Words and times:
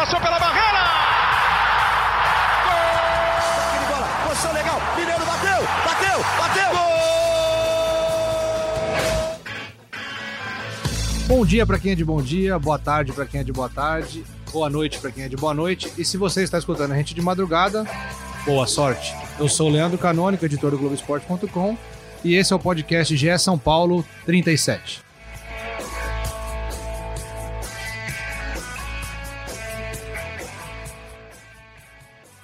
passou 0.00 0.18
pela 0.18 0.38
barreira! 0.38 0.78
Gol! 2.64 3.86
bola, 3.86 4.08
posição 4.26 4.52
legal, 4.54 4.80
Mineiro 4.96 5.26
bateu, 5.26 5.60
bateu, 5.84 6.24
bateu! 6.38 6.70
Gol! 11.28 11.36
Bom 11.36 11.44
dia 11.44 11.66
para 11.66 11.78
quem 11.78 11.92
é 11.92 11.94
de 11.94 12.02
bom 12.02 12.22
dia, 12.22 12.58
boa 12.58 12.78
tarde 12.78 13.12
para 13.12 13.26
quem 13.26 13.42
é 13.42 13.44
de 13.44 13.52
boa 13.52 13.68
tarde, 13.68 14.24
boa 14.50 14.70
noite 14.70 14.98
para 14.98 15.10
quem 15.10 15.24
é 15.24 15.28
de 15.28 15.36
boa 15.36 15.52
noite. 15.52 15.92
E 15.98 16.04
se 16.04 16.16
você 16.16 16.44
está 16.44 16.56
escutando 16.56 16.92
a 16.92 16.96
gente 16.96 17.12
de 17.12 17.20
madrugada, 17.20 17.86
boa 18.46 18.66
sorte. 18.66 19.14
Eu 19.38 19.50
sou 19.50 19.68
o 19.68 19.70
Leandro 19.70 19.98
Canônico, 19.98 20.46
editor 20.46 20.70
do 20.70 20.78
Globoesporte.com, 20.78 21.76
e 22.24 22.36
esse 22.36 22.54
é 22.54 22.56
o 22.56 22.58
podcast 22.58 23.14
GE 23.14 23.38
São 23.38 23.58
Paulo 23.58 24.02
37. 24.24 25.09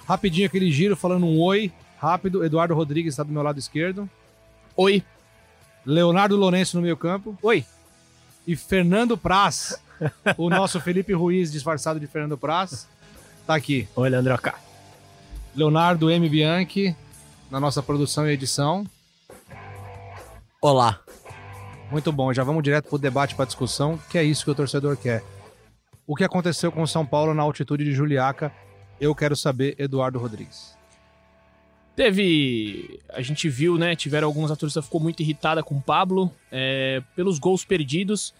Rapidinho 0.07 0.47
aquele 0.47 0.71
giro 0.71 0.95
falando 0.95 1.25
um 1.25 1.37
oi, 1.41 1.69
rápido. 1.99 2.45
Eduardo 2.45 2.73
Rodrigues 2.73 3.13
está 3.13 3.23
do 3.23 3.33
meu 3.33 3.43
lado 3.43 3.59
esquerdo. 3.59 4.09
Oi. 4.75 5.03
Leonardo 5.85 6.37
Lourenço 6.37 6.77
no 6.77 6.83
meio 6.83 6.95
campo. 6.95 7.37
Oi. 7.41 7.65
E 8.47 8.55
Fernando 8.55 9.17
Praz, 9.17 9.77
o 10.37 10.49
nosso 10.49 10.79
Felipe 10.79 11.11
Ruiz 11.11 11.51
disfarçado 11.51 11.99
de 11.99 12.07
Fernando 12.07 12.37
Praz, 12.37 12.87
tá 13.45 13.53
aqui. 13.53 13.85
Oi, 13.97 14.09
Leandroca. 14.09 14.55
Leonardo 15.53 16.09
M. 16.09 16.29
Bianchi, 16.29 16.95
na 17.51 17.59
nossa 17.59 17.83
produção 17.83 18.25
e 18.29 18.31
edição. 18.31 18.85
Olá. 20.61 21.01
Muito 21.91 22.13
bom, 22.13 22.31
já 22.33 22.45
vamos 22.45 22.63
direto 22.63 22.87
pro 22.87 22.97
debate, 22.97 23.35
pra 23.35 23.43
discussão, 23.43 23.99
que 24.09 24.17
é 24.17 24.23
isso 24.23 24.45
que 24.45 24.51
o 24.51 24.55
torcedor 24.55 24.95
quer. 24.95 25.21
O 26.05 26.15
que 26.15 26.23
aconteceu 26.23 26.71
com 26.71 26.81
o 26.81 26.87
São 26.87 27.05
Paulo 27.05 27.33
na 27.33 27.43
altitude 27.43 27.83
de 27.83 27.91
Juliaca 27.91 28.53
eu 28.99 29.13
quero 29.15 29.35
saber, 29.35 29.75
Eduardo 29.77 30.19
Rodrigues. 30.19 30.75
Teve. 31.95 32.99
A 33.09 33.21
gente 33.21 33.49
viu, 33.49 33.77
né? 33.77 33.95
Tiveram 33.95 34.27
algumas 34.27 34.51
atores 34.51 34.75
que 34.75 34.81
ficou 34.83 35.01
muito 35.01 35.21
irritada 35.21 35.63
com 35.63 35.75
o 35.75 35.81
Pablo 35.81 36.31
é, 36.51 37.01
pelos 37.15 37.39
gols 37.39 37.65
perdidos. 37.65 38.33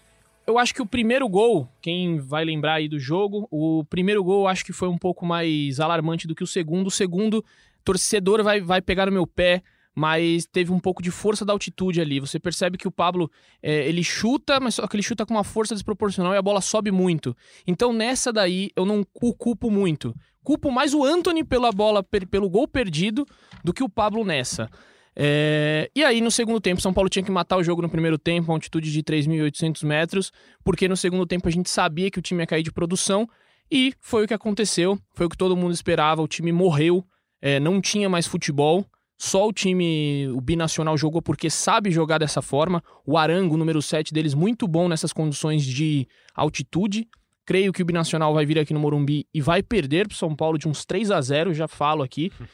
Eu 0.46 0.58
acho 0.58 0.72
que 0.72 0.80
o 0.80 0.86
primeiro 0.86 1.28
gol, 1.28 1.68
quem 1.82 2.18
vai 2.18 2.44
lembrar 2.44 2.74
aí 2.74 2.88
do 2.88 2.98
jogo, 2.98 3.48
o 3.50 3.84
primeiro 3.84 4.22
gol 4.22 4.46
acho 4.46 4.64
que 4.64 4.72
foi 4.72 4.88
um 4.88 4.96
pouco 4.96 5.26
mais 5.26 5.80
alarmante 5.80 6.26
do 6.26 6.34
que 6.34 6.44
o 6.44 6.46
segundo. 6.46 6.86
O 6.86 6.90
segundo, 6.90 7.44
torcedor 7.84 8.42
vai, 8.44 8.60
vai 8.60 8.80
pegar 8.80 9.06
no 9.06 9.12
meu 9.12 9.26
pé 9.26 9.62
mas 9.98 10.46
teve 10.46 10.70
um 10.70 10.78
pouco 10.78 11.02
de 11.02 11.10
força 11.10 11.44
da 11.44 11.52
altitude 11.52 12.00
ali. 12.00 12.20
Você 12.20 12.38
percebe 12.38 12.78
que 12.78 12.86
o 12.86 12.90
Pablo 12.90 13.28
é, 13.60 13.88
ele 13.88 14.04
chuta, 14.04 14.60
mas 14.60 14.76
só 14.76 14.86
que 14.86 14.94
ele 14.94 15.02
chuta 15.02 15.26
com 15.26 15.34
uma 15.34 15.42
força 15.42 15.74
desproporcional 15.74 16.32
e 16.34 16.36
a 16.36 16.42
bola 16.42 16.60
sobe 16.60 16.92
muito. 16.92 17.36
Então 17.66 17.92
nessa 17.92 18.32
daí 18.32 18.70
eu 18.76 18.86
não 18.86 19.04
o 19.20 19.34
culpo 19.34 19.72
muito. 19.72 20.14
Culpo 20.48 20.70
mais 20.70 20.94
o 20.94 21.04
Anthony 21.04 21.44
pela 21.44 21.70
bola, 21.70 22.02
pelo 22.02 22.48
gol 22.48 22.66
perdido, 22.66 23.26
do 23.62 23.70
que 23.70 23.84
o 23.84 23.88
Pablo 23.88 24.24
nessa. 24.24 24.66
É... 25.14 25.90
E 25.94 26.02
aí, 26.02 26.22
no 26.22 26.30
segundo 26.30 26.58
tempo, 26.58 26.80
São 26.80 26.90
Paulo 26.90 27.10
tinha 27.10 27.22
que 27.22 27.30
matar 27.30 27.58
o 27.58 27.62
jogo 27.62 27.82
no 27.82 27.88
primeiro 27.90 28.16
tempo, 28.16 28.50
a 28.50 28.54
altitude 28.54 28.90
de 28.90 29.02
3.800 29.02 29.84
metros, 29.84 30.32
porque 30.64 30.88
no 30.88 30.96
segundo 30.96 31.26
tempo 31.26 31.46
a 31.48 31.50
gente 31.50 31.68
sabia 31.68 32.10
que 32.10 32.18
o 32.18 32.22
time 32.22 32.42
ia 32.42 32.46
cair 32.46 32.62
de 32.62 32.72
produção, 32.72 33.28
e 33.70 33.92
foi 34.00 34.24
o 34.24 34.26
que 34.26 34.32
aconteceu, 34.32 34.98
foi 35.12 35.26
o 35.26 35.28
que 35.28 35.36
todo 35.36 35.54
mundo 35.54 35.74
esperava, 35.74 36.22
o 36.22 36.26
time 36.26 36.50
morreu, 36.50 37.04
é, 37.42 37.60
não 37.60 37.78
tinha 37.78 38.08
mais 38.08 38.26
futebol. 38.26 38.86
Só 39.18 39.46
o 39.48 39.52
time, 39.52 40.28
o 40.28 40.40
binacional, 40.40 40.96
jogou 40.96 41.20
porque 41.20 41.50
sabe 41.50 41.90
jogar 41.90 42.16
dessa 42.16 42.40
forma. 42.40 42.82
O 43.04 43.18
Arango, 43.18 43.58
número 43.58 43.82
7 43.82 44.14
deles, 44.14 44.32
muito 44.32 44.66
bom 44.66 44.88
nessas 44.88 45.12
condições 45.12 45.62
de 45.62 46.08
altitude. 46.34 47.06
Creio 47.48 47.72
que 47.72 47.80
o 47.80 47.84
binacional 47.86 48.34
vai 48.34 48.44
vir 48.44 48.58
aqui 48.58 48.74
no 48.74 48.80
Morumbi 48.80 49.26
e 49.32 49.40
vai 49.40 49.62
perder 49.62 50.06
para 50.06 50.14
o 50.14 50.18
São 50.18 50.36
Paulo 50.36 50.58
de 50.58 50.68
uns 50.68 50.84
3 50.84 51.10
a 51.10 51.18
0 51.18 51.54
já 51.54 51.66
falo 51.66 52.02
aqui. 52.02 52.30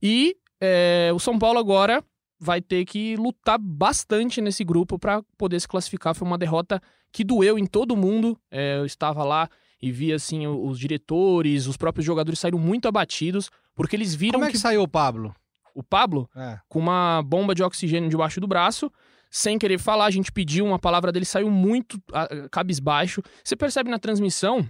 E 0.00 0.36
é, 0.60 1.10
o 1.12 1.18
São 1.18 1.36
Paulo 1.36 1.58
agora 1.58 2.04
vai 2.38 2.60
ter 2.60 2.84
que 2.84 3.16
lutar 3.16 3.58
bastante 3.58 4.40
nesse 4.40 4.62
grupo 4.62 4.96
para 4.96 5.24
poder 5.36 5.58
se 5.58 5.66
classificar. 5.66 6.14
Foi 6.14 6.24
uma 6.24 6.38
derrota 6.38 6.80
que 7.10 7.24
doeu 7.24 7.58
em 7.58 7.66
todo 7.66 7.96
mundo. 7.96 8.38
É, 8.48 8.78
eu 8.78 8.86
estava 8.86 9.24
lá 9.24 9.50
e 9.82 9.90
vi 9.90 10.12
assim 10.12 10.46
os 10.46 10.78
diretores, 10.78 11.66
os 11.66 11.76
próprios 11.76 12.06
jogadores 12.06 12.38
saíram 12.38 12.60
muito 12.60 12.86
abatidos 12.86 13.50
porque 13.74 13.96
eles 13.96 14.14
viram 14.14 14.34
Como 14.34 14.44
é 14.44 14.48
que, 14.50 14.52
que... 14.52 14.60
saiu 14.60 14.82
o 14.82 14.88
Pablo? 14.88 15.34
o 15.78 15.82
Pablo, 15.84 16.28
é. 16.34 16.58
com 16.68 16.80
uma 16.80 17.22
bomba 17.22 17.54
de 17.54 17.62
oxigênio 17.62 18.10
debaixo 18.10 18.40
do 18.40 18.48
braço. 18.48 18.90
Sem 19.30 19.58
querer 19.58 19.78
falar, 19.78 20.06
a 20.06 20.10
gente 20.10 20.32
pediu 20.32 20.64
uma 20.64 20.78
palavra 20.78 21.12
dele, 21.12 21.24
saiu 21.24 21.50
muito 21.50 22.00
a, 22.12 22.48
cabisbaixo. 22.50 23.22
Você 23.44 23.54
percebe 23.56 23.90
na 23.90 23.98
transmissão, 23.98 24.68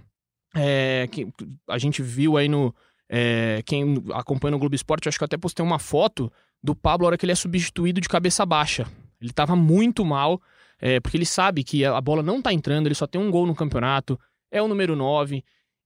é, 0.55 1.07
que 1.11 1.27
a 1.67 1.77
gente 1.77 2.01
viu 2.01 2.37
aí 2.37 2.47
no. 2.47 2.73
É, 3.11 3.63
quem 3.65 4.03
acompanha 4.13 4.51
no 4.51 4.59
Globo 4.59 4.75
Esporte, 4.75 5.09
acho 5.09 5.17
que 5.17 5.23
eu 5.23 5.27
até 5.27 5.37
postei 5.37 5.65
uma 5.65 5.79
foto 5.79 6.31
do 6.61 6.75
Pablo 6.75 7.05
na 7.05 7.07
hora 7.07 7.17
que 7.17 7.25
ele 7.25 7.31
é 7.31 7.35
substituído 7.35 7.99
de 7.99 8.07
cabeça 8.07 8.45
baixa. 8.45 8.85
Ele 9.21 9.33
tava 9.33 9.55
muito 9.55 10.05
mal, 10.05 10.41
é, 10.79 10.99
porque 10.99 11.17
ele 11.17 11.25
sabe 11.25 11.63
que 11.63 11.83
a 11.83 11.99
bola 11.99 12.21
não 12.21 12.41
tá 12.41 12.53
entrando, 12.53 12.87
ele 12.87 12.95
só 12.95 13.07
tem 13.07 13.19
um 13.19 13.31
gol 13.31 13.47
no 13.47 13.55
campeonato, 13.55 14.19
é 14.51 14.61
o 14.61 14.67
número 14.67 14.95
9. 14.95 15.43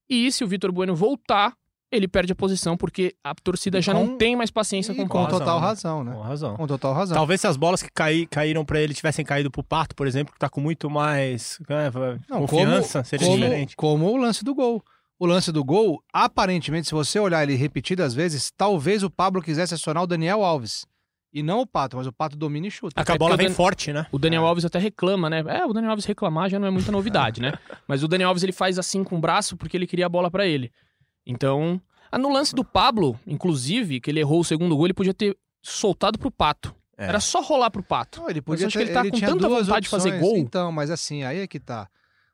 E 0.09 0.31
se 0.31 0.43
o 0.43 0.47
Vitor 0.47 0.71
Bueno 0.71 0.95
voltar, 0.95 1.55
ele 1.93 2.07
perde 2.07 2.31
a 2.31 2.35
posição 2.35 2.75
porque 2.75 3.15
a 3.23 3.35
torcida 3.35 3.79
já 3.79 3.93
não 3.93 4.17
tem 4.17 4.35
mais 4.35 4.49
paciência 4.49 4.95
com 4.95 5.03
o 5.03 5.07
Com 5.07 5.27
total 5.27 5.59
razão, 5.59 6.03
né? 6.03 6.11
Com 6.11 6.21
razão. 6.21 6.55
Com 6.55 6.67
total 6.67 6.93
razão. 6.93 7.15
Talvez 7.15 7.39
se 7.39 7.47
as 7.47 7.55
bolas 7.55 7.83
que 7.83 7.89
caí, 7.91 8.25
caíram 8.25 8.65
para 8.65 8.81
ele 8.81 8.93
tivessem 8.93 9.23
caído 9.23 9.51
pro 9.51 9.63
Pato, 9.63 9.95
por 9.95 10.07
exemplo, 10.07 10.33
que 10.33 10.39
tá 10.39 10.49
com 10.49 10.59
muito 10.59 10.89
mais 10.89 11.59
né, 11.69 11.91
não, 12.27 12.41
confiança, 12.41 12.99
como, 12.99 13.05
seria 13.05 13.27
como, 13.27 13.37
diferente. 13.37 13.75
Como 13.75 14.11
o 14.11 14.17
lance 14.17 14.43
do 14.43 14.55
gol. 14.55 14.83
O 15.19 15.25
lance 15.27 15.51
do 15.51 15.63
gol, 15.63 16.03
aparentemente, 16.11 16.87
se 16.87 16.93
você 16.93 17.19
olhar 17.19 17.43
ele 17.43 17.55
repetidas 17.55 18.13
vezes, 18.13 18.51
talvez 18.57 19.03
o 19.03 19.09
Pablo 19.09 19.41
quisesse 19.41 19.73
acionar 19.73 20.03
o 20.03 20.07
Daniel 20.07 20.43
Alves. 20.43 20.85
E 21.31 21.41
não 21.41 21.61
o 21.61 21.67
Pato, 21.67 21.97
mas 21.97 22.05
o 22.05 22.11
Pato 22.11 22.35
domina 22.35 22.67
e 22.67 22.71
chuta. 22.71 23.01
a 23.01 23.17
bola 23.17 23.35
vem 23.35 23.47
Dan... 23.47 23.53
forte, 23.53 23.91
né? 23.91 24.05
O 24.11 24.19
Daniel 24.19 24.43
é. 24.43 24.47
Alves 24.47 24.65
até 24.65 24.77
reclama, 24.77 25.29
né? 25.29 25.43
É, 25.47 25.65
o 25.65 25.73
Daniel 25.73 25.91
Alves 25.91 26.05
reclamar 26.05 26.49
já 26.49 26.59
não 26.59 26.67
é 26.67 26.71
muita 26.71 26.91
novidade, 26.91 27.41
né? 27.41 27.53
Mas 27.87 28.03
o 28.03 28.07
Daniel 28.07 28.29
Alves 28.29 28.43
ele 28.43 28.51
faz 28.51 28.77
assim 28.77 29.03
com 29.03 29.15
o 29.15 29.19
braço 29.19 29.57
porque 29.57 29.75
ele 29.75 29.87
queria 29.87 30.05
a 30.05 30.09
bola 30.09 30.29
para 30.29 30.45
ele. 30.45 30.71
Então, 31.25 31.81
ah, 32.11 32.17
no 32.17 32.31
lance 32.31 32.53
do 32.53 32.63
Pablo, 32.63 33.19
inclusive, 33.25 33.99
que 33.99 34.11
ele 34.11 34.19
errou 34.19 34.41
o 34.41 34.45
segundo 34.45 34.75
gol, 34.75 34.85
ele 34.85 34.93
podia 34.93 35.13
ter 35.13 35.35
soltado 35.61 36.19
pro 36.19 36.29
Pato. 36.29 36.75
É. 36.97 37.05
Era 37.05 37.19
só 37.19 37.41
rolar 37.41 37.71
pro 37.71 37.81
Pato. 37.81 38.21
Não, 38.21 38.29
ele 38.29 38.41
podia 38.41 38.67
ter, 38.67 38.71
que 38.71 38.77
ele 38.79 38.93
tá 38.93 39.01
ele 39.01 39.11
com 39.11 39.19
tanta 39.19 39.49
vontade 39.49 39.63
opções. 39.63 39.81
de 39.81 39.89
fazer 39.89 40.19
gol. 40.19 40.37
Então, 40.37 40.71
mas 40.71 40.91
assim, 40.91 41.23
aí 41.23 41.39
é 41.39 41.47
que 41.47 41.59
tá. 41.59 41.87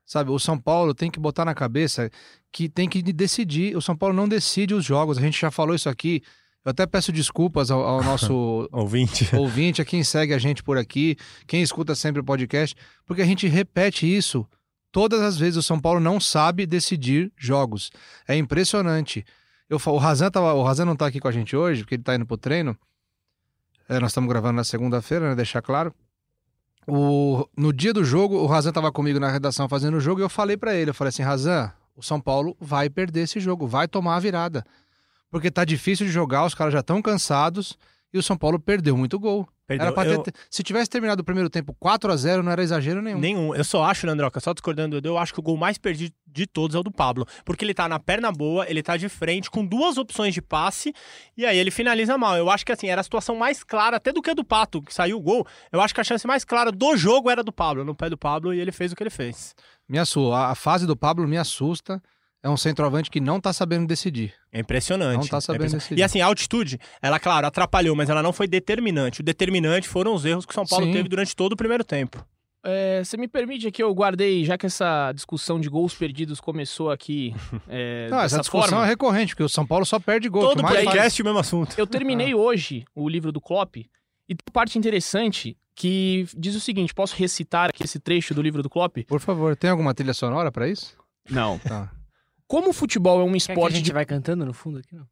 Sabe, 0.06 0.32
o 0.32 0.40
São 0.40 0.58
Paulo 0.58 0.94
tem 0.94 1.10
que 1.10 1.20
botar 1.20 1.46
na 1.46 1.54
cabeça 1.54 2.10
que 2.52 2.68
tem 2.68 2.90
que 2.90 3.02
decidir. 3.02 3.78
O 3.78 3.82
São 3.82 3.96
Paulo 3.96 4.16
não 4.16 4.28
decide 4.28 4.74
os 4.74 4.84
jogos. 4.84 5.18
A 5.18 5.22
gente 5.22 5.40
já 5.40 5.52
falou 5.52 5.76
isso 5.76 5.88
aqui. 5.88 6.24
Eu 6.66 6.72
até 6.72 6.86
peço 6.86 7.12
desculpas 7.12 7.72
ao, 7.72 7.82
ao 7.82 8.04
nosso 8.04 8.68
ouvinte. 8.74 9.34
ouvinte, 9.38 9.82
a 9.82 9.86
quem 9.86 10.04
segue 10.04 10.34
a 10.34 10.38
gente 10.38 10.62
por 10.62 10.78
aqui, 10.78 11.16
quem 11.48 11.62
escuta 11.62 11.96
sempre 11.96 12.20
o 12.20 12.24
podcast, 12.24 12.76
porque 13.06 13.22
a 13.22 13.26
gente 13.26 13.48
repete 13.48 14.06
isso 14.06 14.46
todas 14.92 15.22
as 15.22 15.38
vezes. 15.38 15.58
O 15.58 15.64
São 15.64 15.80
Paulo 15.80 16.00
não 16.00 16.20
sabe 16.20 16.66
decidir 16.66 17.32
jogos. 17.38 17.92
É 18.28 18.36
impressionante. 18.36 19.26
Eu, 19.70 19.80
o, 19.84 19.98
Razan 19.98 20.30
o 20.36 20.64
Razan 20.64 20.86
não 20.86 20.96
tá 20.96 21.06
aqui 21.08 21.20
com 21.20 21.28
a 21.28 21.32
gente 21.32 21.56
hoje, 21.56 21.84
porque 21.84 21.96
ele 21.96 22.04
tá 22.04 22.16
indo 22.16 22.26
pro 22.26 22.38
treino. 22.38 22.78
É, 23.88 24.00
nós 24.00 24.12
estamos 24.12 24.30
gravando 24.30 24.54
na 24.54 24.64
segunda-feira, 24.64 25.30
né? 25.30 25.36
Deixar 25.36 25.62
claro. 25.62 25.94
O, 26.88 27.48
no 27.56 27.72
dia 27.72 27.94
do 27.94 28.04
jogo, 28.04 28.38
o 28.38 28.46
Razan 28.48 28.72
tava 28.72 28.92
comigo 28.92 29.20
na 29.20 29.30
redação 29.30 29.70
fazendo 29.70 29.98
o 29.98 30.00
jogo 30.00 30.22
e 30.22 30.24
eu 30.24 30.30
falei 30.30 30.58
para 30.58 30.74
ele, 30.74 30.90
eu 30.90 30.94
falei 30.94 31.10
assim, 31.10 31.22
Razan, 31.22 31.72
o 31.96 32.02
São 32.02 32.20
Paulo 32.20 32.58
vai 32.60 32.90
perder 32.90 33.22
esse 33.22 33.40
jogo, 33.40 33.68
vai 33.68 33.88
tomar 33.88 34.16
a 34.16 34.20
virada. 34.20 34.66
Porque 35.30 35.52
tá 35.52 35.64
difícil 35.64 36.08
de 36.08 36.12
jogar, 36.12 36.46
os 36.46 36.56
caras 36.56 36.74
já 36.74 36.80
estão 36.80 37.02
cansados 37.02 37.78
e 38.12 38.18
o 38.18 38.24
São 38.24 38.35
Paulo 38.35 38.59
perdeu 38.59 38.97
muito 38.97 39.20
gol. 39.20 39.47
Perdeu. 39.70 40.24
Ter, 40.24 40.32
eu... 40.32 40.44
Se 40.50 40.64
tivesse 40.64 40.90
terminado 40.90 41.22
o 41.22 41.24
primeiro 41.24 41.48
tempo 41.48 41.76
4 41.80 42.12
a 42.12 42.16
0 42.16 42.42
não 42.42 42.52
era 42.52 42.64
exagero 42.64 43.04
nenhum. 43.04 43.20
Nenhum. 43.20 43.54
Eu 43.54 43.64
só 43.64 43.84
acho, 43.84 44.08
Leandroca, 44.08 44.40
só 44.40 44.52
discordando, 44.52 45.00
eu 45.04 45.16
acho 45.16 45.32
que 45.32 45.40
o 45.40 45.44
gol 45.44 45.56
mais 45.56 45.78
perdido 45.78 46.12
de 46.26 46.48
todos 46.48 46.76
é 46.76 46.80
o 46.80 46.84
do 46.84 46.92
Pablo. 46.92 47.24
Porque 47.46 47.64
ele 47.64 47.74
tá 47.76 47.88
na 47.88 48.00
perna 48.00 48.32
boa, 48.32 48.68
ele 48.68 48.82
tá 48.82 48.98
de 48.98 49.08
frente, 49.08 49.50
com 49.50 49.64
duas 49.64 50.00
opções 50.00 50.34
de 50.34 50.42
passe, 50.42 50.92
e 51.38 51.46
aí 51.46 51.56
ele 51.56 51.70
finaliza 51.70 52.18
mal. 52.18 52.36
Eu 52.36 52.50
acho 52.50 52.66
que 52.66 52.72
assim, 52.72 52.88
era 52.88 53.02
a 53.02 53.04
situação 53.04 53.36
mais 53.36 53.64
clara, 53.64 53.98
até 53.98 54.12
do 54.12 54.24
que 54.24 54.32
a 54.32 54.34
do 54.34 54.44
Pato, 54.44 54.82
que 54.82 54.92
saiu 54.92 55.18
o 55.18 55.22
gol. 55.22 55.46
Eu 55.72 55.80
acho 55.82 55.94
que 55.94 56.02
a 56.02 56.04
chance 56.04 56.26
mais 56.26 56.44
clara 56.44 56.72
do 56.72 56.98
jogo 56.98 57.30
era 57.30 57.44
do 57.44 57.54
Pablo, 57.54 57.86
no 57.86 57.94
pé 57.94 58.10
do 58.10 58.18
Pablo, 58.18 58.52
e 58.52 58.60
ele 58.60 58.72
fez 58.72 58.92
o 58.92 58.96
que 58.96 59.04
ele 59.04 59.12
fez. 59.12 59.54
Me 59.88 60.00
assusta. 60.00 60.36
A 60.36 60.56
fase 60.56 60.88
do 60.88 60.98
Pablo 60.98 61.28
me 61.28 61.38
assusta 61.38 62.02
é 62.41 62.50
um 62.50 62.58
centroavante 62.58 63.09
que 63.09 63.20
não 63.20 63.40
tá 63.40 63.52
sabendo 63.52 63.86
decidir. 63.86 64.34
É 64.52 64.59
impressionante. 64.59 65.22
Não 65.22 65.28
tá 65.28 65.41
sabendo 65.41 65.66
é 65.66 65.78
decidir. 65.78 66.00
E 66.00 66.03
assim, 66.03 66.22
a 66.22 66.26
altitude, 66.26 66.80
ela, 67.02 67.20
claro, 67.20 67.47
atrapalhou, 67.47 67.96
mas 67.96 68.09
ela 68.09 68.24
não 68.24 68.32
foi 68.32 68.47
determinante. 68.47 69.22
O 69.22 69.24
determinante 69.24 69.88
foram 69.88 70.14
os 70.14 70.26
erros 70.26 70.46
que 70.46 70.52
o 70.52 70.56
São 70.56 70.66
Paulo 70.66 70.86
Sim. 70.86 70.94
teve 70.94 71.09
durante 71.09 71.36
todo 71.36 71.53
o 71.53 71.58
primeiro 71.58 71.84
tempo. 71.84 72.26
É, 72.64 73.02
você 73.03 73.16
me 73.16 73.28
permite 73.28 73.68
aqui, 73.68 73.82
eu 73.82 73.94
guardei, 73.94 74.44
já 74.44 74.58
que 74.58 74.66
essa 74.66 75.14
discussão 75.14 75.59
de 75.59 75.70
gols 75.70 75.94
perdidos 75.94 76.41
começou 76.41 76.91
aqui. 76.91 77.34
É, 77.72 78.08
não, 78.09 78.20
essa 78.20 78.40
discussão 78.40 78.70
forma, 78.70 78.85
é 78.85 78.90
recorrente, 78.90 79.34
porque 79.34 79.44
o 79.44 79.50
São 79.50 79.66
Paulo 79.66 79.85
só 79.85 80.00
perde 80.00 80.28
gol. 80.28 80.42
Todo 80.42 80.64
podcast 80.64 81.22
o 81.22 81.26
mesmo 81.26 81.40
assunto. 81.40 81.76
Eu 81.78 81.85
terminei 81.85 82.34
hoje 82.35 82.84
o 82.96 83.08
livro 83.08 83.32
do 83.32 83.40
Klopp 83.40 83.78
e 83.78 83.88
tem 84.28 84.38
parte 84.52 84.78
interessante 84.78 85.56
que 85.76 86.26
diz 86.35 86.56
o 86.56 86.59
seguinte: 86.59 86.94
posso 86.94 87.16
recitar 87.16 87.70
aqui 87.70 87.84
esse 87.84 88.00
trecho 88.00 88.34
do 88.34 88.42
livro 88.42 88.64
do 88.64 88.70
Klopp? 88.70 88.97
Por 89.08 89.20
favor, 89.20 89.56
tem 89.56 89.70
alguma 89.70 89.94
trilha 89.94 90.14
sonora 90.14 90.52
para 90.52 90.68
isso? 90.68 90.97
Não. 91.30 91.59
Tá. 91.59 91.92
Como 92.49 92.72
o 92.72 92.73
futebol 92.73 93.22
é 93.22 93.23
um 93.23 93.28
Quer 93.28 93.31
que 93.31 93.51
a 93.51 93.53
esporte 93.53 93.75
gente 93.75 93.85
de 93.85 93.93
vai 93.93 94.05
cantando 94.07 94.43
no 94.43 94.53
fundo 94.55 94.79
aqui? 94.79 94.96
Não? 94.96 95.07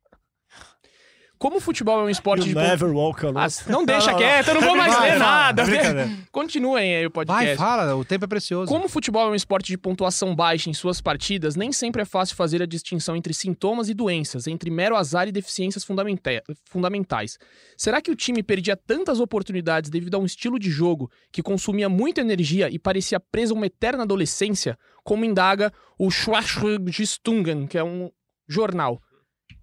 Como 1.40 1.58
o 1.58 1.60
futebol 1.60 2.00
é 2.00 2.04
um 2.04 2.10
esporte 2.10 2.48
de 2.48 2.54
pontu- 2.54 2.68
never 2.68 2.90
walk 2.90 3.26
alone. 3.26 3.40
Ah, 3.46 3.72
não 3.72 3.86
deixa 3.86 4.14
quieto, 4.16 4.48
eu 4.48 4.54
não 4.56 4.62
vou 4.62 4.76
mais 4.76 4.94
Vai, 4.94 5.02
ler 5.12 5.20
vai, 5.20 5.20
nada. 5.20 5.64
Continuem 6.32 6.96
aí 6.96 7.06
o 7.06 7.12
podcast. 7.12 7.46
Vai, 7.46 7.56
fala, 7.56 7.96
o 7.96 8.04
tempo 8.04 8.26
é 8.26 8.28
precioso. 8.28 8.72
Como 8.72 8.86
o 8.86 8.90
futebol 8.90 9.28
é 9.28 9.32
um 9.32 9.36
esporte 9.36 9.68
de 9.68 9.78
pontuação 9.78 10.36
baixa 10.36 10.70
em 10.70 10.74
suas 10.74 11.00
partidas, 11.00 11.56
nem 11.56 11.72
sempre 11.72 12.02
é 12.02 12.06
fácil 12.06 12.36
fazer 12.36 12.62
a 12.62 12.66
distinção 12.66 13.16
entre 13.16 13.34
sintomas 13.34 13.88
e 13.90 13.94
doenças, 13.94 14.48
entre 14.48 14.72
mero 14.72 14.96
azar 14.96 15.28
e 15.28 15.32
deficiências 15.32 15.84
fundamenta- 15.84 16.42
fundamentais. 16.66 17.38
Será 17.78 18.02
que 18.02 18.10
o 18.12 18.16
time 18.16 18.42
perdia 18.42 18.76
tantas 18.76 19.20
oportunidades 19.20 19.90
devido 19.90 20.16
a 20.16 20.20
um 20.20 20.26
estilo 20.26 20.58
de 20.58 20.70
jogo 20.72 21.10
que 21.32 21.44
consumia 21.44 21.88
muita 21.88 22.22
energia 22.22 22.70
e 22.70 22.80
parecia 22.80 23.20
preso 23.20 23.54
a 23.54 23.58
uma 23.58 23.66
eterna 23.68 24.04
adolescência, 24.04 24.78
como 25.04 25.24
indaga 25.26 25.72
o 26.00 26.10
Schwarzstungen, 26.10 27.68
que 27.68 27.78
é 27.78 27.84
um 27.84 28.10
jornal? 28.48 29.02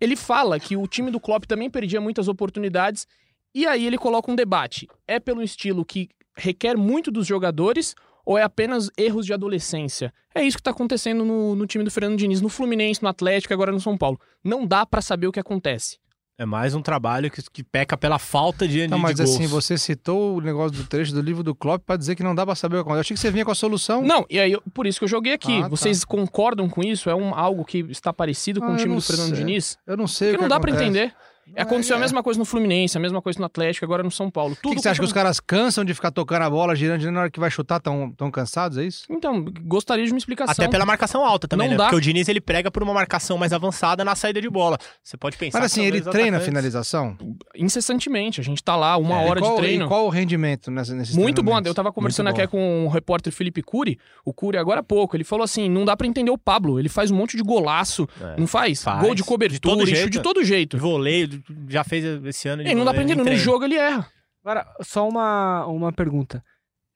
Ele 0.00 0.16
fala 0.16 0.58
que 0.58 0.76
o 0.76 0.86
time 0.86 1.10
do 1.10 1.20
Klopp 1.20 1.44
também 1.44 1.70
perdia 1.70 2.00
muitas 2.00 2.28
oportunidades 2.28 3.06
e 3.54 3.66
aí 3.66 3.86
ele 3.86 3.96
coloca 3.96 4.30
um 4.30 4.34
debate. 4.34 4.88
É 5.06 5.20
pelo 5.20 5.42
estilo 5.42 5.84
que 5.84 6.08
requer 6.36 6.76
muito 6.76 7.10
dos 7.10 7.26
jogadores 7.26 7.94
ou 8.26 8.36
é 8.36 8.42
apenas 8.42 8.90
erros 8.96 9.26
de 9.26 9.32
adolescência? 9.32 10.12
É 10.34 10.42
isso 10.42 10.56
que 10.56 10.62
tá 10.62 10.70
acontecendo 10.70 11.24
no, 11.24 11.54
no 11.54 11.66
time 11.66 11.84
do 11.84 11.90
Fernando 11.90 12.18
Diniz, 12.18 12.40
no 12.40 12.48
Fluminense, 12.48 13.02
no 13.02 13.08
Atlético 13.08 13.54
agora 13.54 13.70
no 13.70 13.80
São 13.80 13.96
Paulo. 13.96 14.18
Não 14.42 14.66
dá 14.66 14.84
pra 14.84 15.00
saber 15.00 15.26
o 15.26 15.32
que 15.32 15.40
acontece. 15.40 15.98
É 16.36 16.44
mais 16.44 16.74
um 16.74 16.82
trabalho 16.82 17.30
que, 17.30 17.40
que 17.52 17.62
peca 17.62 17.96
pela 17.96 18.18
falta 18.18 18.66
de, 18.66 18.88
Não, 18.88 18.96
de 18.96 19.02
mas 19.04 19.16
gols. 19.18 19.30
assim, 19.36 19.46
você 19.46 19.78
citou 19.78 20.36
o 20.36 20.40
negócio 20.40 20.76
do 20.76 20.84
trecho 20.84 21.14
do 21.14 21.20
livro 21.20 21.44
do 21.44 21.54
Klopp 21.54 21.84
pra 21.86 21.96
dizer 21.96 22.16
que 22.16 22.24
não 22.24 22.34
dá 22.34 22.44
pra 22.44 22.56
saber 22.56 22.74
o 22.74 22.78
que 22.78 22.80
acontece. 22.82 22.96
Eu 22.96 23.00
achei 23.02 23.14
que 23.14 23.20
você 23.20 23.30
vinha 23.30 23.44
com 23.44 23.52
a 23.52 23.54
solução. 23.54 24.02
Não, 24.02 24.26
e 24.28 24.40
aí 24.40 24.50
eu- 24.50 24.62
por 24.74 24.84
isso 24.84 24.98
que 24.98 25.04
eu 25.04 25.08
joguei 25.08 25.32
aqui. 25.32 25.58
Ah, 25.58 25.62
tá. 25.62 25.68
Vocês 25.68 26.04
concordam 26.04 26.68
com 26.68 26.82
isso? 26.82 27.08
É 27.08 27.14
um, 27.14 27.32
algo 27.36 27.64
que 27.64 27.78
está 27.88 28.12
parecido 28.12 28.60
com 28.60 28.66
Ah, 28.66 28.72
o 28.72 28.76
time 28.76 28.96
do 28.96 29.00
Fernando 29.00 29.28
sei. 29.36 29.38
Diniz? 29.44 29.78
Eu 29.86 29.96
não 29.96 30.08
sei 30.08 30.30
Porque 30.32 30.36
o 30.36 30.38
que 30.40 30.42
não 30.42 30.48
dá 30.48 30.58
pra 30.60 30.72
acontece. 30.72 30.90
entender. 30.90 31.14
Não, 31.46 31.62
Aconteceu 31.62 31.94
é- 31.94 31.98
a 31.98 32.00
mesma 32.00 32.22
coisa 32.22 32.38
no 32.38 32.44
Fluminense, 32.44 32.96
a 32.96 33.00
mesma 33.00 33.20
coisa 33.20 33.38
no 33.38 33.44
Atlético, 33.46 33.84
agora 33.84 34.02
no 34.02 34.10
São 34.10 34.30
Paulo. 34.30 34.52
O 34.52 34.56
Tudo 34.56 34.70
que, 34.70 34.76
que 34.76 34.82
você 34.82 34.88
acha 34.88 34.98
que 35.00 35.04
os 35.06 35.12
caras 35.12 35.40
cansam 35.40 35.84
de 35.84 35.92
ficar 35.94 36.10
tocando 36.10 36.42
a 36.42 36.50
bola, 36.50 36.74
girando, 36.74 37.00
girando, 37.00 37.14
na 37.16 37.20
hora 37.22 37.30
que 37.30 37.38
vai 37.40 37.50
chutar, 37.50 37.80
tão, 37.80 38.10
tão 38.12 38.30
cansados, 38.30 38.78
é 38.78 38.84
isso? 38.84 39.04
Então, 39.10 39.44
gostaria 39.62 40.04
de 40.04 40.10
uma 40.12 40.18
explicação. 40.18 40.52
Até 40.52 40.68
pela 40.68 40.86
marcação 40.86 41.24
alta 41.24 41.46
também, 41.46 41.68
Não 41.68 41.72
né? 41.72 41.78
dá. 41.78 41.84
Porque 41.84 41.96
o 41.96 42.00
Diniz 42.00 42.28
ele 42.28 42.40
prega 42.40 42.70
por 42.70 42.82
uma 42.82 42.94
marcação 42.94 43.36
mais 43.38 43.52
avançada 43.52 44.04
na 44.04 44.14
saída 44.14 44.40
de 44.40 44.48
bola. 44.48 44.78
Você 45.02 45.16
pode 45.16 45.36
pensar 45.36 45.58
Mas 45.60 45.72
assim, 45.72 45.84
ele 45.84 46.00
treina 46.00 46.38
a 46.38 46.40
finalização? 46.40 47.16
Incessantemente. 47.54 48.40
A 48.40 48.44
gente 48.44 48.62
tá 48.62 48.76
lá 48.76 48.96
uma 48.96 49.22
É, 49.22 49.26
hora 49.28 49.40
qual, 49.40 49.54
de 49.54 49.60
treino. 49.60 49.84
E 49.84 49.88
qual 49.88 50.06
o 50.06 50.08
rendimento 50.08 50.70
nessa, 50.70 50.94
nesses 50.94 51.16
Muito 51.16 51.42
bom. 51.42 51.58
Eu 51.64 51.74
tava 51.74 51.92
conversando 51.92 52.28
aqui 52.28 52.46
com 52.46 52.84
o 52.86 52.88
repórter 52.88 53.32
Felipe 53.32 53.62
Cury, 53.62 53.98
o 54.24 54.32
Cury 54.32 54.58
agora 54.58 54.80
há 54.80 54.82
pouco. 54.82 55.16
Ele 55.16 55.24
falou 55.24 55.44
assim: 55.44 55.68
não 55.68 55.84
dá 55.84 55.96
pra 55.96 56.06
entender 56.06 56.30
o 56.30 56.38
Pablo. 56.38 56.78
Ele 56.78 56.88
faz 56.88 57.10
um 57.10 57.16
monte 57.16 57.36
de 57.36 57.42
golaço, 57.42 58.08
É. 58.20 58.38
não 58.38 58.46
faz? 58.46 58.82
Faz. 58.82 59.00
Gol 59.00 59.14
de 59.14 59.22
De 59.24 59.28
cobertura, 59.28 59.74
todo 59.74 59.84
e 59.84 59.86
chute 59.86 59.96
jeito. 60.00 60.10
de 60.10 60.20
todo 60.20 60.44
jeito. 60.44 60.76
Voleio, 60.76 61.33
já 61.68 61.84
fez 61.84 62.04
esse 62.24 62.48
ano 62.48 62.62
de 62.62 62.70
E 62.70 62.74
não 62.74 62.84
dá 62.84 62.92
pra 62.92 63.02
entender. 63.02 63.22
No 63.22 63.36
jogo 63.36 63.64
ele 63.64 63.76
erra. 63.76 64.06
Agora, 64.44 64.66
só 64.82 65.08
uma, 65.08 65.66
uma 65.66 65.92
pergunta. 65.92 66.44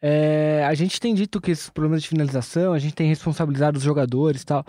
É, 0.00 0.64
a 0.66 0.74
gente 0.74 1.00
tem 1.00 1.14
dito 1.14 1.40
que 1.40 1.50
esses 1.50 1.70
problemas 1.70 2.02
de 2.02 2.08
finalização, 2.08 2.72
a 2.72 2.78
gente 2.78 2.94
tem 2.94 3.08
responsabilizado 3.08 3.78
os 3.78 3.84
jogadores 3.84 4.42
e 4.42 4.46
tal. 4.46 4.64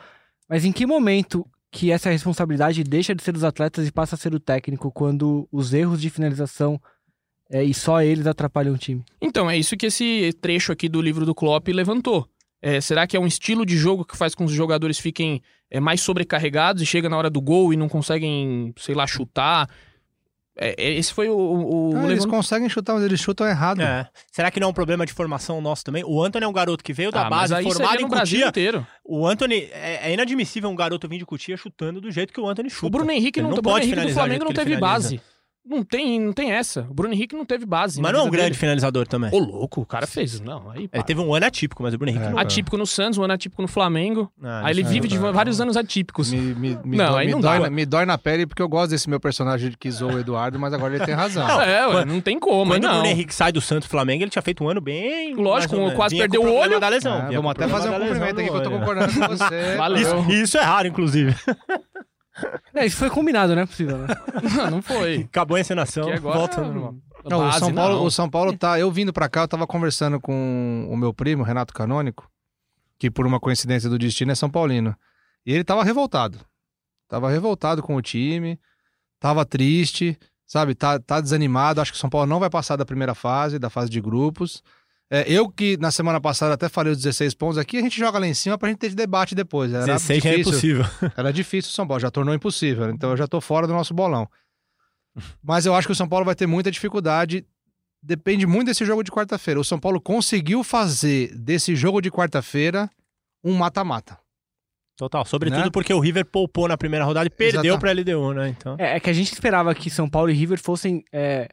Mas 0.47 0.65
em 0.65 0.71
que 0.71 0.85
momento 0.85 1.45
que 1.71 1.91
essa 1.91 2.09
responsabilidade 2.09 2.83
deixa 2.83 3.13
de 3.13 3.21
ser 3.21 3.31
dos 3.31 3.43
atletas 3.43 3.87
e 3.87 3.91
passa 3.91 4.15
a 4.15 4.17
ser 4.17 4.31
do 4.31 4.39
técnico 4.39 4.91
quando 4.91 5.47
os 5.51 5.73
erros 5.73 6.01
de 6.01 6.09
finalização 6.09 6.81
é, 7.49 7.63
e 7.63 7.73
só 7.73 8.01
eles 8.01 8.25
atrapalham 8.25 8.73
o 8.73 8.77
time? 8.77 9.03
Então, 9.21 9.49
é 9.49 9.57
isso 9.57 9.77
que 9.77 9.85
esse 9.85 10.33
trecho 10.41 10.71
aqui 10.71 10.89
do 10.89 11.01
livro 11.01 11.25
do 11.25 11.35
Klopp 11.35 11.67
levantou. 11.67 12.27
É, 12.61 12.81
será 12.81 13.07
que 13.07 13.15
é 13.15 13.19
um 13.19 13.27
estilo 13.27 13.65
de 13.65 13.77
jogo 13.77 14.03
que 14.03 14.17
faz 14.17 14.35
com 14.35 14.45
que 14.45 14.51
os 14.51 14.55
jogadores 14.55 14.99
fiquem 14.99 15.41
é, 15.71 15.79
mais 15.79 16.01
sobrecarregados 16.01 16.81
e 16.81 16.85
chega 16.85 17.07
na 17.07 17.17
hora 17.17 17.29
do 17.29 17.39
gol 17.41 17.71
e 17.73 17.77
não 17.77 17.87
conseguem, 17.87 18.73
sei 18.77 18.93
lá, 18.93 19.07
chutar? 19.07 19.69
É, 20.61 20.75
é, 20.77 20.93
esse 20.95 21.13
foi 21.13 21.29
o, 21.29 21.37
o, 21.37 21.89
o 21.93 21.97
Ah, 21.97 22.11
eles 22.11 22.25
conseguem 22.25 22.67
chutar, 22.67 22.93
mas 22.93 23.03
eles 23.03 23.21
chutam 23.21 23.47
errado. 23.47 23.81
É. 23.81 24.05
Será 24.29 24.51
que 24.51 24.59
não 24.59 24.67
é 24.67 24.69
um 24.71 24.73
problema 24.73 25.05
de 25.05 25.13
formação 25.13 25.61
nosso 25.61 25.85
também? 25.85 26.03
O 26.05 26.21
Anthony 26.21 26.43
é 26.43 26.47
um 26.49 26.51
garoto 26.53 26.83
que 26.83 26.91
veio 26.91 27.11
da 27.11 27.27
Ah, 27.27 27.29
mas 27.29 27.49
base, 27.51 27.55
aí 27.55 27.63
formado 27.63 27.91
seria 27.91 28.05
em 28.05 28.09
Brasil 28.09 28.37
Cotia. 28.39 28.49
inteiro. 28.49 28.87
O 29.05 29.25
Anthony, 29.25 29.69
é, 29.71 30.09
é 30.09 30.13
inadmissível 30.13 30.69
um 30.69 30.75
garoto 30.75 31.07
vir 31.07 31.19
de 31.19 31.25
Cotia 31.25 31.55
chutando 31.55 32.01
do 32.01 32.11
jeito 32.11 32.33
que 32.33 32.41
o 32.41 32.47
Anthony 32.49 32.69
chuta. 32.69 32.87
O 32.87 32.89
Bruno 32.89 33.09
Henrique 33.09 33.39
Ele 33.39 33.43
não, 33.47 33.51
não 33.51 33.59
o 33.59 33.61
Bruno 33.61 33.75
pode 33.77 33.85
Henrique 33.85 34.05
do 34.07 34.13
Flamengo 34.13 34.43
não 34.43 34.51
teve 34.51 34.75
finaliza. 34.75 34.79
base. 34.81 35.21
Não 35.65 35.83
tem, 35.83 36.19
não 36.19 36.33
tem 36.33 36.51
essa. 36.51 36.87
O 36.89 36.93
Bruno 36.95 37.13
Henrique 37.13 37.35
não 37.35 37.45
teve 37.45 37.63
base. 37.63 38.01
Mas 38.01 38.11
não 38.11 38.21
é 38.21 38.23
um 38.23 38.29
grande 38.29 38.49
dele. 38.49 38.55
finalizador 38.59 39.05
também. 39.07 39.29
Ô, 39.31 39.37
louco, 39.37 39.81
o 39.81 39.85
cara 39.85 40.07
fez. 40.07 40.39
Não, 40.39 40.71
aí. 40.71 40.79
Ele 40.79 40.87
pá. 40.87 41.03
teve 41.03 41.21
um 41.21 41.31
ano 41.35 41.45
atípico, 41.45 41.83
mas 41.83 41.93
o 41.93 41.97
Bruno 41.97 42.11
Henrique 42.11 42.25
É. 42.25 42.29
não. 42.31 42.39
Atípico 42.39 42.75
no 42.75 42.87
Santos, 42.87 43.19
um 43.19 43.23
ano 43.23 43.33
atípico 43.33 43.61
no 43.61 43.67
Flamengo. 43.67 44.31
Ah, 44.41 44.61
aí 44.65 44.73
ele 44.73 44.83
vive 44.83 45.05
é 45.05 45.09
de 45.09 45.17
vários 45.19 45.61
anos 45.61 45.77
atípicos. 45.77 46.31
Me, 46.31 46.39
me, 46.39 46.79
me 46.83 46.97
Não, 46.97 47.11
dói, 47.11 47.21
aí 47.21 47.25
me 47.27 47.33
não 47.33 47.39
dói 47.41 47.57
dá. 47.57 47.63
na- 47.65 47.69
me 47.69 47.85
dói 47.85 48.05
na 48.05 48.17
pele 48.17 48.47
porque 48.47 48.61
eu 48.63 48.67
gosto 48.69 48.89
desse 48.91 49.07
meu 49.07 49.19
personagem 49.19 49.71
que 49.79 49.91
zoa 49.91 50.13
o 50.15 50.19
Eduardo, 50.19 50.57
mas 50.57 50.73
agora 50.73 50.95
ele 50.95 51.05
tem 51.05 51.13
razão. 51.13 51.47
Não, 51.47 51.61
é, 51.61 51.87
ué, 51.87 52.05
não 52.05 52.19
tem 52.19 52.39
como, 52.39 52.71
Quando 52.73 52.83
o 52.83 52.87
não. 52.87 52.93
Bruno 52.95 53.07
Henrique 53.09 53.35
sai 53.35 53.51
do 53.51 53.61
Santos 53.61 53.87
Flamengo, 53.87 54.23
ele 54.23 54.31
tinha 54.31 54.41
feito 54.41 54.63
um 54.63 54.69
ano 54.69 54.81
bem. 54.81 55.35
Lógico, 55.35 55.75
quase 55.95 56.15
Vinha 56.15 56.23
perdeu 56.23 56.41
com 56.41 56.47
o 56.47 56.55
olho. 56.55 56.79
Da 56.79 56.89
lesão. 56.89 57.27
Vinha 57.27 57.37
vamos 57.39 57.51
até 57.51 57.67
fazer 57.67 57.89
um 57.89 57.99
cumprimento 57.99 58.39
aqui 58.39 58.49
que 58.49 58.55
eu 58.55 58.63
tô 58.63 58.71
concordando 58.71 59.13
com 59.13 59.27
você. 59.27 59.75
Valeu. 59.77 60.25
Isso 60.29 60.57
é 60.57 60.61
raro, 60.61 60.87
inclusive. 60.87 61.35
É, 62.73 62.85
isso 62.85 62.97
foi 62.97 63.09
combinado, 63.09 63.55
não 63.55 63.63
é 63.63 63.65
possível, 63.65 63.97
né? 63.97 64.07
Não, 64.55 64.71
não 64.71 64.81
foi. 64.81 65.21
Acabou 65.21 65.57
a 65.57 65.59
encenação, 65.59 66.05
Que 66.05 66.13
agora. 66.13 66.37
volta 66.37 66.61
ao 66.61 66.67
normal. 66.67 66.95
Não, 67.25 67.39
o, 67.39 67.41
base, 67.41 67.59
São 67.59 67.73
Paulo, 67.73 67.95
não. 67.95 68.05
o 68.05 68.11
São 68.11 68.29
Paulo 68.29 68.57
tá. 68.57 68.79
Eu 68.79 68.91
vindo 68.91 69.11
pra 69.11 69.27
cá, 69.27 69.41
eu 69.41 69.47
tava 69.47 69.67
conversando 69.67 70.19
com 70.19 70.87
o 70.89 70.95
meu 70.95 71.13
primo, 71.13 71.43
Renato 71.43 71.73
Canônico, 71.73 72.29
que 72.97 73.11
por 73.11 73.25
uma 73.25 73.39
coincidência 73.39 73.89
do 73.89 73.97
destino 73.97 74.31
é 74.31 74.35
São 74.35 74.49
Paulino. 74.49 74.95
E 75.45 75.53
ele 75.53 75.63
tava 75.63 75.83
revoltado. 75.83 76.39
Tava 77.07 77.29
revoltado 77.29 77.81
com 77.81 77.95
o 77.95 78.01
time, 78.01 78.59
tava 79.19 79.43
triste, 79.45 80.17
sabe? 80.45 80.75
Tá, 80.75 80.99
tá 80.99 81.19
desanimado. 81.19 81.81
Acho 81.81 81.91
que 81.91 81.97
o 81.97 81.99
São 81.99 82.09
Paulo 82.09 82.27
não 82.27 82.39
vai 82.39 82.49
passar 82.49 82.75
da 82.75 82.85
primeira 82.85 83.15
fase, 83.15 83.57
da 83.59 83.69
fase 83.69 83.89
de 83.89 83.99
grupos. 83.99 84.63
É, 85.11 85.23
eu 85.31 85.49
que 85.49 85.75
na 85.77 85.89
semana 85.91 86.21
passada 86.21 86.53
até 86.53 86.69
falei 86.69 86.91
os 86.93 86.99
16 86.99 87.33
pontos 87.33 87.57
aqui, 87.57 87.77
a 87.77 87.81
gente 87.81 87.97
joga 87.97 88.19
lá 88.19 88.27
em 88.27 88.33
cima 88.33 88.57
pra 88.57 88.69
gente 88.69 88.77
ter 88.77 88.89
de 88.89 88.95
debate 88.95 89.33
depois. 89.33 89.73
Era 89.73 89.85
16 89.85 90.23
já 90.23 90.29
é 90.29 90.37
difícil. 90.37 90.51
impossível. 90.81 91.11
Era 91.17 91.33
difícil 91.33 91.69
o 91.71 91.73
São 91.73 91.87
Paulo, 91.87 91.99
já 91.99 92.11
tornou 92.11 92.33
impossível. 92.33 92.89
Então 92.91 93.09
eu 93.11 93.17
já 93.17 93.27
tô 93.27 93.41
fora 93.41 93.65
do 93.65 93.73
nosso 93.73 93.93
bolão. 93.93 94.29
Mas 95.41 95.65
eu 95.65 95.73
acho 95.73 95.87
que 95.87 95.91
o 95.91 95.95
São 95.95 96.07
Paulo 96.07 96.25
vai 96.25 96.35
ter 96.35 96.45
muita 96.45 96.69
dificuldade. 96.69 97.43
Depende 98.01 98.45
muito 98.45 98.67
desse 98.67 98.85
jogo 98.85 99.03
de 99.03 99.11
quarta-feira. 99.11 99.59
O 99.59 99.63
São 99.63 99.79
Paulo 99.79 99.99
conseguiu 99.99 100.63
fazer 100.63 101.35
desse 101.35 101.75
jogo 101.75 101.99
de 102.01 102.11
quarta-feira 102.11 102.89
um 103.43 103.55
mata-mata. 103.55 104.17
Total. 104.95 105.25
Sobretudo 105.25 105.63
Né? 105.65 105.69
porque 105.71 105.93
o 105.93 105.99
River 105.99 106.25
poupou 106.25 106.67
na 106.67 106.77
primeira 106.77 107.03
rodada 107.03 107.25
e 107.25 107.29
perdeu 107.29 107.79
pra 107.79 107.91
LDU, 107.93 108.33
né? 108.33 108.49
Então. 108.49 108.75
É, 108.77 108.97
é 108.97 108.99
que 108.99 109.09
a 109.09 109.13
gente 109.13 109.33
esperava 109.33 109.73
que 109.73 109.89
São 109.89 110.09
Paulo 110.09 110.29
e 110.29 110.33
River 110.33 110.59
fossem 110.61 111.03
é, 111.11 111.49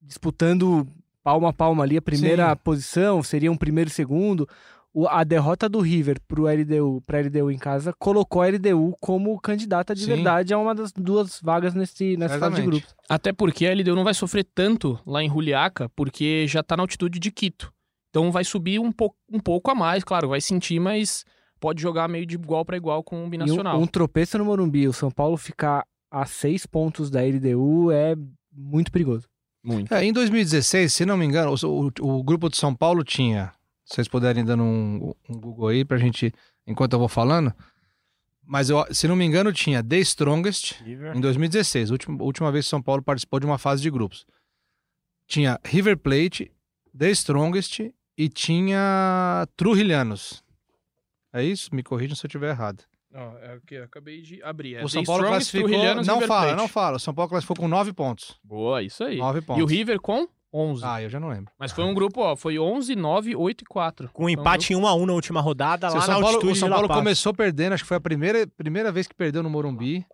disputando 0.00 0.88
palma 1.22 1.50
a 1.50 1.52
palma 1.52 1.82
ali 1.82 1.96
a 1.96 2.02
primeira 2.02 2.50
Sim. 2.50 2.56
posição, 2.64 3.22
seria 3.22 3.50
um 3.50 3.56
primeiro 3.56 3.88
e 3.90 3.92
segundo. 3.92 4.48
O- 4.94 5.08
a 5.08 5.24
derrota 5.24 5.70
do 5.70 5.80
River 5.80 6.18
pro 6.28 6.46
LDU, 6.46 7.00
pra 7.06 7.18
LDU 7.20 7.50
em 7.50 7.56
casa, 7.56 7.94
colocou 7.98 8.42
a 8.42 8.46
LDU 8.48 8.94
como 9.00 9.40
candidata 9.40 9.94
de 9.94 10.02
Sim. 10.02 10.08
verdade 10.14 10.52
a 10.52 10.58
uma 10.58 10.74
das 10.74 10.92
duas 10.92 11.40
vagas 11.42 11.72
nesse, 11.74 12.14
nessa 12.18 12.38
fase 12.38 12.56
de 12.56 12.62
grupos. 12.62 12.94
Até 13.08 13.32
porque 13.32 13.66
a 13.66 13.72
LDU 13.74 13.94
não 13.94 14.04
vai 14.04 14.12
sofrer 14.12 14.44
tanto 14.54 14.98
lá 15.06 15.22
em 15.22 15.30
Juliaca, 15.30 15.88
porque 15.96 16.46
já 16.46 16.62
tá 16.62 16.76
na 16.76 16.82
altitude 16.82 17.18
de 17.18 17.30
Quito. 17.30 17.72
Então 18.10 18.30
vai 18.30 18.44
subir 18.44 18.78
um, 18.78 18.92
pouco 18.92 19.16
um 19.32 19.40
pouco 19.40 19.70
a 19.70 19.74
mais, 19.74 20.04
claro, 20.04 20.28
vai 20.28 20.42
sentir, 20.42 20.78
mas 20.78 21.24
pode 21.58 21.80
jogar 21.80 22.06
meio 22.08 22.26
de 22.26 22.34
igual 22.34 22.62
para 22.62 22.76
igual 22.76 23.02
com 23.02 23.16
o 23.16 23.22
E 23.22 23.26
um, 23.26 23.30
Binacional. 23.30 23.80
um 23.80 23.86
tropeço 23.86 24.36
no 24.36 24.44
Morumbi, 24.44 24.86
o 24.86 24.92
São 24.92 25.10
Paulo 25.10 25.38
ficar 25.38 25.86
a 26.10 26.26
seis 26.26 26.66
pontos 26.66 27.08
da 27.08 27.22
LDU 27.22 27.90
é 27.90 28.14
muito 28.54 28.92
perigoso. 28.92 29.26
Muito. 29.62 29.94
É, 29.94 30.04
em 30.04 30.12
2016, 30.12 30.92
se 30.92 31.06
não 31.06 31.16
me 31.16 31.24
engano, 31.24 31.54
o, 31.62 31.86
o- 32.00 32.18
o 32.18 32.22
grupo 32.22 32.48
de 32.48 32.56
São 32.56 32.74
Paulo 32.74 33.04
tinha. 33.04 33.52
Se 33.84 33.94
vocês 33.96 34.08
puderem 34.08 34.44
dando 34.44 34.62
um, 34.64 35.12
um 35.28 35.38
Google 35.40 35.68
aí 35.68 35.84
pra 35.84 35.98
gente, 35.98 36.32
enquanto 36.66 36.94
eu 36.94 36.98
vou 36.98 37.08
falando. 37.08 37.52
Mas 38.44 38.70
eu, 38.70 38.84
se 38.92 39.06
não 39.06 39.14
me 39.14 39.24
engano, 39.24 39.52
tinha 39.52 39.82
The 39.84 39.98
Strongest, 39.98 40.80
em 41.14 41.20
2016, 41.20 41.90
última, 41.90 42.22
última 42.24 42.50
vez 42.50 42.64
que 42.66 42.70
São 42.70 42.82
Paulo 42.82 43.02
participou 43.02 43.38
de 43.38 43.46
uma 43.46 43.56
fase 43.58 43.82
de 43.82 43.90
grupos. 43.90 44.26
Tinha 45.26 45.60
River 45.64 45.96
Plate, 45.96 46.50
The 46.96 47.10
Strongest 47.12 47.80
e 48.18 48.28
tinha 48.28 49.46
Trujillianos. 49.56 50.42
É 51.32 51.42
isso? 51.44 51.74
Me 51.74 51.82
corrijam 51.82 52.16
se 52.16 52.26
eu 52.26 52.28
estiver 52.28 52.50
errado. 52.50 52.82
Ó, 53.14 53.38
é 53.38 53.56
o 53.56 53.60
que 53.60 53.74
eu 53.74 53.84
acabei 53.84 54.22
de 54.22 54.42
abrir. 54.42 54.76
É 54.76 54.84
o 54.84 54.88
São 54.88 55.04
Paulo 55.04 55.24
classificou. 55.26 55.68
Não 55.68 56.14
River 56.14 56.28
fala, 56.28 56.42
Plate. 56.46 56.56
não 56.56 56.68
fala. 56.68 56.96
O 56.96 57.00
São 57.00 57.12
Paulo 57.14 57.28
classificou 57.28 57.56
com 57.56 57.68
9 57.68 57.92
pontos. 57.92 58.38
Boa, 58.42 58.82
isso 58.82 59.04
aí. 59.04 59.18
9 59.18 59.42
pontos. 59.42 59.60
E 59.60 59.62
o 59.62 59.66
River 59.66 60.00
com 60.00 60.26
11. 60.54 60.82
Ah, 60.84 61.02
eu 61.02 61.08
já 61.10 61.20
não 61.20 61.28
lembro. 61.28 61.52
Mas 61.58 61.72
foi 61.72 61.84
um 61.84 61.92
grupo, 61.94 62.20
ó, 62.22 62.34
foi 62.36 62.58
11, 62.58 62.94
9, 62.96 63.36
8 63.36 63.62
e 63.62 63.64
4. 63.66 64.08
Com 64.12 64.24
um 64.24 64.28
empate 64.28 64.72
em 64.72 64.76
1 64.76 64.86
a 64.86 64.94
1 64.94 65.06
na 65.06 65.12
última 65.12 65.40
rodada, 65.40 65.88
Se 65.90 65.96
lá 65.96 66.02
São 66.02 66.14
na 66.14 66.20
Paulo, 66.20 66.36
altitude 66.36 66.52
o 66.52 66.56
São 66.56 66.68
Paulo 66.70 66.88
começou 66.88 67.34
perdendo, 67.34 67.72
acho 67.74 67.84
que 67.84 67.88
foi 67.88 67.96
a 67.96 68.00
primeira, 68.00 68.46
primeira 68.46 68.90
vez 68.92 69.06
que 69.06 69.14
perdeu 69.14 69.42
no 69.42 69.50
Morumbi. 69.50 70.06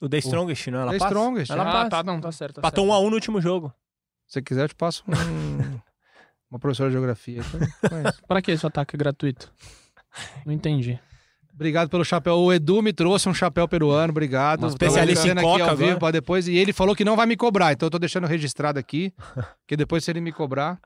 O 0.00 0.08
The 0.08 0.18
Strongest, 0.18 0.66
não 0.68 0.80
é 0.88 0.92
The 0.92 0.98
Paz? 0.98 1.10
Strongest, 1.10 1.50
É 1.50 1.54
é. 1.54 1.56
La 1.56 1.62
Ah, 1.68 1.72
Paz. 1.72 1.88
tá, 1.88 2.02
não, 2.02 2.20
tá 2.20 2.30
certo. 2.32 2.54
Tá 2.56 2.60
Empatou 2.60 2.84
certo. 2.84 2.92
1 2.92 2.94
a 2.94 3.06
1 3.06 3.08
no 3.10 3.14
último 3.14 3.40
jogo. 3.40 3.72
Se 4.26 4.34
você 4.34 4.42
quiser, 4.42 4.64
eu 4.64 4.68
te 4.68 4.74
passo 4.74 5.02
um- 5.08 5.10
uma 6.50 6.58
professora 6.58 6.90
de 6.90 6.94
geografia. 6.94 7.40
Pra 8.28 8.42
que 8.42 8.50
esse 8.52 8.66
ataque 8.66 8.96
gratuito? 8.96 9.50
Não 10.44 10.52
entendi. 10.52 10.98
Obrigado 11.56 11.88
pelo 11.88 12.04
chapéu. 12.04 12.36
O 12.36 12.52
Edu 12.52 12.82
me 12.82 12.92
trouxe 12.92 13.30
um 13.30 13.34
chapéu 13.34 13.66
peruano, 13.66 14.10
obrigado. 14.10 14.64
Um 14.64 14.68
especialista 14.68 15.26
em 15.26 15.30
agradecendo 15.30 15.40
aqui 15.40 15.58
coca 15.58 15.70
ao 15.70 15.76
vivo 15.76 15.98
pra 15.98 16.10
depois. 16.10 16.46
E 16.46 16.54
ele 16.54 16.70
falou 16.70 16.94
que 16.94 17.04
não 17.04 17.16
vai 17.16 17.26
me 17.26 17.34
cobrar, 17.34 17.72
então 17.72 17.86
eu 17.86 17.90
tô 17.90 17.98
deixando 17.98 18.26
registrado 18.26 18.78
aqui, 18.78 19.12
que 19.66 19.74
depois 19.74 20.04
se 20.04 20.10
ele 20.10 20.20
me 20.20 20.32
cobrar. 20.32 20.78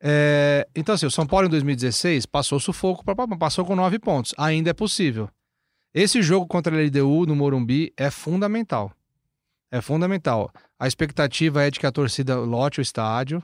É, 0.00 0.68
então, 0.74 0.94
assim, 0.94 1.04
o 1.04 1.10
São 1.10 1.26
Paulo 1.26 1.48
em 1.48 1.50
2016 1.50 2.26
passou 2.26 2.60
sufoco, 2.60 3.04
passou 3.36 3.64
com 3.64 3.74
nove 3.74 3.98
pontos. 3.98 4.32
Ainda 4.38 4.70
é 4.70 4.72
possível. 4.72 5.28
Esse 5.92 6.22
jogo 6.22 6.46
contra 6.46 6.74
a 6.74 6.80
LDU 6.80 7.26
no 7.26 7.34
Morumbi 7.34 7.92
é 7.96 8.08
fundamental. 8.08 8.92
É 9.70 9.80
fundamental. 9.80 10.52
A 10.78 10.86
expectativa 10.86 11.62
é 11.62 11.70
de 11.70 11.80
que 11.80 11.86
a 11.86 11.92
torcida 11.92 12.38
lote 12.38 12.78
o 12.78 12.82
estádio, 12.82 13.42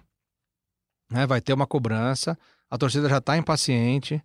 né? 1.10 1.26
Vai 1.26 1.40
ter 1.40 1.52
uma 1.52 1.66
cobrança. 1.66 2.38
A 2.70 2.78
torcida 2.78 3.08
já 3.08 3.20
tá 3.20 3.36
impaciente. 3.36 4.22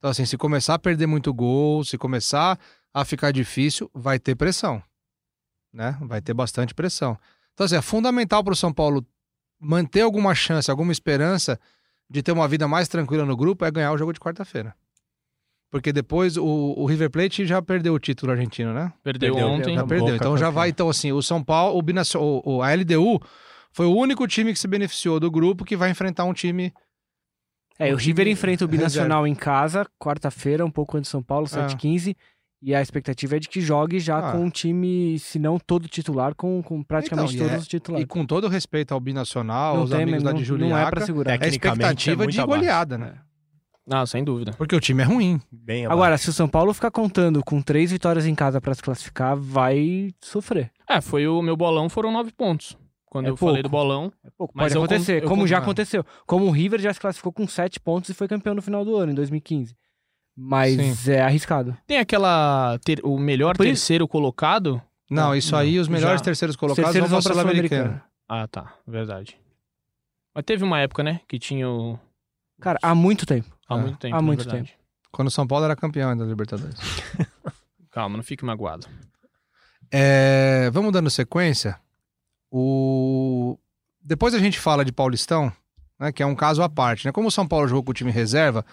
Então, 0.00 0.10
assim, 0.10 0.24
se 0.24 0.36
começar 0.36 0.74
a 0.74 0.78
perder 0.78 1.06
muito 1.06 1.32
gol, 1.32 1.84
se 1.84 1.96
começar 1.96 2.58
a 2.92 3.04
ficar 3.04 3.30
difícil, 3.30 3.88
vai 3.94 4.18
ter 4.18 4.34
pressão. 4.34 4.82
Né? 5.72 5.96
Vai 6.00 6.20
ter 6.20 6.34
bastante 6.34 6.74
pressão. 6.74 7.16
Então, 7.52 7.66
assim, 7.66 7.76
é 7.76 7.82
fundamental 7.82 8.42
para 8.42 8.52
o 8.54 8.56
São 8.56 8.72
Paulo 8.72 9.06
manter 9.60 10.00
alguma 10.00 10.34
chance, 10.34 10.70
alguma 10.70 10.90
esperança 10.90 11.60
de 12.08 12.22
ter 12.22 12.32
uma 12.32 12.48
vida 12.48 12.66
mais 12.66 12.88
tranquila 12.88 13.24
no 13.26 13.36
grupo 13.36 13.64
é 13.64 13.70
ganhar 13.70 13.92
o 13.92 13.98
jogo 13.98 14.12
de 14.12 14.18
quarta-feira. 14.18 14.74
Porque 15.70 15.92
depois 15.92 16.36
o, 16.36 16.44
o 16.44 16.84
River 16.86 17.10
Plate 17.10 17.46
já 17.46 17.62
perdeu 17.62 17.94
o 17.94 17.98
título 18.00 18.32
argentino, 18.32 18.72
né? 18.74 18.92
Perdeu, 19.04 19.34
Perdeu, 19.34 19.48
ontem. 19.52 19.74
Já 19.74 19.82
Boca 19.82 19.88
perdeu. 19.88 20.16
Então 20.16 20.36
já 20.36 20.50
vai. 20.50 20.70
Então, 20.70 20.88
assim, 20.88 21.12
o 21.12 21.22
São 21.22 21.44
Paulo, 21.44 21.78
o, 21.78 21.82
Binacio- 21.82 22.20
o, 22.20 22.56
o- 22.56 22.62
a 22.62 22.72
LDU 22.74 23.20
foi 23.70 23.86
o 23.86 23.94
único 23.94 24.26
time 24.26 24.52
que 24.52 24.58
se 24.58 24.66
beneficiou 24.66 25.20
do 25.20 25.30
grupo 25.30 25.64
que 25.64 25.76
vai 25.76 25.90
enfrentar 25.90 26.24
um 26.24 26.32
time. 26.32 26.72
É, 27.88 27.92
o 27.92 27.96
River 27.96 28.24
time 28.26 28.32
enfrenta 28.32 28.64
o 28.64 28.68
Binacional 28.68 29.26
em 29.28 29.34
casa, 29.34 29.86
quarta-feira, 29.98 30.64
um 30.64 30.70
pouco 30.70 30.96
antes 30.96 31.08
de 31.08 31.12
São 31.12 31.22
Paulo, 31.22 31.46
7h15. 31.46 32.14
E 32.62 32.74
a 32.74 32.82
expectativa 32.82 33.36
é 33.36 33.38
de 33.38 33.48
que 33.48 33.58
jogue 33.60 33.98
já 33.98 34.18
Ah. 34.18 34.32
com 34.32 34.44
um 34.44 34.50
time, 34.50 35.18
se 35.18 35.38
não 35.38 35.58
todo 35.58 35.88
titular, 35.88 36.34
com, 36.34 36.62
com 36.62 36.82
praticamente 36.82 37.34
Então, 37.34 37.46
todos 37.46 37.58
é- 37.58 37.62
os 37.62 37.66
titulares. 37.66 38.04
E 38.04 38.06
com 38.06 38.26
todo 38.26 38.48
respeito 38.48 38.92
ao 38.92 39.00
Binacional, 39.00 39.74
não 39.74 39.80
aos 39.82 39.90
tem, 39.90 40.02
amigos 40.02 40.22
não, 40.22 40.32
lá 40.32 40.38
de 40.38 40.46
não 40.50 40.56
é 40.56 40.58
Juliaca, 40.60 40.90
pra 40.90 41.06
segurar. 41.06 41.30
é 41.32 41.38
Tecnicamente, 41.38 41.80
expectativa 41.80 42.24
é 42.24 42.26
de 42.26 42.40
abaixo. 42.40 42.58
goleada, 42.60 42.98
né? 42.98 43.14
Não, 43.86 44.04
sem 44.04 44.22
dúvida. 44.22 44.52
Porque 44.58 44.76
o 44.76 44.80
time 44.80 45.02
é 45.02 45.06
ruim. 45.06 45.40
Bem 45.50 45.86
abaixo. 45.86 45.98
Agora, 46.00 46.18
se 46.18 46.28
o 46.28 46.32
São 46.34 46.46
Paulo 46.46 46.74
ficar 46.74 46.90
contando 46.90 47.42
com 47.42 47.62
três 47.62 47.90
vitórias 47.90 48.26
em 48.26 48.34
casa 48.34 48.60
pra 48.60 48.74
se 48.74 48.82
classificar, 48.82 49.34
vai 49.36 50.10
sofrer. 50.20 50.70
É, 50.86 51.00
foi 51.00 51.26
o 51.26 51.40
meu 51.40 51.56
bolão, 51.56 51.88
foram 51.88 52.12
nove 52.12 52.30
pontos. 52.30 52.76
Quando 53.10 53.26
É 53.26 53.30
eu 53.30 53.36
falei 53.36 53.56
pouco. 53.56 53.68
do 53.68 53.70
bolão. 53.70 54.12
É 54.24 54.30
pouco, 54.38 54.54
Mas 54.56 54.72
pode 54.72 54.84
acontecer, 54.84 55.20
con- 55.22 55.28
como 55.28 55.46
já 55.46 55.58
ah. 55.58 55.60
aconteceu. 55.60 56.02
Como 56.26 56.46
o 56.46 56.50
River 56.50 56.80
já 56.80 56.94
se 56.94 57.00
classificou 57.00 57.32
com 57.32 57.46
sete 57.46 57.78
pontos 57.80 58.08
e 58.08 58.14
foi 58.14 58.26
campeão 58.28 58.54
no 58.54 58.62
final 58.62 58.84
do 58.84 58.96
ano, 58.96 59.10
em 59.12 59.14
2015. 59.14 59.76
Mas 60.36 61.08
é 61.08 61.20
arriscado. 61.20 61.76
Tem 61.86 61.98
aquela. 61.98 62.78
ter- 62.84 63.00
o 63.04 63.18
melhor 63.18 63.56
Por 63.56 63.66
isso- 63.66 63.72
terceiro 63.82 64.06
colocado. 64.08 64.80
Não, 65.10 65.24
Não, 65.30 65.36
isso 65.36 65.54
aí, 65.56 65.78
os 65.78 65.88
melhores 65.88 66.20
já. 66.20 66.24
terceiros 66.24 66.54
Os 66.54 66.60
colocados 66.60 66.84
terceiros 66.84 67.10
vão 67.10 67.20
pra 67.20 67.32
pra 67.32 67.42
Sul-Americana. 67.42 68.04
Ah, 68.28 68.46
tá. 68.46 68.74
Verdade. 68.86 69.36
Mas 70.32 70.44
teve 70.44 70.62
uma 70.62 70.78
época, 70.78 71.02
né? 71.02 71.20
Que 71.28 71.36
tinha 71.36 71.68
o. 71.68 71.98
Cara, 72.60 72.78
há 72.80 72.94
muito 72.94 73.26
tempo. 73.26 73.48
Há 73.68 73.74
Ah, 73.74 73.78
muito 73.78 73.98
tempo. 73.98 74.14
há 74.14 74.22
muito 74.22 74.44
verdade. 74.44 74.72
Quando 75.10 75.26
o 75.26 75.30
São 75.32 75.48
Paulo 75.48 75.64
era 75.64 75.74
campeão 75.74 76.10
ainda 76.10 76.22
da 76.24 76.30
Libertadores. 76.30 76.78
Calma, 77.90 78.16
não 78.16 78.22
fique 78.22 78.44
magoado. 78.44 78.86
É, 79.92 80.70
vamos 80.72 80.92
dando 80.92 81.10
sequência. 81.10 81.76
O... 82.50 83.58
Depois 84.02 84.34
a 84.34 84.38
gente 84.38 84.58
fala 84.58 84.84
de 84.84 84.92
Paulistão, 84.92 85.52
né, 85.98 86.10
que 86.10 86.22
é 86.22 86.26
um 86.26 86.34
caso 86.34 86.62
à 86.62 86.68
parte. 86.68 87.06
Né? 87.06 87.12
Como 87.12 87.28
o 87.28 87.30
São 87.30 87.46
Paulo 87.46 87.68
jogou 87.68 87.84
com 87.84 87.90
o 87.90 87.94
time 87.94 88.10
reserva, 88.10 88.64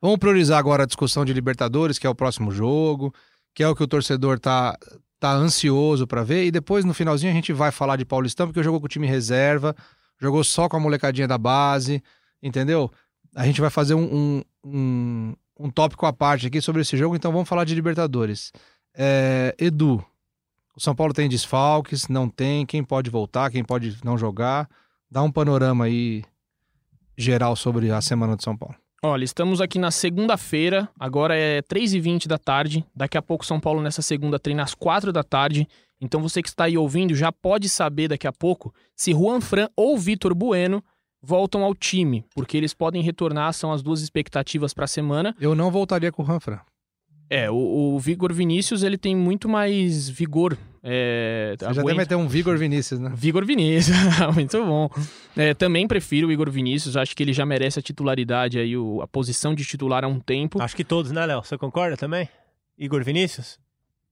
vamos 0.00 0.18
priorizar 0.18 0.58
agora 0.58 0.84
a 0.84 0.86
discussão 0.86 1.24
de 1.24 1.32
Libertadores, 1.32 1.98
que 1.98 2.06
é 2.06 2.10
o 2.10 2.14
próximo 2.14 2.52
jogo, 2.52 3.12
que 3.54 3.62
é 3.62 3.68
o 3.68 3.74
que 3.74 3.82
o 3.82 3.88
torcedor 3.88 4.38
tá, 4.38 4.78
tá 5.18 5.32
ansioso 5.32 6.06
para 6.06 6.22
ver. 6.22 6.44
E 6.44 6.50
depois, 6.50 6.84
no 6.84 6.94
finalzinho, 6.94 7.32
a 7.32 7.34
gente 7.34 7.52
vai 7.52 7.72
falar 7.72 7.96
de 7.96 8.04
Paulistão, 8.04 8.46
porque 8.46 8.62
jogou 8.62 8.80
com 8.80 8.86
o 8.86 8.88
time 8.88 9.06
reserva, 9.06 9.74
jogou 10.20 10.44
só 10.44 10.68
com 10.68 10.76
a 10.76 10.80
molecadinha 10.80 11.26
da 11.26 11.38
base, 11.38 12.02
entendeu? 12.42 12.90
A 13.34 13.44
gente 13.44 13.60
vai 13.60 13.70
fazer 13.70 13.94
um, 13.94 14.14
um, 14.14 14.42
um, 14.64 15.34
um 15.58 15.70
tópico 15.70 16.06
à 16.06 16.12
parte 16.12 16.46
aqui 16.46 16.60
sobre 16.60 16.82
esse 16.82 16.96
jogo, 16.96 17.16
então 17.16 17.32
vamos 17.32 17.48
falar 17.48 17.64
de 17.64 17.74
Libertadores. 17.74 18.52
É, 18.94 19.54
Edu, 19.58 20.04
o 20.76 20.80
São 20.80 20.94
Paulo 20.94 21.14
tem 21.14 21.28
desfalques, 21.28 22.06
não 22.06 22.28
tem, 22.28 22.66
quem 22.66 22.84
pode 22.84 23.08
voltar, 23.08 23.50
quem 23.50 23.64
pode 23.64 23.96
não 24.04 24.18
jogar. 24.18 24.68
Dá 25.10 25.22
um 25.22 25.32
panorama 25.32 25.86
aí 25.86 26.22
geral 27.16 27.56
sobre 27.56 27.90
a 27.90 28.00
semana 28.02 28.36
de 28.36 28.44
São 28.44 28.54
Paulo. 28.54 28.74
Olha, 29.02 29.24
estamos 29.24 29.60
aqui 29.60 29.78
na 29.78 29.90
segunda-feira, 29.90 30.88
agora 30.98 31.34
é 31.34 31.62
3h20 31.62 32.26
da 32.26 32.36
tarde. 32.36 32.84
Daqui 32.94 33.16
a 33.16 33.22
pouco 33.22 33.46
São 33.46 33.58
Paulo 33.58 33.80
nessa 33.80 34.02
segunda 34.02 34.38
treina 34.38 34.62
às 34.62 34.74
4 34.74 35.12
da 35.12 35.22
tarde. 35.22 35.66
Então 35.98 36.20
você 36.20 36.42
que 36.42 36.48
está 36.48 36.64
aí 36.64 36.76
ouvindo 36.76 37.14
já 37.14 37.32
pode 37.32 37.68
saber 37.68 38.08
daqui 38.08 38.26
a 38.26 38.32
pouco 38.32 38.74
se 38.94 39.12
Juan 39.12 39.40
Fran 39.40 39.68
ou 39.74 39.96
Vitor 39.96 40.34
Bueno 40.34 40.84
voltam 41.22 41.64
ao 41.64 41.74
time, 41.74 42.24
porque 42.34 42.56
eles 42.56 42.74
podem 42.74 43.02
retornar, 43.02 43.52
são 43.54 43.72
as 43.72 43.82
duas 43.82 44.02
expectativas 44.02 44.74
para 44.74 44.84
a 44.84 44.88
semana. 44.88 45.34
Eu 45.40 45.54
não 45.54 45.70
voltaria 45.70 46.12
com 46.12 46.22
o 46.22 46.24
Ranfran. 46.24 46.60
É, 47.28 47.50
o, 47.50 47.54
o 47.94 47.98
Vigor 47.98 48.32
Vinícius 48.32 48.82
ele 48.82 48.96
tem 48.96 49.14
muito 49.16 49.48
mais 49.48 50.08
vigor. 50.08 50.56
É, 50.82 51.54
Você 51.58 51.64
já 51.64 51.70
aguenta- 51.70 51.86
deve 51.86 51.98
meter 51.98 52.14
um 52.14 52.28
Vigor 52.28 52.56
Vinícius, 52.56 53.00
né? 53.00 53.12
Vigor 53.16 53.44
Vinícius, 53.44 53.96
muito 54.34 54.64
bom. 54.64 54.88
É, 55.36 55.52
também 55.52 55.88
prefiro 55.88 56.28
o 56.28 56.32
Igor 56.32 56.48
Vinícius, 56.50 56.96
acho 56.96 57.16
que 57.16 57.24
ele 57.24 57.32
já 57.32 57.44
merece 57.44 57.78
a 57.80 57.82
titularidade 57.82 58.58
aí, 58.58 58.76
o- 58.76 59.02
a 59.02 59.06
posição 59.08 59.54
de 59.54 59.64
titular 59.64 60.04
há 60.04 60.08
um 60.08 60.20
tempo. 60.20 60.62
Acho 60.62 60.76
que 60.76 60.84
todos, 60.84 61.10
né, 61.10 61.26
Léo? 61.26 61.42
Você 61.44 61.58
concorda 61.58 61.96
também? 61.96 62.28
Igor 62.78 63.02
Vinícius? 63.02 63.58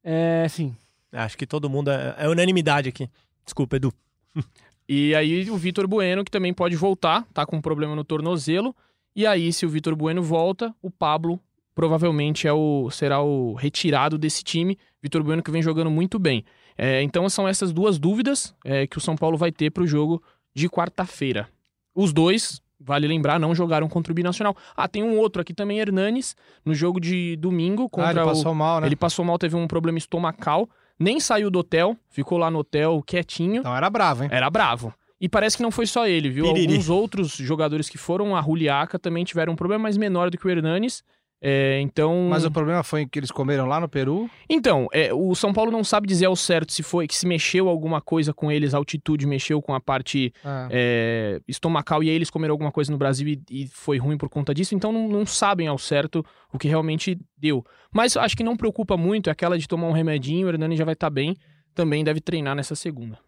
É, 0.02 0.46
sim. 0.48 0.74
Acho 1.12 1.38
que 1.38 1.46
todo 1.46 1.70
mundo 1.70 1.92
é, 1.92 2.16
é 2.18 2.28
unanimidade 2.28 2.88
aqui. 2.88 3.08
Desculpa, 3.44 3.76
Edu. 3.76 3.92
E 4.86 5.14
aí 5.14 5.48
o 5.50 5.56
Vitor 5.56 5.86
Bueno, 5.88 6.22
que 6.22 6.30
também 6.30 6.52
pode 6.52 6.76
voltar, 6.76 7.24
tá 7.32 7.46
com 7.46 7.56
um 7.56 7.60
problema 7.62 7.96
no 7.96 8.04
tornozelo. 8.04 8.76
E 9.16 9.26
aí, 9.26 9.50
se 9.50 9.64
o 9.64 9.68
Vitor 9.70 9.96
Bueno 9.96 10.22
volta, 10.22 10.74
o 10.82 10.90
Pablo 10.90 11.40
provavelmente 11.74 12.46
é 12.46 12.52
o, 12.52 12.88
será 12.90 13.20
o 13.20 13.54
retirado 13.54 14.16
desse 14.16 14.42
time. 14.42 14.78
Vitor 15.02 15.22
Bueno 15.22 15.42
que 15.42 15.50
vem 15.50 15.62
jogando 15.62 15.90
muito 15.90 16.18
bem. 16.18 16.44
É, 16.76 17.02
então 17.02 17.28
são 17.28 17.46
essas 17.46 17.72
duas 17.72 17.98
dúvidas 17.98 18.54
é, 18.64 18.86
que 18.86 18.98
o 18.98 19.00
São 19.00 19.16
Paulo 19.16 19.36
vai 19.36 19.52
ter 19.52 19.70
para 19.70 19.82
o 19.82 19.86
jogo 19.86 20.22
de 20.54 20.68
quarta-feira. 20.68 21.48
Os 21.94 22.12
dois, 22.12 22.60
vale 22.80 23.06
lembrar, 23.06 23.38
não 23.38 23.54
jogaram 23.54 23.88
contra 23.88 24.12
o 24.12 24.14
Binacional. 24.14 24.56
Ah, 24.76 24.88
tem 24.88 25.02
um 25.02 25.16
outro 25.18 25.40
aqui 25.40 25.54
também, 25.54 25.78
Hernanes, 25.78 26.36
no 26.64 26.74
jogo 26.74 27.00
de 27.00 27.36
domingo 27.36 27.84
Ah, 27.84 27.88
contra 27.90 28.10
ele 28.12 28.20
o 28.20 28.24
passou 28.26 28.54
mal, 28.54 28.80
né? 28.80 28.86
Ele 28.86 28.96
passou 28.96 29.24
mal, 29.24 29.38
teve 29.38 29.56
um 29.56 29.66
problema 29.68 29.98
estomacal, 29.98 30.68
nem 30.98 31.20
saiu 31.20 31.50
do 31.50 31.60
hotel, 31.60 31.96
ficou 32.08 32.38
lá 32.38 32.50
no 32.50 32.58
hotel 32.60 33.02
quietinho. 33.06 33.60
Então 33.60 33.76
era 33.76 33.88
bravo, 33.88 34.24
hein? 34.24 34.30
Era 34.32 34.50
bravo. 34.50 34.92
E 35.20 35.28
parece 35.28 35.56
que 35.56 35.62
não 35.62 35.70
foi 35.70 35.86
só 35.86 36.06
ele, 36.06 36.28
viu? 36.28 36.44
Piriri. 36.46 36.72
Alguns 36.72 36.90
outros 36.90 37.32
jogadores 37.32 37.88
que 37.88 37.96
foram 37.96 38.36
a 38.36 38.42
Juliaca 38.42 38.98
também 38.98 39.24
tiveram 39.24 39.52
um 39.52 39.56
problema 39.56 39.84
mais 39.84 39.96
menor 39.96 40.30
do 40.30 40.36
que 40.36 40.46
o 40.46 40.50
Hernanes. 40.50 41.02
É, 41.46 41.78
então. 41.82 42.26
Mas 42.30 42.42
o 42.46 42.50
problema 42.50 42.82
foi 42.82 43.04
que 43.06 43.18
eles 43.18 43.30
comeram 43.30 43.66
lá 43.66 43.78
no 43.78 43.86
Peru. 43.86 44.30
Então, 44.48 44.88
é, 44.90 45.12
o 45.12 45.34
São 45.34 45.52
Paulo 45.52 45.70
não 45.70 45.84
sabe 45.84 46.06
dizer 46.08 46.24
ao 46.24 46.34
certo 46.34 46.72
se 46.72 46.82
foi 46.82 47.06
que 47.06 47.14
se 47.14 47.26
mexeu 47.26 47.68
alguma 47.68 48.00
coisa 48.00 48.32
com 48.32 48.50
eles, 48.50 48.72
a 48.72 48.78
altitude 48.78 49.26
mexeu 49.26 49.60
com 49.60 49.74
a 49.74 49.80
parte 49.80 50.32
Ah, 50.42 50.68
é, 50.70 51.40
estomacal 51.46 52.02
e 52.02 52.08
aí 52.08 52.14
eles 52.16 52.30
comeram 52.30 52.52
alguma 52.52 52.72
coisa 52.72 52.90
no 52.90 52.96
Brasil 52.96 53.28
e, 53.28 53.42
e 53.50 53.66
foi 53.66 53.98
ruim 53.98 54.16
por 54.16 54.30
conta 54.30 54.54
disso, 54.54 54.74
então 54.74 54.90
não, 54.90 55.06
não 55.06 55.26
sabem 55.26 55.66
ao 55.68 55.76
certo 55.76 56.24
o 56.50 56.58
que 56.58 56.66
realmente 56.66 57.18
deu. 57.36 57.62
Mas 57.92 58.16
acho 58.16 58.34
que 58.34 58.42
não 58.42 58.56
preocupa 58.56 58.96
muito, 58.96 59.28
é 59.28 59.32
aquela 59.32 59.58
de 59.58 59.68
tomar 59.68 59.86
um 59.88 59.92
remedinho, 59.92 60.46
o 60.46 60.50
Hernani 60.50 60.76
já 60.78 60.84
vai 60.86 60.94
estar 60.94 61.10
bem, 61.10 61.36
também 61.74 62.02
deve 62.02 62.20
treinar 62.22 62.56
nessa 62.56 62.74
segunda. 62.74 63.18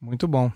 Muito 0.00 0.26
bom. 0.26 0.50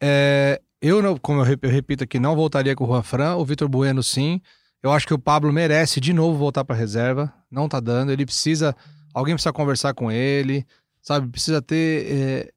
É, 0.00 0.60
eu, 0.80 1.00
não- 1.02 1.16
como 1.16 1.40
eu 1.42 1.70
repito 1.70 2.04
aqui, 2.04 2.18
não 2.18 2.34
voltaria 2.36 2.74
com 2.74 2.84
o 2.84 2.86
Juan 2.86 3.02
Fran. 3.02 3.36
O 3.36 3.44
Vitor 3.44 3.68
Bueno, 3.68 4.02
sim. 4.02 4.40
Eu 4.82 4.92
acho 4.92 5.06
que 5.06 5.14
o 5.14 5.18
Pablo 5.18 5.52
merece 5.52 6.00
de 6.00 6.12
novo 6.12 6.38
voltar 6.38 6.64
para 6.64 6.76
reserva. 6.76 7.32
Não 7.50 7.68
tá 7.68 7.80
dando. 7.80 8.12
Ele 8.12 8.24
precisa. 8.24 8.76
Alguém 9.12 9.34
precisa 9.34 9.52
conversar 9.52 9.94
com 9.94 10.10
ele, 10.10 10.66
sabe? 11.00 11.28
Precisa 11.28 11.60
ter. 11.60 12.06
é, 12.10 12.52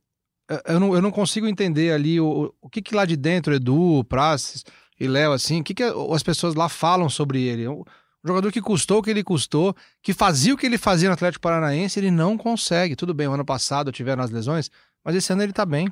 eu, 0.68 0.80
não, 0.80 0.94
eu 0.94 1.02
não 1.02 1.12
consigo 1.12 1.48
entender 1.48 1.94
ali 1.94 2.20
o, 2.20 2.54
o 2.62 2.70
que, 2.70 2.82
que 2.82 2.94
lá 2.94 3.06
de 3.06 3.16
dentro, 3.16 3.54
Edu, 3.54 4.04
Praces 4.06 4.66
e 5.00 5.08
Léo, 5.08 5.32
assim, 5.32 5.62
o 5.62 5.64
que, 5.64 5.74
que 5.74 5.84
as 5.84 6.24
pessoas 6.24 6.54
lá 6.54 6.70
falam 6.70 7.10
sobre 7.10 7.42
ele. 7.42 7.68
Um 7.68 7.84
jogador 8.24 8.52
que 8.52 8.62
custou 8.62 9.00
o 9.00 9.02
que 9.02 9.10
ele 9.10 9.24
custou, 9.24 9.76
que 10.02 10.14
fazia 10.14 10.54
o 10.54 10.58
que 10.58 10.66
ele 10.66 10.78
fazia 10.78 11.10
no 11.10 11.14
Atlético 11.14 11.42
Paranaense, 11.42 12.00
ele 12.00 12.12
não 12.12 12.38
consegue. 12.38 12.96
Tudo 12.96 13.14
bem, 13.14 13.28
o 13.28 13.32
ano 13.32 13.46
passado 13.46 13.92
tiveram 13.92 14.24
as 14.24 14.30
lesões, 14.30 14.70
mas 15.04 15.16
esse 15.16 15.34
ano 15.34 15.42
ele 15.42 15.54
tá 15.54 15.66
bem. 15.66 15.92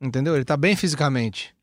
Entendeu? 0.00 0.34
Ele 0.34 0.44
tá 0.44 0.56
bem 0.56 0.74
fisicamente. 0.74 1.54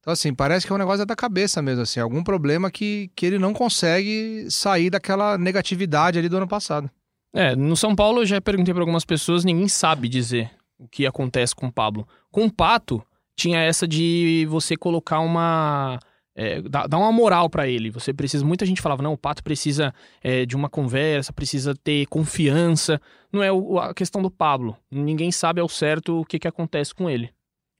Então, 0.00 0.12
assim, 0.12 0.32
parece 0.34 0.66
que 0.66 0.72
é 0.72 0.74
um 0.74 0.78
negócio 0.78 1.04
da 1.04 1.14
cabeça 1.14 1.60
mesmo, 1.60 1.82
assim. 1.82 2.00
Algum 2.00 2.22
problema 2.24 2.70
que, 2.70 3.10
que 3.14 3.26
ele 3.26 3.38
não 3.38 3.52
consegue 3.52 4.46
sair 4.50 4.88
daquela 4.90 5.36
negatividade 5.36 6.18
ali 6.18 6.28
do 6.28 6.38
ano 6.38 6.48
passado. 6.48 6.90
É, 7.34 7.54
no 7.54 7.76
São 7.76 7.94
Paulo 7.94 8.22
eu 8.22 8.26
já 8.26 8.40
perguntei 8.40 8.72
para 8.74 8.82
algumas 8.82 9.04
pessoas, 9.04 9.44
ninguém 9.44 9.68
sabe 9.68 10.08
dizer 10.08 10.50
o 10.78 10.88
que 10.88 11.06
acontece 11.06 11.54
com 11.54 11.66
o 11.66 11.72
Pablo. 11.72 12.08
Com 12.30 12.46
o 12.46 12.50
Pato, 12.52 13.02
tinha 13.36 13.60
essa 13.60 13.86
de 13.86 14.46
você 14.50 14.76
colocar 14.76 15.20
uma 15.20 15.98
é, 16.34 16.62
dá 16.62 16.96
uma 16.96 17.12
moral 17.12 17.50
pra 17.50 17.68
ele. 17.68 17.90
Você 17.90 18.14
precisa. 18.14 18.44
Muita 18.44 18.64
gente 18.64 18.80
falava, 18.80 19.02
não, 19.02 19.12
o 19.12 19.18
Pato 19.18 19.44
precisa 19.44 19.92
é, 20.22 20.46
de 20.46 20.56
uma 20.56 20.70
conversa, 20.70 21.32
precisa 21.32 21.74
ter 21.74 22.06
confiança. 22.06 23.00
Não 23.30 23.42
é 23.42 23.52
o- 23.52 23.78
a 23.78 23.92
questão 23.92 24.22
do 24.22 24.30
Pablo. 24.30 24.74
Ninguém 24.90 25.30
sabe 25.30 25.60
ao 25.60 25.68
certo 25.68 26.20
o 26.20 26.24
que, 26.24 26.38
que 26.38 26.48
acontece 26.48 26.94
com 26.94 27.10
ele. 27.10 27.30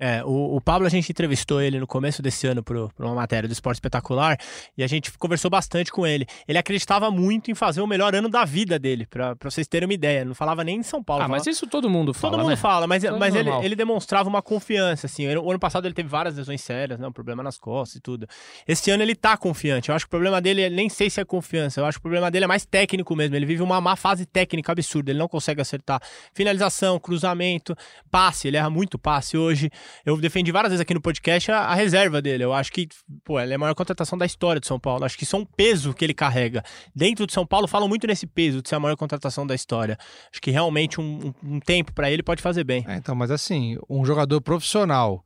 É, 0.03 0.25
o, 0.25 0.57
o 0.57 0.61
Pablo, 0.63 0.87
a 0.87 0.91
gente 0.91 1.13
entrevistou 1.13 1.61
ele 1.61 1.79
no 1.79 1.87
começo 1.87 2.23
desse 2.23 2.47
ano 2.47 2.63
para 2.63 2.89
uma 2.99 3.15
matéria 3.15 3.47
do 3.47 3.53
Esporte 3.53 3.77
Espetacular 3.77 4.39
e 4.77 4.83
a 4.83 4.87
gente 4.87 5.13
conversou 5.19 5.51
bastante 5.51 5.93
com 5.93 6.07
ele. 6.07 6.27
Ele 6.49 6.57
acreditava 6.57 7.11
muito 7.11 7.51
em 7.51 7.55
fazer 7.55 7.83
o 7.83 7.87
melhor 7.87 8.15
ano 8.15 8.31
da 8.31 8.47
vida 8.47 8.79
dele, 8.79 9.07
pra 9.07 9.37
vocês 9.43 9.69
terem 9.69 9.87
uma 9.87 9.93
ideia. 9.93 10.25
Não 10.25 10.35
falava 10.35 10.65
nem 10.65 10.79
em 10.79 10.83
São 10.83 11.03
Paulo. 11.03 11.23
ah, 11.23 11.27
falava- 11.27 11.45
mas 11.45 11.55
isso 11.55 11.67
todo 11.67 11.91
mundo 11.91 12.15
fala. 12.15 12.33
Todo 12.33 12.41
mundo 12.41 12.51
né? 12.51 12.57
fala, 12.57 12.87
mas, 12.87 13.05
Isso 13.05 13.15
é 13.15 13.19
mas 13.19 13.35
ele, 13.35 13.51
ele 13.63 13.77
demonstrava 13.77 14.27
uma 14.27 14.41
confiança, 14.41 15.07
assim. 15.07 15.29
O 15.37 15.51
ano 15.51 15.61
passado 15.61 15.87
ele 15.87 15.93
teve 15.95 16.09
várias 16.09 16.35
lesões 16.35 16.63
sérias, 16.63 16.99
né? 16.99 17.07
Um 17.07 17.13
problema 17.13 17.43
nas 17.43 17.59
costas 17.59 17.97
e 17.97 18.01
tudo. 18.01 18.27
Esse 18.67 18.91
ano 18.91 19.03
ele 19.03 19.15
tá 19.15 19.37
confiante. 19.37 19.91
Eu 19.91 19.95
acho 19.95 20.07
que 20.07 20.09
o 20.09 20.11
problema 20.11 20.41
dele, 20.41 20.71
nem 20.71 20.89
sei 20.89 21.11
se 21.11 21.21
é 21.21 21.25
confiança, 21.27 21.79
eu 21.79 21.85
acho 21.85 21.99
que 21.99 22.01
o 22.01 22.09
problema 22.09 22.31
dele 22.31 22.47
é 22.47 22.49
mais 22.49 22.65
técnico 22.65 23.15
mesmo. 23.15 23.37
Ele 23.37 23.45
vive 23.45 23.63
uma 23.63 23.81
má 23.83 23.97
fase 23.97 24.25
técnica 24.25 24.73
absurda, 24.73 25.11
ele 25.11 25.19
não 25.19 25.29
consegue 25.29 25.61
acertar 25.61 26.01
finalização, 26.33 26.99
cruzamento, 26.99 27.77
passe, 28.11 28.49
ele 28.49 28.57
erra 28.57 28.71
muito 28.71 28.99
passe 28.99 29.37
hoje. 29.37 29.71
Eu 30.05 30.17
defendi 30.21 30.51
várias 30.53 30.71
vezes 30.73 30.81
aqui 30.81 30.95
no 30.95 31.01
podcast 31.01 31.51
a, 31.53 31.61
a 31.61 31.75
reserva 31.75 32.21
dele. 32.23 32.45
Eu 32.45 32.53
acho 32.53 32.73
que, 32.73 32.89
pô, 33.25 33.39
ela 33.39 33.53
é 33.53 33.55
a 33.55 33.59
maior 33.59 33.75
contratação 33.75 34.19
da 34.19 34.27
história 34.27 34.61
de 34.61 34.67
São 34.67 34.79
Paulo. 34.79 35.05
Acho 35.05 35.17
que 35.19 35.25
isso 35.25 35.37
é 35.37 35.39
um 35.39 35.45
peso 35.45 35.93
que 35.95 36.05
ele 36.05 36.15
carrega. 36.15 36.63
Dentro 36.95 37.27
de 37.27 37.33
São 37.33 37.47
Paulo 37.47 37.67
falam 37.67 37.89
muito 37.89 38.07
nesse 38.07 38.27
peso 38.27 38.63
de 38.63 38.69
ser 38.69 38.75
a 38.77 38.81
maior 38.81 38.97
contratação 38.97 39.47
da 39.47 39.55
história. 39.55 39.99
Acho 40.33 40.41
que 40.41 40.51
realmente 40.51 41.01
um, 41.01 41.33
um- 41.43 41.55
um 41.57 41.61
tempo 41.61 41.93
pra 41.93 42.11
ele 42.11 42.23
pode 42.23 42.43
fazer 42.43 42.65
bem. 42.65 42.85
É, 42.89 42.97
então, 42.97 43.15
mas 43.15 43.31
assim, 43.31 43.79
um 43.89 44.05
jogador 44.05 44.41
profissional 44.41 45.25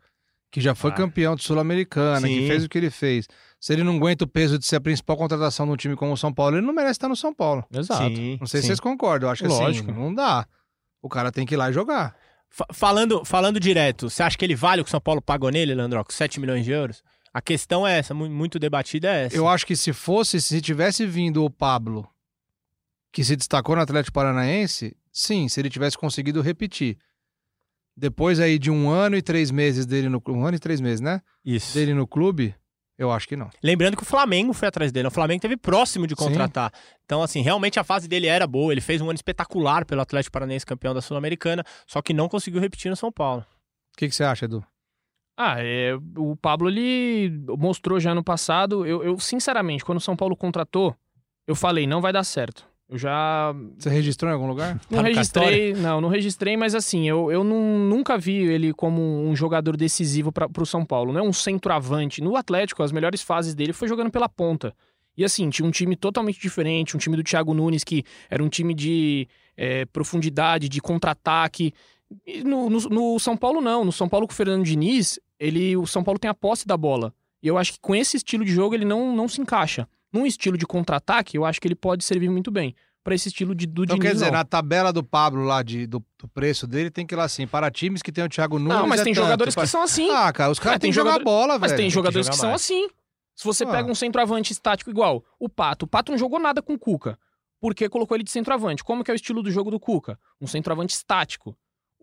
que 0.50 0.60
já 0.60 0.74
foi 0.74 0.90
Ah. 0.92 0.94
campeão 0.94 1.34
de 1.34 1.42
Sul-Americana, 1.42 2.28
que 2.28 2.46
fez 2.46 2.64
o 2.64 2.68
que 2.68 2.78
ele 2.78 2.90
fez, 2.90 3.26
se 3.60 3.72
ele 3.72 3.82
não 3.82 3.96
aguenta 3.96 4.22
o 4.24 4.28
peso 4.28 4.56
de 4.56 4.64
ser 4.64 4.76
a 4.76 4.80
principal 4.80 5.16
contratação 5.16 5.66
de 5.66 5.72
um 5.72 5.76
time 5.76 5.96
como 5.96 6.12
o 6.12 6.16
São 6.16 6.32
Paulo, 6.32 6.56
ele 6.56 6.64
não 6.66 6.72
merece 6.72 6.92
estar 6.92 7.08
no 7.08 7.16
São 7.16 7.34
Paulo. 7.34 7.64
Exato. 7.74 8.04
Sim, 8.14 8.36
Não 8.40 8.46
sei 8.46 8.60
sim. 8.60 8.62
se 8.62 8.66
vocês 8.68 8.78
concordam, 8.80 9.28
eu 9.28 9.32
acho 9.32 9.42
que 9.42 9.48
Lógico. 9.48 9.90
assim, 9.90 10.00
não 10.00 10.14
dá. 10.14 10.46
O 11.02 11.08
cara 11.08 11.32
tem 11.32 11.44
que 11.44 11.54
ir 11.54 11.56
lá 11.56 11.70
e 11.70 11.72
jogar. 11.72 12.14
Fa- 12.56 12.66
falando, 12.72 13.24
falando 13.24 13.58
direto, 13.58 14.08
você 14.08 14.22
acha 14.22 14.38
que 14.38 14.44
ele 14.44 14.54
vale 14.54 14.80
o 14.80 14.84
que 14.84 14.88
o 14.88 14.90
São 14.92 15.00
Paulo 15.00 15.20
pagou 15.20 15.50
nele, 15.50 15.74
Landroco? 15.74 16.12
7 16.12 16.38
milhões 16.38 16.64
de 16.64 16.70
euros? 16.70 17.02
A 17.32 17.42
questão 17.42 17.84
é 17.84 17.98
essa, 17.98 18.14
mu- 18.14 18.30
muito 18.30 18.60
debatida 18.60 19.08
é 19.12 19.24
essa. 19.24 19.36
Eu 19.36 19.48
acho 19.48 19.66
que 19.66 19.74
se 19.74 19.92
fosse, 19.92 20.40
se 20.40 20.60
tivesse 20.60 21.04
vindo 21.04 21.44
o 21.44 21.50
Pablo, 21.50 22.08
que 23.12 23.24
se 23.24 23.34
destacou 23.34 23.74
no 23.74 23.82
Atlético 23.82 24.14
Paranaense, 24.14 24.96
sim, 25.12 25.48
se 25.48 25.60
ele 25.60 25.68
tivesse 25.68 25.98
conseguido 25.98 26.40
repetir. 26.40 26.96
Depois 27.96 28.38
aí 28.38 28.56
de 28.56 28.70
um 28.70 28.88
ano 28.88 29.16
e 29.16 29.22
três 29.22 29.50
meses 29.50 29.84
dele 29.84 30.08
no 30.08 30.22
um 30.28 30.44
ano 30.46 30.56
e 30.56 30.60
três 30.60 30.80
meses, 30.80 31.00
né? 31.00 31.20
Isso. 31.44 31.74
Dele 31.74 31.92
no 31.92 32.06
clube, 32.06 32.54
eu 32.96 33.10
acho 33.10 33.26
que 33.26 33.36
não. 33.36 33.50
Lembrando 33.62 33.96
que 33.96 34.02
o 34.02 34.06
Flamengo 34.06 34.52
foi 34.52 34.68
atrás 34.68 34.92
dele. 34.92 35.08
O 35.08 35.10
Flamengo 35.10 35.40
teve 35.40 35.56
próximo 35.56 36.06
de 36.06 36.14
Sim. 36.16 36.24
contratar. 36.24 36.72
Então, 37.04 37.22
assim, 37.22 37.40
realmente 37.40 37.78
a 37.80 37.84
fase 37.84 38.08
dele 38.08 38.26
era 38.26 38.46
boa. 38.46 38.72
Ele 38.72 38.80
fez 38.80 39.00
um 39.00 39.06
ano 39.06 39.16
espetacular 39.16 39.84
pelo 39.84 40.00
Atlético 40.00 40.32
Paranaense, 40.32 40.64
campeão 40.64 40.94
da 40.94 41.02
Sul-Americana, 41.02 41.64
só 41.86 42.00
que 42.00 42.14
não 42.14 42.28
conseguiu 42.28 42.60
repetir 42.60 42.90
no 42.90 42.96
São 42.96 43.10
Paulo. 43.10 43.44
O 43.94 43.98
que, 43.98 44.08
que 44.08 44.14
você 44.14 44.24
acha, 44.24 44.44
Edu? 44.44 44.64
Ah, 45.36 45.56
é, 45.58 45.94
o 46.16 46.36
Pablo 46.36 46.68
ele 46.68 47.30
mostrou 47.58 47.98
já 47.98 48.14
no 48.14 48.22
passado. 48.22 48.86
Eu, 48.86 49.02
eu, 49.02 49.18
sinceramente, 49.18 49.84
quando 49.84 49.98
o 49.98 50.00
São 50.00 50.16
Paulo 50.16 50.36
contratou, 50.36 50.96
eu 51.46 51.56
falei, 51.56 51.86
não 51.86 52.00
vai 52.00 52.12
dar 52.12 52.22
certo. 52.22 52.64
Eu 52.94 52.98
já 52.98 53.52
Você 53.76 53.90
registrou 53.90 54.30
em 54.30 54.34
algum 54.34 54.46
lugar? 54.46 54.80
não 54.88 54.98
Tá 55.02 55.08
registrei, 55.08 55.74
não, 55.74 56.00
não 56.00 56.08
registrei, 56.08 56.56
mas 56.56 56.74
assim, 56.76 57.08
eu, 57.08 57.30
eu 57.32 57.42
não- 57.42 57.78
nunca 57.80 58.16
vi 58.16 58.36
ele 58.36 58.72
como 58.72 59.00
um 59.02 59.34
jogador 59.34 59.76
decisivo 59.76 60.30
para 60.30 60.48
o 60.62 60.64
São 60.66 60.84
Paulo, 60.84 61.12
não 61.12 61.18
é 61.20 61.22
um 61.22 61.32
centroavante. 61.32 62.22
No 62.22 62.36
Atlético, 62.36 62.82
as 62.84 62.92
melhores 62.92 63.20
fases 63.20 63.52
dele 63.54 63.72
foi 63.72 63.88
jogando 63.88 64.10
pela 64.12 64.28
ponta. 64.28 64.72
E 65.16 65.24
assim, 65.24 65.50
tinha 65.50 65.66
um 65.66 65.70
time 65.72 65.96
totalmente 65.96 66.40
diferente, 66.40 66.96
um 66.96 66.98
time 67.00 67.16
do 67.16 67.22
Thiago 67.24 67.52
Nunes 67.52 67.82
que 67.82 68.04
era 68.30 68.42
um 68.42 68.48
time 68.48 68.74
de 68.74 69.26
é, 69.56 69.84
profundidade, 69.86 70.68
de 70.68 70.80
contra-ataque. 70.80 71.72
No, 72.44 72.70
no- 72.70 72.88
no 72.88 73.18
São 73.18 73.36
Paulo, 73.36 73.60
não. 73.60 73.84
No 73.84 73.90
São 73.92 74.08
Paulo 74.08 74.26
com 74.26 74.32
o 74.32 74.36
Fernando 74.36 74.62
Diniz, 74.64 75.18
ele, 75.38 75.76
o 75.76 75.84
São 75.86 76.04
Paulo 76.04 76.18
tem 76.18 76.28
a 76.30 76.34
posse 76.34 76.64
da 76.66 76.76
bola. 76.76 77.12
E 77.42 77.48
eu 77.48 77.58
acho 77.58 77.72
que 77.72 77.80
com 77.80 77.94
esse 77.94 78.16
estilo 78.16 78.44
de 78.44 78.52
jogo 78.52 78.74
ele 78.74 78.84
não, 78.84 79.14
não 79.14 79.26
se 79.28 79.40
encaixa. 79.40 79.88
Num 80.14 80.24
estilo 80.24 80.56
de 80.56 80.64
contra-ataque, 80.66 81.36
eu 81.36 81.44
acho 81.44 81.60
que 81.60 81.66
ele 81.68 81.74
pode 81.74 82.04
servir 82.04 82.30
muito 82.30 82.50
bem. 82.50 82.74
Para 83.02 83.14
esse 83.14 83.28
estilo 83.28 83.54
de, 83.54 83.66
do 83.66 83.84
Então 83.84 83.96
Diniz, 83.96 84.08
quer 84.08 84.14
dizer, 84.14 84.26
não. 84.26 84.32
na 84.38 84.44
tabela 84.44 84.90
do 84.92 85.02
Pablo 85.04 85.42
lá 85.44 85.62
de, 85.62 85.86
do, 85.86 86.02
do 86.18 86.26
preço 86.28 86.66
dele, 86.66 86.90
tem 86.90 87.04
que 87.06 87.14
ir 87.14 87.16
lá 87.16 87.24
assim, 87.24 87.46
para 87.46 87.70
times 87.70 88.00
que 88.00 88.10
tem 88.10 88.24
o 88.24 88.28
Thiago 88.30 88.58
Nunes 88.58 88.78
Não, 88.78 88.86
mas 88.86 89.00
é 89.00 89.04
tem 89.04 89.12
tanto, 89.12 89.24
jogadores 89.24 89.54
para- 89.54 89.64
que 89.64 89.68
são 89.70 89.82
assim. 89.82 90.08
Ah, 90.10 90.32
cara, 90.32 90.50
os 90.50 90.58
caras 90.58 90.76
Ah, 90.76 90.78
têm 90.78 90.88
tem 90.88 90.90
que 90.90 90.94
jogar 90.94 91.10
jogador- 91.14 91.24
bola, 91.24 91.58
mas 91.58 91.72
velho. 91.72 91.82
tem 91.82 91.90
jogadores 91.90 92.26
jogar 92.26 92.34
que 92.34 92.40
são 92.40 92.48
mais. 92.50 92.62
assim. 92.62 92.88
Se 93.34 93.44
você 93.44 93.64
Ah. 93.64 93.68
pega 93.72 93.90
um 93.90 93.94
centroavante 93.94 94.52
estático 94.52 94.88
igual 94.88 95.22
o 95.38 95.48
Pato, 95.50 95.84
o 95.84 95.88
Pato 95.88 96.12
não 96.12 96.18
jogou 96.18 96.38
nada 96.38 96.62
com 96.62 96.74
o 96.74 96.78
Cuca. 96.78 97.18
Porque 97.60 97.88
colocou 97.88 98.16
ele 98.16 98.24
de 98.24 98.30
centroavante. 98.30 98.82
Como 98.84 99.02
que 99.04 99.10
é 99.10 99.14
o 99.14 99.16
estilo 99.16 99.42
do 99.42 99.50
jogo 99.50 99.70
do 99.70 99.80
Cuca? 99.80 100.18
Um 100.40 100.46
centroavante 100.46 100.94
estático. 100.94 101.56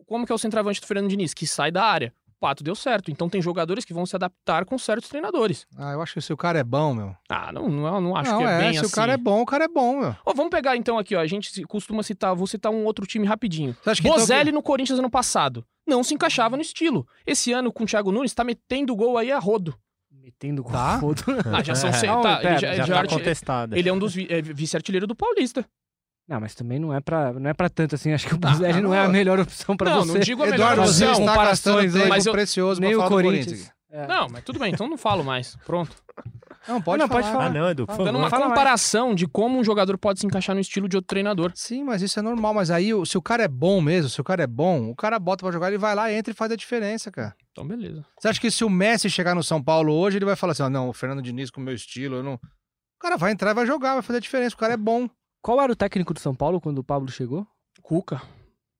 Como 0.05 0.25
que 0.25 0.31
é 0.31 0.35
o 0.35 0.37
centroavante 0.37 0.81
do 0.81 0.87
Fernando 0.87 1.07
Diniz? 1.09 1.33
Que 1.33 1.47
sai 1.47 1.71
da 1.71 1.83
área. 1.85 2.13
O 2.41 2.47
Pato 2.47 2.63
deu 2.63 2.73
certo. 2.73 3.11
Então 3.11 3.29
tem 3.29 3.39
jogadores 3.39 3.85
que 3.85 3.93
vão 3.93 4.03
se 4.03 4.15
adaptar 4.15 4.65
com 4.65 4.75
certos 4.75 5.07
treinadores. 5.09 5.67
Ah, 5.77 5.91
eu 5.91 6.01
acho 6.01 6.15
que 6.15 6.21
se 6.21 6.33
o 6.33 6.37
cara 6.37 6.57
é 6.57 6.63
bom, 6.63 6.91
meu. 6.95 7.15
Ah, 7.29 7.51
não, 7.51 7.69
não, 7.69 8.01
não 8.01 8.15
acho 8.15 8.31
não, 8.31 8.39
que 8.39 8.43
é, 8.45 8.57
bem 8.57 8.73
se 8.73 8.79
assim. 8.79 8.87
o 8.87 8.91
cara 8.91 9.13
é 9.13 9.17
bom, 9.17 9.41
o 9.41 9.45
cara 9.45 9.65
é 9.65 9.67
bom, 9.67 9.99
meu. 9.99 10.15
Ó, 10.25 10.33
vamos 10.33 10.49
pegar 10.49 10.75
então 10.75 10.97
aqui, 10.97 11.15
ó. 11.15 11.19
A 11.19 11.27
gente 11.27 11.51
se- 11.51 11.63
costuma 11.65 12.01
citar, 12.01 12.33
vou 12.35 12.47
citar 12.47 12.71
um 12.71 12.83
outro 12.83 13.05
time 13.05 13.27
rapidinho. 13.27 13.77
Então 13.85 14.11
Bozelli 14.11 14.51
no 14.51 14.63
Corinthians 14.63 14.97
ano 14.97 15.09
passado. 15.09 15.63
Não 15.85 16.03
se 16.03 16.15
encaixava 16.15 16.55
no 16.55 16.63
estilo. 16.63 17.07
Esse 17.27 17.51
ano 17.53 17.71
com 17.71 17.83
o 17.83 17.87
Thiago 17.87 18.11
Nunes 18.11 18.33
tá 18.33 18.43
metendo 18.43 18.95
gol 18.95 19.19
aí 19.19 19.31
a 19.31 19.37
rodo. 19.37 19.75
Metendo 20.11 20.63
gol. 20.63 20.71
Tá. 20.71 20.99
foda. 20.99 21.21
Ah, 21.53 21.63
já 21.63 21.75
são 21.75 21.89
É. 21.93 21.93
seis. 21.93 22.11
Tá, 22.11 22.37
pera, 22.37 22.49
ele 22.53 22.59
já, 22.59 22.73
Já 22.75 22.85
já 22.85 22.95
tá 23.03 23.07
contestado. 23.07 23.77
Ele 23.77 23.87
é 23.87 23.93
um 23.93 23.99
dos 23.99 24.15
vi- 24.15 24.27
é, 24.31 24.41
vice-artilheiro 24.41 25.05
do 25.05 25.15
Paulista. 25.15 25.63
Não, 26.27 26.39
mas 26.39 26.55
também 26.55 26.79
não 26.79 26.93
é 26.93 27.01
pra, 27.01 27.33
não 27.33 27.49
é 27.49 27.53
pra 27.53 27.69
tanto 27.69 27.95
assim. 27.95 28.13
Acho 28.13 28.27
que 28.27 28.33
o 28.33 28.39
Ah, 28.43 28.49
Bozelli 28.51 28.81
não, 28.81 28.93
é 28.93 28.99
a 28.99 29.03
não. 29.03 29.11
melhor 29.11 29.39
opção 29.39 29.75
pra 29.75 29.89
não, 29.89 30.01
você. 30.05 30.13
não 30.13 30.19
digo 30.19 30.43
a 30.43 30.45
melhor 30.45 30.73
Eduardo, 30.73 30.81
você 30.93 31.05
opção. 31.05 31.25
está 31.25 31.35
gastando 31.45 31.73
comparações 31.75 31.95
aí, 31.95 32.07
mas 32.09 32.25
eu- 32.25 32.31
precioso 32.31 32.79
Nem 32.79 32.95
pra 32.95 33.05
o 33.05 33.09
Corinthians. 33.09 33.45
Corinthians. 33.45 33.71
É. 33.93 34.07
Não, 34.07 34.27
mas 34.31 34.41
tudo 34.45 34.57
bem, 34.57 34.71
então 34.73 34.87
não 34.87 34.97
falo 34.97 35.21
mais. 35.21 35.57
Pronto. 35.65 35.93
Não, 36.65 36.79
pode 36.81 36.99
Não, 37.01 37.07
falar. 37.09 37.21
pode 37.23 37.33
falar. 37.33 37.45
Ah, 37.47 37.49
não, 37.49 37.69
Edu, 37.69 37.85
por 37.87 37.99
Ah. 37.99 38.03
Dando 38.05 38.19
uma 38.19 38.29
Fala 38.29 38.45
mais. 38.45 38.53
comparação 38.57 39.13
de 39.15 39.27
como 39.27 39.59
um 39.59 39.63
jogador 39.63 39.97
pode 39.97 40.19
se 40.21 40.25
encaixar 40.25 40.55
no 40.55 40.61
estilo 40.61 40.87
de 40.87 40.95
outro 40.95 41.07
treinador. 41.07 41.51
Sim, 41.55 41.83
mas 41.83 42.01
isso 42.01 42.17
é 42.17 42.21
normal. 42.21 42.53
Mas 42.53 42.71
aí, 42.71 42.93
o- 42.93 43.05
se 43.05 43.17
o 43.17 43.21
cara 43.21 43.43
é 43.43 43.47
bom 43.49 43.81
mesmo, 43.81 44.09
se 44.09 44.21
o 44.21 44.23
cara 44.23 44.43
é 44.43 44.47
bom, 44.47 44.89
o 44.91 44.95
cara 44.95 45.19
bota 45.19 45.43
pra 45.43 45.51
jogar, 45.51 45.67
ele 45.67 45.77
vai 45.79 45.93
lá, 45.95 46.09
entra 46.13 46.31
e 46.31 46.35
faz 46.35 46.51
a 46.51 46.55
diferença, 46.55 47.11
cara. 47.11 47.35
Então, 47.51 47.67
beleza. 47.67 48.05
Você 48.17 48.27
acha 48.29 48.39
que 48.39 48.49
se 48.51 48.63
o 48.63 48.69
Messi 48.69 49.09
chegar 49.09 49.35
no 49.35 49.43
São 49.43 49.61
Paulo 49.61 49.91
hoje, 49.93 50.17
ele 50.19 50.25
vai 50.25 50.35
falar 50.37 50.51
assim, 50.53 50.63
ó, 50.63 50.69
não, 50.69 50.87
o 50.87 50.93
Fernando 50.93 51.21
Diniz 51.21 51.49
com 51.51 51.59
o 51.59 51.63
meu 51.63 51.73
estilo, 51.73 52.17
eu 52.17 52.23
não... 52.23 52.35
O 52.35 52.39
cara 53.01 53.17
vai 53.17 53.31
entrar 53.33 53.51
e 53.51 53.55
vai 53.55 53.65
jogar, 53.65 53.93
vai 53.95 54.03
fazer 54.03 54.17
a 54.19 54.21
diferença, 54.21 54.55
o 54.55 54.59
cara 54.59 54.73
é 54.73 54.77
bom. 54.77 55.09
Qual 55.41 55.59
era 55.61 55.71
o 55.71 55.75
técnico 55.75 56.13
do 56.13 56.19
São 56.19 56.35
Paulo 56.35 56.59
quando 56.61 56.79
o 56.79 56.83
Pablo 56.83 57.09
chegou? 57.09 57.45
Cuca. 57.81 58.21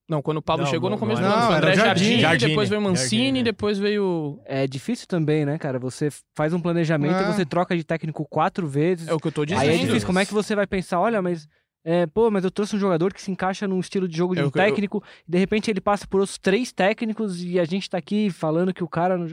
Não, 0.08 0.20
quando 0.20 0.38
o 0.38 0.42
Pablo 0.42 0.64
Não, 0.64 0.70
chegou 0.70 0.90
não, 0.90 0.96
no 0.96 1.00
começo 1.00 1.22
não 1.22 1.28
do 1.28 1.34
ano, 1.34 1.46
foi 1.46 1.56
André 1.56 1.72
era 1.72 1.80
o 1.82 1.84
Jardim. 1.86 2.18
Jardine. 2.18 2.50
depois 2.50 2.68
veio 2.68 2.82
Mancini, 2.82 3.22
Jardine. 3.22 3.42
depois 3.44 3.78
veio... 3.78 4.40
É 4.44 4.66
difícil 4.66 5.06
também, 5.06 5.46
né, 5.46 5.56
cara? 5.58 5.78
Você 5.78 6.08
faz 6.36 6.52
um 6.52 6.60
planejamento, 6.60 7.14
É. 7.14 7.32
você 7.32 7.46
troca 7.46 7.74
de 7.76 7.82
técnico 7.84 8.26
quatro 8.28 8.66
vezes. 8.66 9.08
É 9.08 9.14
o 9.14 9.18
que 9.18 9.28
eu 9.28 9.32
tô 9.32 9.44
dizendo. 9.44 9.62
Aí 9.62 9.70
é 9.70 9.78
difícil. 9.78 10.06
Como 10.06 10.18
é 10.18 10.26
que 10.26 10.34
você 10.34 10.54
vai 10.54 10.66
pensar, 10.66 11.00
olha, 11.00 11.22
mas. 11.22 11.48
É, 11.84 12.06
pô, 12.06 12.30
mas 12.30 12.44
eu 12.44 12.50
trouxe 12.50 12.76
um 12.76 12.78
jogador 12.78 13.12
que 13.12 13.20
se 13.20 13.30
encaixa 13.30 13.66
num 13.66 13.80
estilo 13.80 14.06
de 14.06 14.16
jogo 14.16 14.34
de 14.34 14.40
É 14.40 14.44
um 14.44 14.48
o 14.48 14.52
que 14.52 14.58
eu- 14.58 14.62
técnico, 14.64 15.02
e 15.26 15.30
de 15.32 15.38
repente 15.38 15.68
ele 15.68 15.80
passa 15.80 16.06
por 16.06 16.20
outros 16.20 16.38
três 16.38 16.70
técnicos 16.72 17.42
e 17.42 17.58
a 17.58 17.64
gente 17.64 17.90
tá 17.90 17.98
aqui 17.98 18.30
falando 18.30 18.72
que 18.74 18.84
o 18.84 18.88
cara. 18.88 19.16
não- 19.18 19.26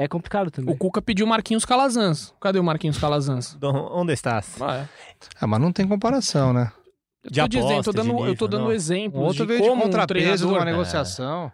É 0.00 0.06
complicado 0.06 0.48
também. 0.48 0.72
O 0.72 0.78
Cuca 0.78 1.02
pediu 1.02 1.26
Marquinhos 1.26 1.64
Calazans. 1.64 2.32
Cadê 2.40 2.58
o 2.60 2.62
Marquinhos 2.62 2.96
Calazans? 2.98 3.54
Do- 3.54 3.68
Onde 3.68 4.12
estás? 4.12 4.54
Ah, 4.60 4.76
é. 4.76 4.88
Ah, 5.40 5.46
mas 5.48 5.60
não 5.60 5.72
tem 5.72 5.88
comparação, 5.88 6.52
né? 6.52 6.70
Eu 7.24 7.30
De 7.32 7.40
tô 7.40 7.48
dizendo, 7.48 7.64
eu 7.64 7.82
tô 7.82 7.90
aposta, 7.90 7.92
dando, 7.92 8.10
eu 8.12 8.16
tô 8.36 8.44
nível, 8.44 8.48
dando 8.48 8.72
exemplos 8.72 9.20
Um 9.20 9.24
outro 9.24 9.42
de 9.44 9.48
veio 9.48 9.60
de 9.62 9.68
como 9.68 9.82
um 9.82 9.86
contrapeso 9.86 10.46
de 10.46 10.52
uma 10.54 10.64
negociação. 10.64 11.50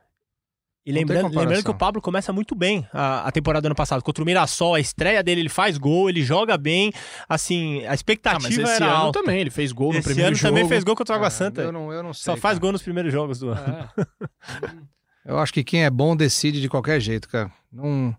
E 0.87 0.93
Não 0.93 0.97
tem 0.99 1.07
lembrando, 1.07 1.39
lembrando 1.39 1.65
que 1.65 1.71
o 1.71 1.75
Pablo 1.75 2.03
começa 2.03 2.31
muito 2.35 2.55
bem 2.55 2.87
a, 2.93 3.27
a 3.27 3.33
temporada 3.33 3.63
do 3.63 3.67
ano 3.69 3.75
passado. 3.75 4.03
Contra 4.03 4.23
o 4.23 4.27
Mirassol, 4.27 4.75
a 4.75 4.81
estreia 4.81 5.23
dele, 5.23 5.41
ele 5.41 5.49
faz 5.49 5.79
gol, 5.79 6.11
ele 6.11 6.23
joga 6.23 6.59
bem. 6.59 6.93
Assim, 7.27 7.79
a 7.79 7.87
Ah, 7.87 7.89
mas 7.89 7.95
expectativa 8.01 8.63
esse 8.65 8.73
era 8.75 8.85
ano 8.89 8.95
alta. 9.07 9.21
também, 9.21 9.41
ele 9.41 9.49
fez 9.51 9.73
gol 9.73 9.91
no 9.95 9.99
Esse 10.01 10.07
primeiro 10.09 10.29
ano 10.29 10.37
jogo. 10.37 10.55
também 10.55 10.69
fez 10.69 10.85
gol 10.85 10.95
contra 10.95 11.15
o 11.15 11.17
Água 11.17 11.29
Ah, 11.29 11.31
Santa. 11.31 11.63
Eu 11.63 11.73
não, 11.73 11.91
eu 11.91 12.03
não 12.03 12.13
sei. 12.13 12.25
Só 12.25 12.33
faz 12.37 12.57
cara. 12.57 12.61
gol 12.61 12.73
nos 12.73 12.83
primeiros 12.83 13.11
jogos 13.11 13.39
do 13.39 13.49
ano. 13.49 13.89
É. 13.97 14.71
Eu 15.25 15.39
acho 15.39 15.55
que 15.55 15.65
quem 15.65 15.85
é 15.85 15.91
bom 15.91 16.15
decide 16.15 16.61
de 16.61 16.69
qualquer 16.69 17.01
jeito, 17.01 17.27
cara. 17.31 17.51
Não... 17.73 18.15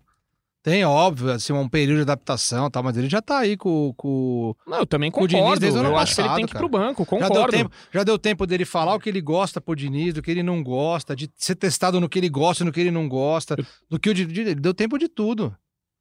Tem, 0.66 0.84
óbvio, 0.84 1.30
assim, 1.30 1.52
um 1.52 1.68
período 1.68 1.98
de 1.98 2.02
adaptação 2.02 2.66
e 2.66 2.70
tal, 2.70 2.82
mas 2.82 2.96
ele 2.96 3.08
já 3.08 3.22
tá 3.22 3.38
aí 3.38 3.56
com, 3.56 3.94
com... 3.96 4.52
Não, 4.66 4.78
eu 4.78 4.86
também 4.86 5.12
Com 5.12 5.22
o 5.22 5.28
Diniz 5.28 5.40
concordo. 5.40 5.60
desde 5.60 5.78
o 5.78 5.80
ano 5.80 5.90
eu 5.90 5.96
acho 5.96 6.12
que 6.16 6.20
ele 6.20 6.26
passado, 6.28 6.36
tem 6.38 6.46
que 6.46 6.56
ir 6.56 6.58
pro 6.58 6.68
banco, 6.68 7.04
Já 7.08 7.18
deu, 7.20 7.28
concordo. 7.28 7.52
tempo, 7.52 7.70
já 7.94 8.02
deu 8.02 8.18
tempo 8.18 8.46
dele 8.48 8.64
falar 8.64 8.96
o 8.96 8.98
que 8.98 9.08
ele 9.08 9.20
gosta 9.20 9.60
pro 9.60 9.76
Diniz, 9.76 10.12
do 10.12 10.20
que 10.20 10.28
ele 10.28 10.42
não 10.42 10.64
gosta, 10.64 11.14
de 11.14 11.30
ser 11.36 11.54
testado 11.54 12.00
no 12.00 12.08
que 12.08 12.18
ele 12.18 12.28
gosta 12.28 12.64
e 12.64 12.66
no 12.66 12.72
que 12.72 12.80
ele 12.80 12.90
não 12.90 13.08
gosta, 13.08 13.54
do 13.88 13.96
que 13.96 14.10
o 14.10 14.14
Diniz... 14.14 14.36
Ele 14.36 14.56
deu 14.56 14.74
tempo 14.74 14.98
de 14.98 15.06
tudo. 15.08 15.56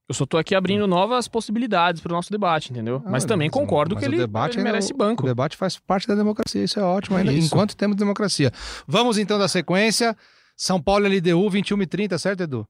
Eu 0.09 0.15
só 0.15 0.25
tô 0.25 0.35
aqui 0.35 0.55
abrindo 0.55 0.87
novas 0.87 1.27
possibilidades 1.27 2.01
pro 2.01 2.11
nosso 2.13 2.31
debate, 2.31 2.71
entendeu? 2.71 3.03
Ah, 3.05 3.09
mas 3.11 3.23
também 3.23 3.49
mas- 3.49 3.53
concordo 3.53 3.93
mas 3.93 4.03
que 4.03 4.09
o 4.09 4.11
ele, 4.11 4.17
debate 4.17 4.53
ele 4.53 4.61
ainda- 4.61 4.71
merece 4.71 4.93
O 4.93 4.97
banco. 4.97 5.23
debate 5.23 5.55
faz 5.55 5.77
parte 5.77 6.07
da 6.07 6.15
democracia, 6.15 6.63
isso 6.63 6.79
é 6.79 6.83
ótimo 6.83 7.17
ainda, 7.17 7.31
Isso. 7.31 7.47
enquanto 7.53 7.75
temos 7.77 7.95
democracia. 7.95 8.51
Vamos 8.87 9.19
então 9.19 9.37
da 9.37 9.47
sequência. 9.47 10.17
São 10.57 10.81
Paulo 10.81 11.05
LDU, 11.07 11.49
21 11.51 11.81
e 11.83 11.85
30, 11.85 12.17
certo, 12.17 12.41
Edu? 12.41 12.67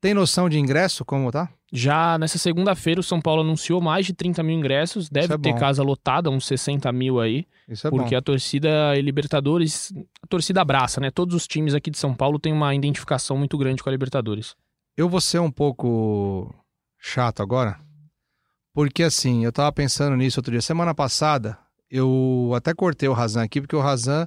Tem 0.00 0.14
noção 0.14 0.48
de 0.48 0.58
ingresso 0.58 1.04
como 1.04 1.30
tá? 1.30 1.48
Já 1.72 2.18
nessa 2.18 2.38
segunda-feira, 2.38 3.00
o 3.00 3.02
São 3.02 3.20
Paulo 3.20 3.42
anunciou 3.42 3.80
mais 3.80 4.06
de 4.06 4.12
30 4.12 4.42
mil 4.42 4.56
ingressos. 4.56 5.08
Deve 5.08 5.34
é 5.34 5.38
ter 5.38 5.52
bom. 5.52 5.58
casa 5.58 5.82
lotada, 5.82 6.30
uns 6.30 6.46
60 6.46 6.90
mil 6.90 7.20
aí. 7.20 7.46
Isso 7.68 7.86
é 7.86 7.90
porque 7.90 8.10
bom. 8.10 8.18
a 8.18 8.22
torcida 8.22 8.96
e 8.96 9.02
Libertadores, 9.02 9.92
a 10.22 10.26
torcida 10.26 10.62
abraça, 10.62 11.00
né? 11.00 11.10
Todos 11.10 11.34
os 11.34 11.46
times 11.46 11.74
aqui 11.74 11.90
de 11.90 11.98
São 11.98 12.14
Paulo 12.14 12.38
têm 12.38 12.52
uma 12.52 12.74
identificação 12.74 13.36
muito 13.36 13.56
grande 13.56 13.82
com 13.82 13.88
a 13.88 13.92
Libertadores. 13.92 14.56
Eu 14.96 15.08
vou 15.08 15.20
ser 15.20 15.38
um 15.38 15.50
pouco 15.50 16.52
chato 16.98 17.40
agora, 17.40 17.78
porque 18.74 19.04
assim, 19.04 19.44
eu 19.44 19.52
tava 19.52 19.70
pensando 19.70 20.16
nisso 20.16 20.40
outro 20.40 20.50
dia. 20.50 20.60
Semana 20.60 20.94
passada, 20.94 21.56
eu 21.88 22.52
até 22.54 22.74
cortei 22.74 23.08
o 23.08 23.12
Razan 23.12 23.42
aqui, 23.42 23.60
porque 23.60 23.76
o 23.76 23.80
Razan 23.80 24.26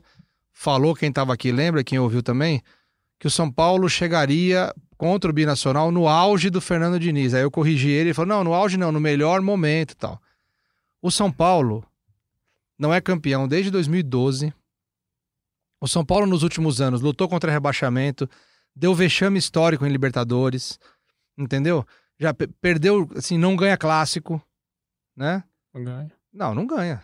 falou, 0.53 0.95
quem 0.95 1.11
tava 1.11 1.33
aqui, 1.33 1.51
lembra, 1.51 1.83
quem 1.83 1.99
ouviu 1.99 2.23
também, 2.23 2.61
que 3.23 3.27
o 3.27 3.31
São 3.31 3.49
Paulo 3.49 3.87
chegaria 3.87 4.75
contra 4.97 5.31
o 5.31 5.33
Binacional 5.33 5.93
no 5.93 6.09
auge 6.09 6.49
do 6.49 6.59
Fernando 6.59 6.99
Diniz. 6.99 7.33
Aí 7.33 7.41
eu 7.41 7.49
corrigi 7.49 7.87
ele 7.89 8.09
e 8.09 8.13
falou: 8.13 8.27
não, 8.27 8.43
no 8.43 8.53
auge 8.53 8.75
não, 8.75 8.91
no 8.91 8.99
melhor 8.99 9.41
momento 9.41 9.91
e 9.91 9.95
tal. 9.95 10.21
O 11.01 11.09
São 11.09 11.31
Paulo 11.31 11.85
não 12.77 12.93
é 12.93 12.99
campeão 12.99 13.47
desde 13.47 13.71
2012. 13.71 14.53
O 15.79 15.87
São 15.87 16.03
Paulo, 16.03 16.27
nos 16.27 16.43
últimos 16.43 16.81
anos, 16.81 16.99
lutou 16.99 17.29
contra 17.29 17.49
rebaixamento, 17.49 18.29
deu 18.75 18.93
vexame 18.93 19.39
histórico 19.39 19.85
em 19.85 19.89
Libertadores, 19.89 20.77
entendeu? 21.37 21.87
Já 22.19 22.33
pe- 22.33 22.49
perdeu, 22.59 23.09
assim, 23.15 23.37
não 23.37 23.55
ganha 23.55 23.77
clássico, 23.77 24.45
né? 25.15 25.45
Não, 26.33 26.53
não 26.53 26.67
ganha. 26.67 27.01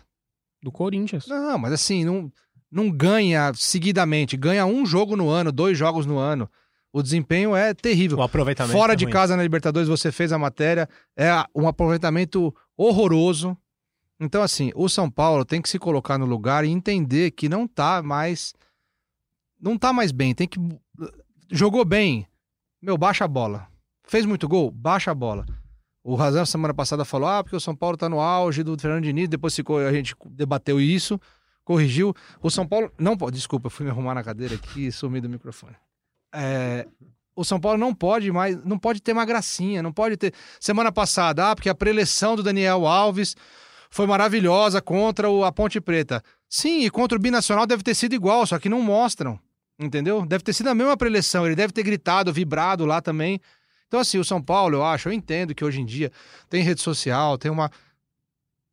Do 0.62 0.70
Corinthians. 0.70 1.26
Não, 1.26 1.56
mas 1.56 1.72
assim, 1.72 2.04
não, 2.04 2.30
não 2.70 2.90
ganha 2.90 3.52
seguidamente. 3.54 4.36
Ganha 4.36 4.64
um 4.64 4.86
jogo 4.86 5.16
no 5.16 5.28
ano, 5.28 5.50
dois 5.50 5.76
jogos 5.76 6.06
no 6.06 6.18
ano. 6.18 6.48
O 6.92 7.02
desempenho 7.02 7.54
é 7.54 7.72
terrível. 7.72 8.18
O 8.18 8.22
aproveitamento. 8.22 8.76
Fora 8.76 8.92
é 8.94 8.96
de 8.96 9.04
ruim. 9.04 9.12
casa 9.12 9.36
na 9.36 9.42
Libertadores, 9.42 9.88
você 9.88 10.10
fez 10.10 10.32
a 10.32 10.38
matéria, 10.38 10.88
é 11.16 11.30
um 11.54 11.68
aproveitamento 11.68 12.54
horroroso. 12.76 13.56
Então, 14.18 14.42
assim, 14.42 14.70
o 14.74 14.88
São 14.88 15.10
Paulo 15.10 15.44
tem 15.44 15.62
que 15.62 15.68
se 15.68 15.78
colocar 15.78 16.18
no 16.18 16.26
lugar 16.26 16.64
e 16.64 16.68
entender 16.68 17.30
que 17.30 17.48
não 17.48 17.66
tá 17.66 18.02
mais. 18.02 18.52
Não 19.60 19.78
tá 19.78 19.92
mais 19.92 20.12
bem. 20.12 20.34
Tem 20.34 20.48
que. 20.48 20.58
Jogou 21.50 21.84
bem. 21.84 22.26
Meu, 22.82 22.98
baixa 22.98 23.24
a 23.24 23.28
bola. 23.28 23.68
Fez 24.04 24.26
muito 24.26 24.48
gol? 24.48 24.70
Baixa 24.70 25.10
a 25.10 25.14
bola. 25.14 25.46
O 26.02 26.14
Razão 26.14 26.44
semana 26.44 26.74
passada 26.74 27.04
falou: 27.04 27.28
ah, 27.28 27.42
porque 27.42 27.56
o 27.56 27.60
São 27.60 27.76
Paulo 27.76 27.96
tá 27.96 28.08
no 28.08 28.20
auge 28.20 28.62
do 28.62 28.76
Fernando 28.78 29.04
Diniz. 29.04 29.28
Depois 29.28 29.54
ficou, 29.54 29.78
a 29.78 29.92
gente 29.92 30.14
debateu 30.26 30.80
isso, 30.80 31.20
corrigiu. 31.64 32.14
O 32.42 32.50
São 32.50 32.66
Paulo. 32.66 32.92
Não 32.98 33.16
pode. 33.16 33.36
Desculpa, 33.36 33.70
fui 33.70 33.84
me 33.84 33.90
arrumar 33.90 34.14
na 34.14 34.22
cadeira 34.22 34.54
aqui 34.54 34.86
e 34.86 34.92
sumi 34.92 35.20
do 35.20 35.28
microfone. 35.28 35.76
É, 36.32 36.86
o 37.34 37.44
São 37.44 37.60
Paulo 37.60 37.78
não 37.78 37.94
pode 37.94 38.30
mais, 38.30 38.62
não 38.64 38.78
pode 38.78 39.00
ter 39.00 39.12
uma 39.12 39.24
gracinha, 39.24 39.82
não 39.82 39.92
pode 39.92 40.16
ter. 40.16 40.34
Semana 40.60 40.92
passada, 40.92 41.50
ah, 41.50 41.54
porque 41.56 41.68
a 41.68 41.74
preleção 41.74 42.36
do 42.36 42.42
Daniel 42.42 42.86
Alves 42.86 43.36
foi 43.90 44.06
maravilhosa 44.06 44.80
contra 44.80 45.28
o, 45.28 45.44
a 45.44 45.50
Ponte 45.50 45.80
Preta. 45.80 46.22
Sim, 46.48 46.84
e 46.84 46.90
contra 46.90 47.16
o 47.16 47.20
Binacional 47.20 47.66
deve 47.66 47.82
ter 47.82 47.94
sido 47.94 48.14
igual, 48.14 48.46
só 48.46 48.58
que 48.58 48.68
não 48.68 48.82
mostram. 48.82 49.38
Entendeu? 49.78 50.26
Deve 50.26 50.44
ter 50.44 50.52
sido 50.52 50.68
a 50.68 50.74
mesma 50.74 50.96
preleção, 50.96 51.46
ele 51.46 51.56
deve 51.56 51.72
ter 51.72 51.82
gritado, 51.82 52.32
vibrado 52.32 52.84
lá 52.84 53.00
também. 53.00 53.40
Então, 53.88 53.98
assim, 53.98 54.18
o 54.18 54.24
São 54.24 54.40
Paulo, 54.40 54.76
eu 54.76 54.84
acho, 54.84 55.08
eu 55.08 55.12
entendo 55.12 55.54
que 55.54 55.64
hoje 55.64 55.80
em 55.80 55.84
dia 55.84 56.12
tem 56.48 56.62
rede 56.62 56.80
social, 56.80 57.38
tem 57.38 57.50
uma. 57.50 57.70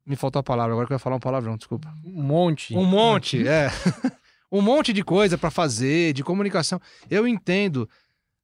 Me 0.08 0.15
faltou 0.15 0.39
a 0.39 0.43
palavra, 0.43 0.72
agora 0.72 0.88
que 0.88 0.93
eu 0.93 0.96
ia 0.96 1.00
falar 1.00 1.17
um 1.17 1.20
palavrão, 1.20 1.58
desculpa. 1.58 1.93
Um 2.06 2.24
monte. 2.24 2.74
Um 2.74 2.86
monte, 2.86 3.46
é. 3.46 3.70
um 4.50 4.62
monte 4.62 4.93
de 4.93 5.04
coisa 5.04 5.38
pra 5.38 5.52
fazer, 5.52 6.13
de 6.13 6.24
comunicação. 6.24 6.80
Eu 7.10 7.28
entendo. 7.28 7.89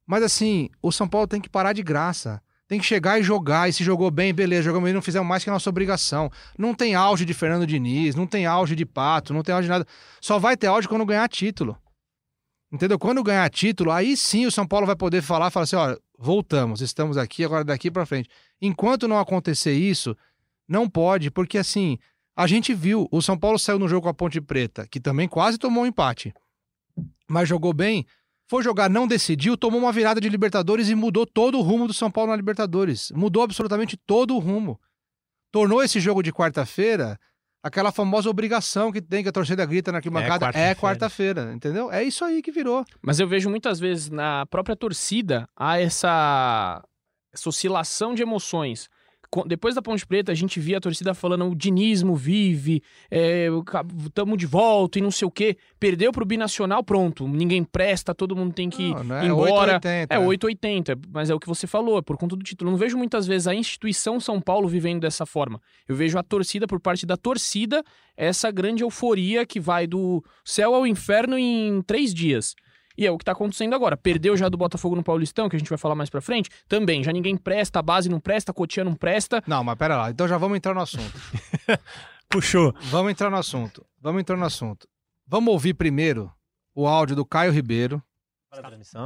Mas 0.06 0.22
assim, 0.22 0.68
o 0.82 0.92
São 0.92 1.08
Paulo 1.08 1.26
tem 1.26 1.40
que 1.40 1.48
parar 1.48 1.72
de 1.72 1.82
graça. 1.82 2.42
Tem 2.68 2.78
que 2.78 2.84
chegar 2.84 3.18
e 3.18 3.22
jogar. 3.22 3.66
E 3.66 3.72
se 3.72 3.82
jogou 3.82 4.10
bem, 4.10 4.34
beleza. 4.34 4.64
Jogamos 4.64 4.84
bem, 4.84 4.92
não 4.92 5.00
fizemos 5.00 5.26
mais 5.26 5.42
que 5.42 5.48
a 5.48 5.54
nossa 5.54 5.70
obrigação. 5.70 6.30
Não 6.58 6.74
tem 6.74 6.94
auge 6.94 7.24
de 7.24 7.32
Fernando 7.32 7.66
Diniz, 7.66 8.14
não 8.14 8.26
tem 8.26 8.44
auge 8.44 8.76
de 8.76 8.84
Pato, 8.84 9.32
não 9.32 9.42
tem 9.42 9.54
auge 9.54 9.64
de 9.64 9.70
nada. 9.70 9.86
Só 10.20 10.38
vai 10.38 10.58
ter 10.58 10.66
auge 10.66 10.86
quando 10.86 11.06
ganhar 11.06 11.26
título. 11.30 11.78
Entendeu? 12.70 12.98
Quando 12.98 13.22
ganhar 13.22 13.48
título, 13.48 13.90
aí 13.90 14.18
sim 14.18 14.44
o 14.44 14.52
São 14.52 14.66
Paulo 14.66 14.86
vai 14.86 14.96
poder 14.96 15.22
falar, 15.22 15.50
falar 15.50 15.64
assim, 15.64 15.76
olha, 15.76 15.98
voltamos, 16.18 16.82
estamos 16.82 17.16
aqui, 17.16 17.42
agora 17.42 17.64
daqui 17.64 17.90
pra 17.90 18.04
frente. 18.04 18.28
Enquanto 18.60 19.08
não 19.08 19.18
acontecer 19.18 19.72
isso, 19.72 20.14
não 20.68 20.88
pode, 20.88 21.30
porque 21.30 21.58
assim, 21.58 21.98
a 22.36 22.46
gente 22.46 22.74
viu, 22.74 23.08
o 23.10 23.22
São 23.22 23.38
Paulo 23.38 23.58
saiu 23.58 23.78
no 23.78 23.88
jogo 23.88 24.02
com 24.02 24.08
a 24.08 24.14
Ponte 24.14 24.40
Preta, 24.40 24.86
que 24.88 25.00
também 25.00 25.28
quase 25.28 25.58
tomou 25.58 25.84
um 25.84 25.86
empate, 25.86 26.32
mas 27.28 27.48
jogou 27.48 27.72
bem, 27.72 28.06
foi 28.46 28.62
jogar, 28.62 28.90
não 28.90 29.06
decidiu, 29.06 29.56
tomou 29.56 29.80
uma 29.80 29.92
virada 29.92 30.20
de 30.20 30.28
Libertadores 30.28 30.88
e 30.88 30.94
mudou 30.94 31.26
todo 31.26 31.58
o 31.58 31.62
rumo 31.62 31.86
do 31.86 31.94
São 31.94 32.10
Paulo 32.10 32.30
na 32.30 32.36
Libertadores. 32.36 33.10
Mudou 33.12 33.42
absolutamente 33.42 33.96
todo 33.96 34.34
o 34.34 34.38
rumo. 34.38 34.78
Tornou 35.50 35.82
esse 35.82 35.98
jogo 35.98 36.22
de 36.22 36.32
quarta-feira 36.32 37.18
aquela 37.64 37.90
famosa 37.90 38.28
obrigação 38.28 38.92
que 38.92 39.00
tem 39.00 39.22
que 39.22 39.30
a 39.30 39.32
torcida 39.32 39.64
grita 39.64 39.90
na 39.90 39.98
arquibancada. 39.98 40.44
quarta-feira. 40.44 40.68
É 40.68 40.74
quarta-feira, 40.74 41.52
entendeu? 41.54 41.90
É 41.90 42.04
isso 42.04 42.22
aí 42.22 42.42
que 42.42 42.52
virou. 42.52 42.84
Mas 43.00 43.18
eu 43.18 43.26
vejo 43.26 43.48
muitas 43.48 43.80
vezes 43.80 44.10
na 44.10 44.44
própria 44.44 44.76
torcida 44.76 45.48
há 45.56 45.80
essa, 45.80 46.84
essa 47.32 47.48
oscilação 47.48 48.14
de 48.14 48.20
emoções. 48.20 48.90
Depois 49.46 49.74
da 49.74 49.82
Ponte 49.82 50.06
Preta, 50.06 50.32
a 50.32 50.34
gente 50.34 50.60
via 50.60 50.78
a 50.78 50.80
torcida 50.80 51.14
falando 51.14 51.48
o 51.48 51.54
dinismo 51.54 52.14
vive, 52.14 52.82
estamos 54.06 54.38
de 54.38 54.46
volta 54.46 54.98
e 54.98 55.02
não 55.02 55.10
sei 55.10 55.26
o 55.26 55.30
quê. 55.30 55.56
Perdeu 55.80 56.12
pro 56.12 56.24
Binacional, 56.24 56.82
pronto. 56.84 57.26
Ninguém 57.26 57.64
presta, 57.64 58.14
todo 58.14 58.36
mundo 58.36 58.52
tem 58.52 58.70
que 58.70 58.90
Não, 58.90 59.04
não 59.04 59.22
ir 59.22 59.26
embora. 59.26 59.74
880. 59.74 60.14
É 60.14 60.18
880, 60.18 60.98
mas 61.12 61.30
é 61.30 61.34
o 61.34 61.40
que 61.40 61.46
você 61.46 61.66
falou, 61.66 61.98
é 61.98 62.02
por 62.02 62.16
conta 62.16 62.36
do 62.36 62.42
título. 62.42 62.68
Eu 62.68 62.72
não 62.72 62.78
vejo 62.78 62.96
muitas 62.96 63.26
vezes 63.26 63.46
a 63.46 63.54
instituição 63.54 64.20
São 64.20 64.40
Paulo 64.40 64.68
vivendo 64.68 65.00
dessa 65.00 65.26
forma. 65.26 65.60
Eu 65.88 65.96
vejo 65.96 66.18
a 66.18 66.22
torcida, 66.22 66.66
por 66.66 66.80
parte 66.80 67.06
da 67.06 67.16
torcida, 67.16 67.82
essa 68.16 68.50
grande 68.50 68.82
euforia 68.82 69.44
que 69.46 69.58
vai 69.58 69.86
do 69.86 70.22
céu 70.44 70.74
ao 70.74 70.86
inferno 70.86 71.38
em 71.38 71.82
três 71.82 72.12
dias. 72.14 72.54
E 72.96 73.06
é 73.06 73.10
o 73.10 73.18
que 73.18 73.24
tá 73.24 73.32
acontecendo 73.32 73.74
agora. 73.74 73.96
Perdeu 73.96 74.36
já 74.36 74.48
do 74.48 74.56
Botafogo 74.56 74.94
no 74.94 75.02
Paulistão, 75.02 75.48
que 75.48 75.56
a 75.56 75.58
gente 75.58 75.68
vai 75.68 75.78
falar 75.78 75.94
mais 75.94 76.08
pra 76.08 76.20
frente. 76.20 76.48
Também, 76.68 77.02
já 77.02 77.12
ninguém 77.12 77.36
presta, 77.36 77.80
a 77.80 77.82
base 77.82 78.08
não 78.08 78.20
presta, 78.20 78.52
a 78.52 78.54
Cotia 78.54 78.84
não 78.84 78.94
presta. 78.94 79.42
Não, 79.46 79.64
mas 79.64 79.76
pera 79.76 79.96
lá. 79.96 80.10
Então 80.10 80.28
já 80.28 80.38
vamos 80.38 80.56
entrar 80.56 80.74
no 80.74 80.80
assunto. 80.80 81.12
Puxou. 82.28 82.74
Vamos 82.90 83.10
entrar 83.10 83.30
no 83.30 83.36
assunto. 83.36 83.84
Vamos 84.00 84.20
entrar 84.20 84.36
no 84.36 84.44
assunto. 84.44 84.88
Vamos 85.26 85.52
ouvir 85.52 85.74
primeiro 85.74 86.30
o 86.74 86.86
áudio 86.86 87.16
do 87.16 87.24
Caio 87.24 87.52
Ribeiro, 87.52 88.02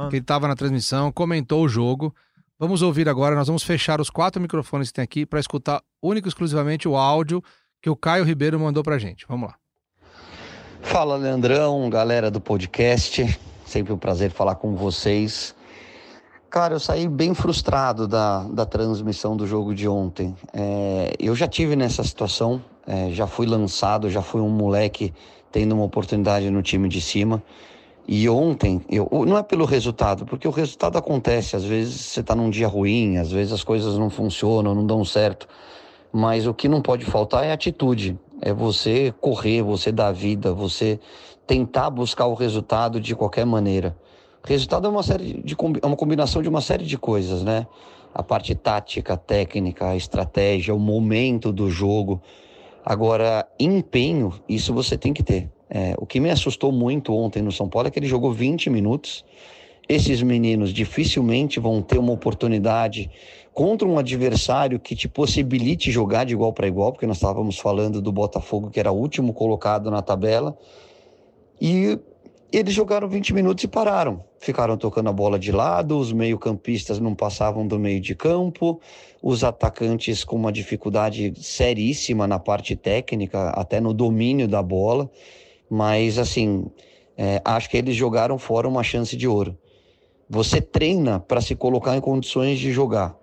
que 0.09 0.15
ele 0.15 0.23
estava 0.23 0.47
na 0.47 0.55
transmissão, 0.55 1.11
comentou 1.11 1.63
o 1.63 1.69
jogo. 1.69 2.13
Vamos 2.57 2.81
ouvir 2.81 3.07
agora, 3.07 3.35
nós 3.35 3.47
vamos 3.47 3.63
fechar 3.63 4.01
os 4.01 4.09
quatro 4.09 4.41
microfones 4.41 4.89
que 4.89 4.95
tem 4.95 5.03
aqui 5.03 5.25
para 5.25 5.39
escutar 5.39 5.81
único 6.01 6.27
e 6.27 6.29
exclusivamente 6.29 6.87
o 6.87 6.97
áudio 6.97 7.41
que 7.81 7.89
o 7.89 7.95
Caio 7.95 8.25
Ribeiro 8.25 8.59
mandou 8.59 8.83
pra 8.83 8.97
gente. 8.97 9.25
Vamos 9.27 9.49
lá. 9.49 9.55
Fala 10.81 11.15
Leandrão, 11.15 11.89
galera 11.89 12.29
do 12.29 12.41
podcast. 12.41 13.39
Sempre 13.69 13.93
um 13.93 13.99
prazer 13.99 14.31
falar 14.31 14.55
com 14.55 14.75
vocês. 14.75 15.53
Cara, 16.49 16.73
eu 16.73 16.79
saí 16.79 17.07
bem 17.07 17.35
frustrado 17.35 18.07
da, 18.07 18.39
da 18.45 18.65
transmissão 18.65 19.37
do 19.37 19.45
jogo 19.45 19.75
de 19.75 19.87
ontem. 19.87 20.35
É, 20.51 21.13
eu 21.19 21.35
já 21.35 21.47
tive 21.47 21.75
nessa 21.75 22.03
situação, 22.03 22.59
é, 22.87 23.11
já 23.11 23.27
fui 23.27 23.45
lançado, 23.45 24.09
já 24.09 24.23
fui 24.23 24.41
um 24.41 24.49
moleque 24.49 25.13
tendo 25.51 25.75
uma 25.75 25.83
oportunidade 25.83 26.49
no 26.49 26.63
time 26.63 26.89
de 26.89 26.99
cima. 26.99 27.43
E 28.07 28.27
ontem, 28.27 28.81
eu, 28.89 29.07
não 29.23 29.37
é 29.37 29.43
pelo 29.43 29.65
resultado, 29.65 30.25
porque 30.25 30.47
o 30.47 30.51
resultado 30.51 30.97
acontece. 30.97 31.55
Às 31.55 31.63
vezes 31.63 32.01
você 32.01 32.23
tá 32.23 32.33
num 32.33 32.49
dia 32.49 32.67
ruim, 32.67 33.17
às 33.17 33.31
vezes 33.31 33.53
as 33.53 33.63
coisas 33.63 33.99
não 33.99 34.09
funcionam, 34.09 34.73
não 34.73 34.87
dão 34.87 35.05
certo. 35.05 35.47
Mas 36.11 36.47
o 36.47 36.55
que 36.55 36.67
não 36.67 36.81
pode 36.81 37.05
faltar 37.05 37.45
é 37.45 37.51
atitude. 37.51 38.17
É 38.41 38.51
você 38.51 39.13
correr, 39.21 39.61
você 39.61 39.91
dar 39.91 40.11
vida, 40.11 40.51
você 40.51 40.99
tentar 41.49 41.89
buscar 41.89 42.27
o 42.27 42.35
resultado 42.35 43.01
de 43.01 43.15
qualquer 43.15 43.43
maneira. 43.43 43.97
Resultado 44.43 44.85
é 44.85 44.89
uma 44.91 45.01
série 45.01 45.41
de 45.41 45.55
é 45.81 45.85
uma 45.87 45.95
combinação 45.95 46.43
de 46.43 46.47
uma 46.47 46.61
série 46.61 46.85
de 46.85 46.95
coisas, 46.95 47.43
né? 47.43 47.65
A 48.13 48.21
parte 48.21 48.53
tática, 48.53 49.17
técnica, 49.17 49.95
estratégia, 49.95 50.75
o 50.75 50.79
momento 50.79 51.51
do 51.51 51.67
jogo. 51.67 52.21
Agora, 52.85 53.47
empenho, 53.59 54.31
isso 54.47 54.75
você 54.75 54.95
tem 54.95 55.11
que 55.11 55.23
ter. 55.23 55.49
É, 55.67 55.95
o 55.97 56.05
que 56.05 56.19
me 56.19 56.29
assustou 56.29 56.71
muito 56.71 57.15
ontem 57.15 57.41
no 57.41 57.51
São 57.51 57.67
Paulo 57.67 57.87
é 57.87 57.91
que 57.91 57.97
ele 57.97 58.05
jogou 58.05 58.31
20 58.31 58.69
minutos. 58.69 59.25
Esses 59.87 60.21
meninos 60.21 60.71
dificilmente 60.71 61.59
vão 61.59 61.81
ter 61.81 61.97
uma 61.97 62.13
oportunidade 62.13 63.09
contra 63.51 63.87
um 63.87 63.97
adversário 63.97 64.79
que 64.79 64.95
te 64.95 65.07
possibilite 65.07 65.89
jogar 65.89 66.25
de 66.25 66.33
igual 66.33 66.53
para 66.53 66.67
igual, 66.67 66.91
porque 66.91 67.07
nós 67.07 67.17
estávamos 67.17 67.57
falando 67.57 67.99
do 67.99 68.11
Botafogo, 68.11 68.69
que 68.69 68.79
era 68.79 68.91
o 68.91 68.95
último 68.95 69.33
colocado 69.33 69.89
na 69.89 70.03
tabela. 70.03 70.55
E 71.61 71.99
eles 72.51 72.73
jogaram 72.73 73.07
20 73.07 73.33
minutos 73.33 73.63
e 73.63 73.67
pararam. 73.67 74.23
Ficaram 74.39 74.77
tocando 74.77 75.09
a 75.09 75.13
bola 75.13 75.37
de 75.37 75.51
lado, 75.51 75.97
os 75.97 76.11
meio-campistas 76.11 76.99
não 76.99 77.13
passavam 77.13 77.67
do 77.67 77.77
meio 77.77 77.99
de 77.99 78.15
campo, 78.15 78.79
os 79.21 79.43
atacantes 79.43 80.23
com 80.23 80.35
uma 80.35 80.51
dificuldade 80.51 81.33
seríssima 81.35 82.25
na 82.25 82.39
parte 82.39 82.75
técnica, 82.75 83.49
até 83.49 83.79
no 83.79 83.93
domínio 83.93 84.47
da 84.47 84.63
bola. 84.63 85.09
Mas, 85.69 86.17
assim, 86.17 86.65
é, 87.17 87.41
acho 87.43 87.69
que 87.69 87.77
eles 87.77 87.95
jogaram 87.95 88.39
fora 88.39 88.67
uma 88.67 88.81
chance 88.81 89.15
de 89.15 89.27
ouro. 89.27 89.57
Você 90.29 90.61
treina 90.61 91.19
para 91.19 91.41
se 91.41 91.55
colocar 91.55 91.95
em 91.97 92.01
condições 92.01 92.59
de 92.59 92.71
jogar. 92.71 93.17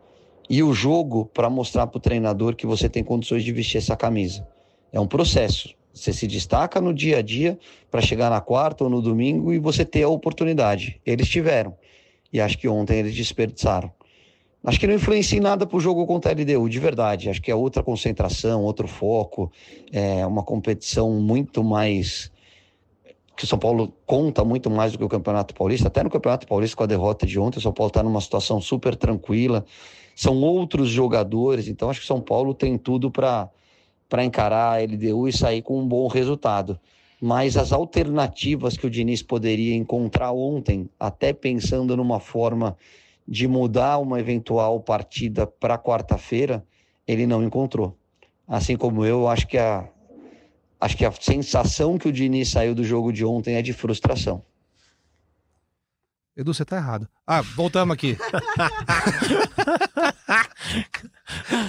E 0.48 0.62
o 0.62 0.72
jogo 0.72 1.24
para 1.26 1.50
mostrar 1.50 1.86
para 1.86 1.98
o 1.98 2.00
treinador 2.00 2.54
que 2.54 2.66
você 2.66 2.88
tem 2.88 3.02
condições 3.02 3.42
de 3.42 3.52
vestir 3.52 3.78
essa 3.78 3.96
camisa. 3.96 4.46
É 4.92 5.00
um 5.00 5.06
processo. 5.06 5.74
Você 5.96 6.12
se 6.12 6.26
destaca 6.26 6.78
no 6.78 6.92
dia 6.92 7.18
a 7.18 7.22
dia 7.22 7.58
para 7.90 8.02
chegar 8.02 8.28
na 8.28 8.38
quarta 8.38 8.84
ou 8.84 8.90
no 8.90 9.00
domingo 9.00 9.50
e 9.50 9.58
você 9.58 9.82
ter 9.82 10.02
a 10.02 10.08
oportunidade. 10.08 11.00
Eles 11.06 11.26
tiveram. 11.26 11.74
E 12.30 12.38
acho 12.38 12.58
que 12.58 12.68
ontem 12.68 12.98
eles 12.98 13.14
desperdiçaram. 13.14 13.90
Acho 14.62 14.78
que 14.78 14.86
não 14.86 14.94
influencia 14.94 15.38
em 15.38 15.40
nada 15.40 15.66
para 15.66 15.76
o 15.76 15.80
jogo 15.80 16.06
contra 16.06 16.30
a 16.30 16.34
LDU, 16.34 16.68
de 16.68 16.78
verdade. 16.78 17.30
Acho 17.30 17.40
que 17.40 17.50
é 17.50 17.54
outra 17.54 17.82
concentração, 17.82 18.62
outro 18.62 18.86
foco, 18.86 19.50
é 19.90 20.26
uma 20.26 20.42
competição 20.42 21.12
muito 21.12 21.64
mais. 21.64 22.30
que 23.34 23.44
o 23.44 23.46
São 23.46 23.58
Paulo 23.58 23.90
conta 24.04 24.44
muito 24.44 24.68
mais 24.68 24.92
do 24.92 24.98
que 24.98 25.04
o 25.04 25.08
Campeonato 25.08 25.54
Paulista. 25.54 25.88
Até 25.88 26.02
no 26.02 26.10
Campeonato 26.10 26.46
Paulista, 26.46 26.76
com 26.76 26.84
a 26.84 26.86
derrota 26.86 27.26
de 27.26 27.38
ontem, 27.38 27.58
o 27.58 27.62
São 27.62 27.72
Paulo 27.72 27.88
está 27.88 28.02
numa 28.02 28.20
situação 28.20 28.60
super 28.60 28.94
tranquila. 28.96 29.64
São 30.14 30.42
outros 30.42 30.90
jogadores, 30.90 31.68
então 31.68 31.88
acho 31.88 32.00
que 32.00 32.04
o 32.04 32.08
São 32.08 32.20
Paulo 32.20 32.52
tem 32.52 32.76
tudo 32.76 33.10
para 33.10 33.48
encarar 34.24 34.74
a 34.74 34.82
LDU 34.82 35.28
e 35.28 35.32
sair 35.32 35.62
com 35.62 35.80
um 35.80 35.86
bom 35.86 36.06
resultado. 36.06 36.78
Mas 37.20 37.56
as 37.56 37.72
alternativas 37.72 38.76
que 38.76 38.86
o 38.86 38.90
Diniz 38.90 39.22
poderia 39.22 39.74
encontrar 39.74 40.32
ontem, 40.32 40.88
até 40.98 41.32
pensando 41.32 41.96
numa 41.96 42.20
forma 42.20 42.76
de 43.26 43.48
mudar 43.48 43.98
uma 43.98 44.20
eventual 44.20 44.80
partida 44.80 45.46
para 45.46 45.78
quarta-feira, 45.78 46.64
ele 47.06 47.26
não 47.26 47.42
encontrou. 47.42 47.96
Assim 48.46 48.76
como 48.76 49.04
eu, 49.04 49.26
acho 49.26 49.46
que 49.46 49.58
a 49.58 49.88
acho 50.78 50.96
que 50.96 51.04
a 51.04 51.12
sensação 51.12 51.96
que 51.96 52.06
o 52.06 52.12
Diniz 52.12 52.50
saiu 52.50 52.74
do 52.74 52.84
jogo 52.84 53.12
de 53.12 53.24
ontem 53.24 53.54
é 53.54 53.62
de 53.62 53.72
frustração. 53.72 54.42
Edu, 56.36 56.52
você 56.52 56.64
tá 56.64 56.76
errado. 56.76 57.08
Ah, 57.26 57.40
voltamos 57.40 57.94
aqui. 57.94 58.16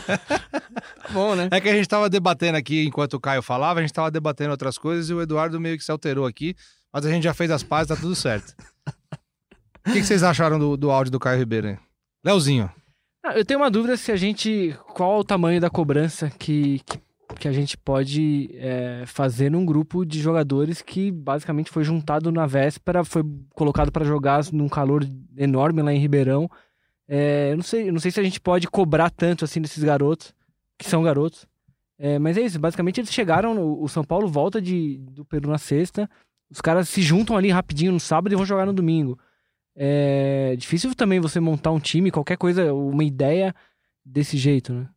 Tá 0.07 1.09
bom, 1.11 1.35
né? 1.35 1.47
É 1.51 1.59
que 1.61 1.69
a 1.69 1.73
gente 1.73 1.87
tava 1.87 2.09
debatendo 2.09 2.57
aqui 2.57 2.85
enquanto 2.85 3.15
o 3.15 3.19
Caio 3.19 3.41
falava, 3.41 3.79
a 3.79 3.81
gente 3.81 3.93
tava 3.93 4.11
debatendo 4.11 4.51
outras 4.51 4.77
coisas 4.77 5.09
e 5.09 5.13
o 5.13 5.21
Eduardo 5.21 5.59
meio 5.59 5.77
que 5.77 5.83
se 5.83 5.91
alterou 5.91 6.25
aqui, 6.25 6.55
mas 6.93 7.05
a 7.05 7.09
gente 7.09 7.23
já 7.23 7.33
fez 7.33 7.49
as 7.51 7.63
pazes, 7.63 7.87
tá 7.89 7.95
tudo 7.95 8.15
certo. 8.15 8.53
O 9.87 9.91
que, 9.91 9.99
que 9.99 10.03
vocês 10.03 10.21
acharam 10.23 10.59
do, 10.59 10.75
do 10.77 10.91
áudio 10.91 11.11
do 11.11 11.19
Caio 11.19 11.39
Ribeiro? 11.39 11.69
hein? 11.69 11.79
Leozinho. 12.23 12.69
Ah, 13.25 13.37
Eu 13.37 13.45
tenho 13.45 13.59
uma 13.59 13.71
dúvida 13.71 13.95
se 13.97 14.11
a 14.11 14.15
gente. 14.15 14.77
Qual 14.93 15.19
o 15.19 15.23
tamanho 15.23 15.61
da 15.61 15.69
cobrança 15.69 16.29
que, 16.29 16.79
que, 16.85 16.99
que 17.37 17.47
a 17.47 17.51
gente 17.51 17.77
pode 17.77 18.49
é, 18.53 19.03
fazer 19.05 19.49
num 19.49 19.65
grupo 19.65 20.05
de 20.05 20.19
jogadores 20.19 20.81
que 20.81 21.11
basicamente 21.11 21.69
foi 21.69 21.83
juntado 21.83 22.31
na 22.31 22.45
véspera, 22.45 23.03
foi 23.03 23.23
colocado 23.53 23.91
para 23.91 24.05
jogar 24.05 24.43
num 24.51 24.69
calor 24.69 25.05
enorme 25.35 25.81
lá 25.81 25.93
em 25.93 25.99
Ribeirão. 25.99 26.49
É, 27.07 27.51
eu 27.51 27.57
não 27.57 27.63
sei, 27.63 27.89
eu 27.89 27.93
não 27.93 27.99
sei 27.99 28.11
se 28.11 28.19
a 28.19 28.23
gente 28.23 28.39
pode 28.39 28.67
cobrar 28.67 29.09
tanto 29.09 29.45
assim 29.45 29.61
desses 29.61 29.83
garotos, 29.83 30.33
que 30.77 30.89
são 30.89 31.03
garotos. 31.03 31.47
É, 31.97 32.19
mas 32.19 32.37
é 32.37 32.41
isso, 32.41 32.59
basicamente 32.59 32.99
eles 32.99 33.11
chegaram, 33.11 33.81
o 33.81 33.87
São 33.87 34.03
Paulo 34.03 34.27
volta 34.27 34.61
de, 34.61 34.97
do 34.97 35.25
Peru 35.25 35.49
na 35.49 35.57
sexta, 35.57 36.09
os 36.49 36.61
caras 36.61 36.87
se 36.89 37.01
juntam 37.01 37.35
ali 37.35 37.49
rapidinho 37.49 37.91
no 37.91 37.99
sábado 37.99 38.31
e 38.33 38.35
vão 38.35 38.45
jogar 38.45 38.65
no 38.65 38.73
domingo. 38.73 39.17
É 39.75 40.55
difícil 40.57 40.93
também 40.95 41.19
você 41.19 41.39
montar 41.39 41.71
um 41.71 41.79
time, 41.79 42.11
qualquer 42.11 42.37
coisa, 42.37 42.73
uma 42.73 43.03
ideia 43.03 43.53
desse 44.05 44.37
jeito, 44.37 44.73
né? 44.73 44.89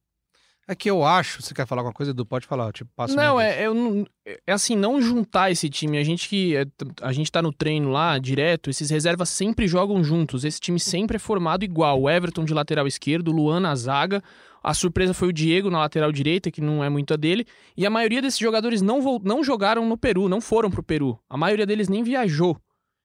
É 0.70 0.74
que 0.76 0.88
eu 0.88 1.04
acho. 1.04 1.42
Você 1.42 1.52
quer 1.52 1.66
falar 1.66 1.80
alguma 1.80 1.92
coisa, 1.92 2.12
Edu? 2.12 2.24
Pode 2.24 2.46
falar, 2.46 2.72
te 2.72 2.84
passo. 2.84 3.16
Não, 3.16 3.40
é, 3.40 3.66
eu 3.66 3.74
não- 3.74 4.06
é 4.46 4.52
assim, 4.52 4.76
não 4.76 5.02
juntar 5.02 5.50
esse 5.50 5.68
time. 5.68 5.98
A 5.98 6.04
gente 6.04 6.28
que 6.28 6.54
é, 6.54 6.64
a 7.02 7.12
gente 7.12 7.32
tá 7.32 7.42
no 7.42 7.52
treino 7.52 7.90
lá 7.90 8.16
direto, 8.18 8.70
esses 8.70 8.88
reservas 8.88 9.28
sempre 9.30 9.66
jogam 9.66 10.04
juntos. 10.04 10.44
Esse 10.44 10.60
time 10.60 10.78
sempre 10.78 11.16
é 11.16 11.18
formado 11.18 11.64
igual. 11.64 12.00
O 12.02 12.08
Everton 12.08 12.44
de 12.44 12.54
lateral 12.54 12.86
esquerdo, 12.86 13.28
o 13.28 13.32
Luan 13.32 13.58
na 13.58 13.74
zaga. 13.74 14.22
A 14.62 14.72
surpresa 14.72 15.12
foi 15.12 15.26
o 15.26 15.32
Diego 15.32 15.70
na 15.70 15.80
lateral 15.80 16.12
direita, 16.12 16.52
que 16.52 16.60
não 16.60 16.84
é 16.84 16.88
muito 16.88 17.14
a 17.14 17.16
dele. 17.16 17.44
E 17.76 17.84
a 17.84 17.90
maioria 17.90 18.22
desses 18.22 18.38
jogadores 18.38 18.80
não, 18.80 19.18
não 19.24 19.42
jogaram 19.42 19.88
no 19.88 19.98
Peru, 19.98 20.28
não 20.28 20.40
foram 20.40 20.70
pro 20.70 20.84
Peru. 20.84 21.18
A 21.28 21.36
maioria 21.36 21.66
deles 21.66 21.88
nem 21.88 22.04
viajou. 22.04 22.56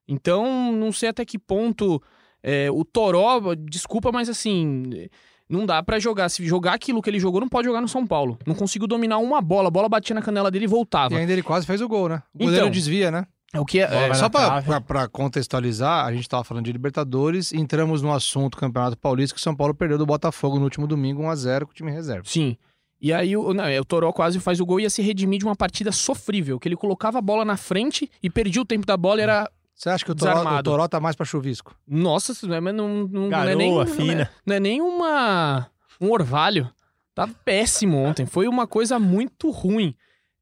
Então, 0.08 0.72
não 0.72 0.92
sei 0.92 1.10
até 1.10 1.26
que 1.26 1.40
ponto 1.40 2.00
é, 2.44 2.70
o 2.70 2.86
Toró, 2.86 3.56
desculpa, 3.56 4.12
mas 4.12 4.30
assim, 4.30 5.08
não 5.50 5.66
dá 5.66 5.82
pra 5.84 6.00
jogar. 6.00 6.30
Se 6.30 6.46
jogar 6.46 6.74
aquilo 6.74 7.02
que 7.02 7.10
ele 7.10 7.20
jogou, 7.20 7.42
não 7.42 7.50
pode 7.50 7.68
jogar 7.68 7.82
no 7.82 7.88
São 7.88 8.06
Paulo. 8.06 8.38
Não 8.46 8.56
consigo 8.56 8.88
dominar 8.88 9.18
uma 9.18 9.42
bola. 9.42 9.68
A 9.68 9.72
bola 9.72 9.90
batia 9.90 10.14
na 10.14 10.22
canela 10.22 10.50
dele 10.50 10.66
e 10.66 10.68
voltava. 10.68 11.14
E 11.14 11.18
ainda 11.18 11.32
ele 11.32 11.44
quase 11.44 11.66
fez 11.66 11.82
o 11.82 11.88
gol, 11.88 12.10
né? 12.10 12.22
O 12.34 12.40
goleiro 12.40 12.66
Então, 12.66 12.72
desvia, 12.72 13.12
né? 13.12 13.26
É 13.54 13.60
o 13.60 13.64
que 13.64 13.80
é, 13.80 14.10
é, 14.10 14.14
Só 14.14 14.28
pra 14.28 15.08
contextualizar, 15.08 16.06
a 16.06 16.14
gente 16.14 16.28
tava 16.28 16.44
falando 16.44 16.66
de 16.66 16.74
Libertadores, 16.74 17.54
entramos 17.54 18.02
no 18.02 18.12
assunto 18.12 18.58
Campeonato 18.58 18.98
Paulista 18.98 19.34
que 19.34 19.40
o 19.40 19.44
São 19.44 19.56
Paulo 19.56 19.74
perdeu 19.74 19.98
do 19.98 20.06
Botafogo 20.06 20.58
no 20.58 20.66
último 20.66 20.86
domingo 20.86 21.24
1x0 21.24 21.64
com 21.64 21.72
o 21.72 21.74
time 21.74 21.90
reserva. 21.90 22.24
Sim. 22.26 22.58
E 23.00 23.14
aí 23.14 23.38
o, 23.38 23.54
não, 23.54 23.66
é, 23.66 23.80
o 23.80 23.86
Toró 23.86 24.12
quase 24.12 24.40
faz 24.40 24.60
o 24.60 24.66
gol 24.66 24.80
e 24.80 24.84
ia 24.84 24.90
se 24.90 25.02
redimir 25.02 25.40
de 25.40 25.46
uma 25.46 25.56
partida 25.56 25.92
sofrível, 25.92 26.60
que 26.60 26.68
ele 26.68 26.76
colocava 26.76 27.20
a 27.20 27.22
bola 27.22 27.46
na 27.46 27.56
frente 27.56 28.10
e 28.22 28.30
perdia 28.30 28.62
o 28.62 28.66
tempo 28.66 28.86
da 28.86 28.98
bola 28.98 29.20
e 29.22 29.24
era. 29.24 29.50
Você 29.76 29.90
acha 29.90 30.06
que 30.06 30.12
o 30.12 30.16
Toró, 30.16 30.42
o. 30.60 30.64
Toró 30.64 30.88
tá 30.88 31.00
mais 31.02 31.16
pra 31.16 31.26
chuvisco? 31.26 31.76
Nossa, 31.86 32.34
não 32.48 32.56
é, 32.56 32.62
mas 32.62 32.74
não, 32.74 32.88
não, 32.88 33.08
não 33.08 33.26
é 33.28 33.30
Garoa, 33.30 33.56
nem. 33.56 33.72
não 33.74 33.82
é- 33.82 33.86
fina. 33.86 34.32
Não 34.46 34.56
é 34.56 34.60
nem 34.60 34.82
uma. 34.82 35.68
um 36.00 36.10
orvalho. 36.12 36.72
Tá 37.14 37.28
péssimo 37.28 37.98
ontem. 37.98 38.26
Foi 38.26 38.48
uma 38.48 38.66
coisa 38.68 38.98
muito 39.00 39.50
ruim. 39.52 39.96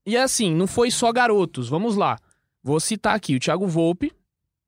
E 0.06 0.16
assim, 0.18 0.54
não 0.56 0.68
foi 0.68 0.90
só 0.92 1.12
garotos. 1.12 1.68
Vamos 1.70 1.96
lá. 1.96 2.18
Vou 2.64 2.80
citar 2.80 3.16
aqui 3.16 3.36
o 3.36 3.40
Thiago 3.40 3.68
Volpe, 3.68 4.12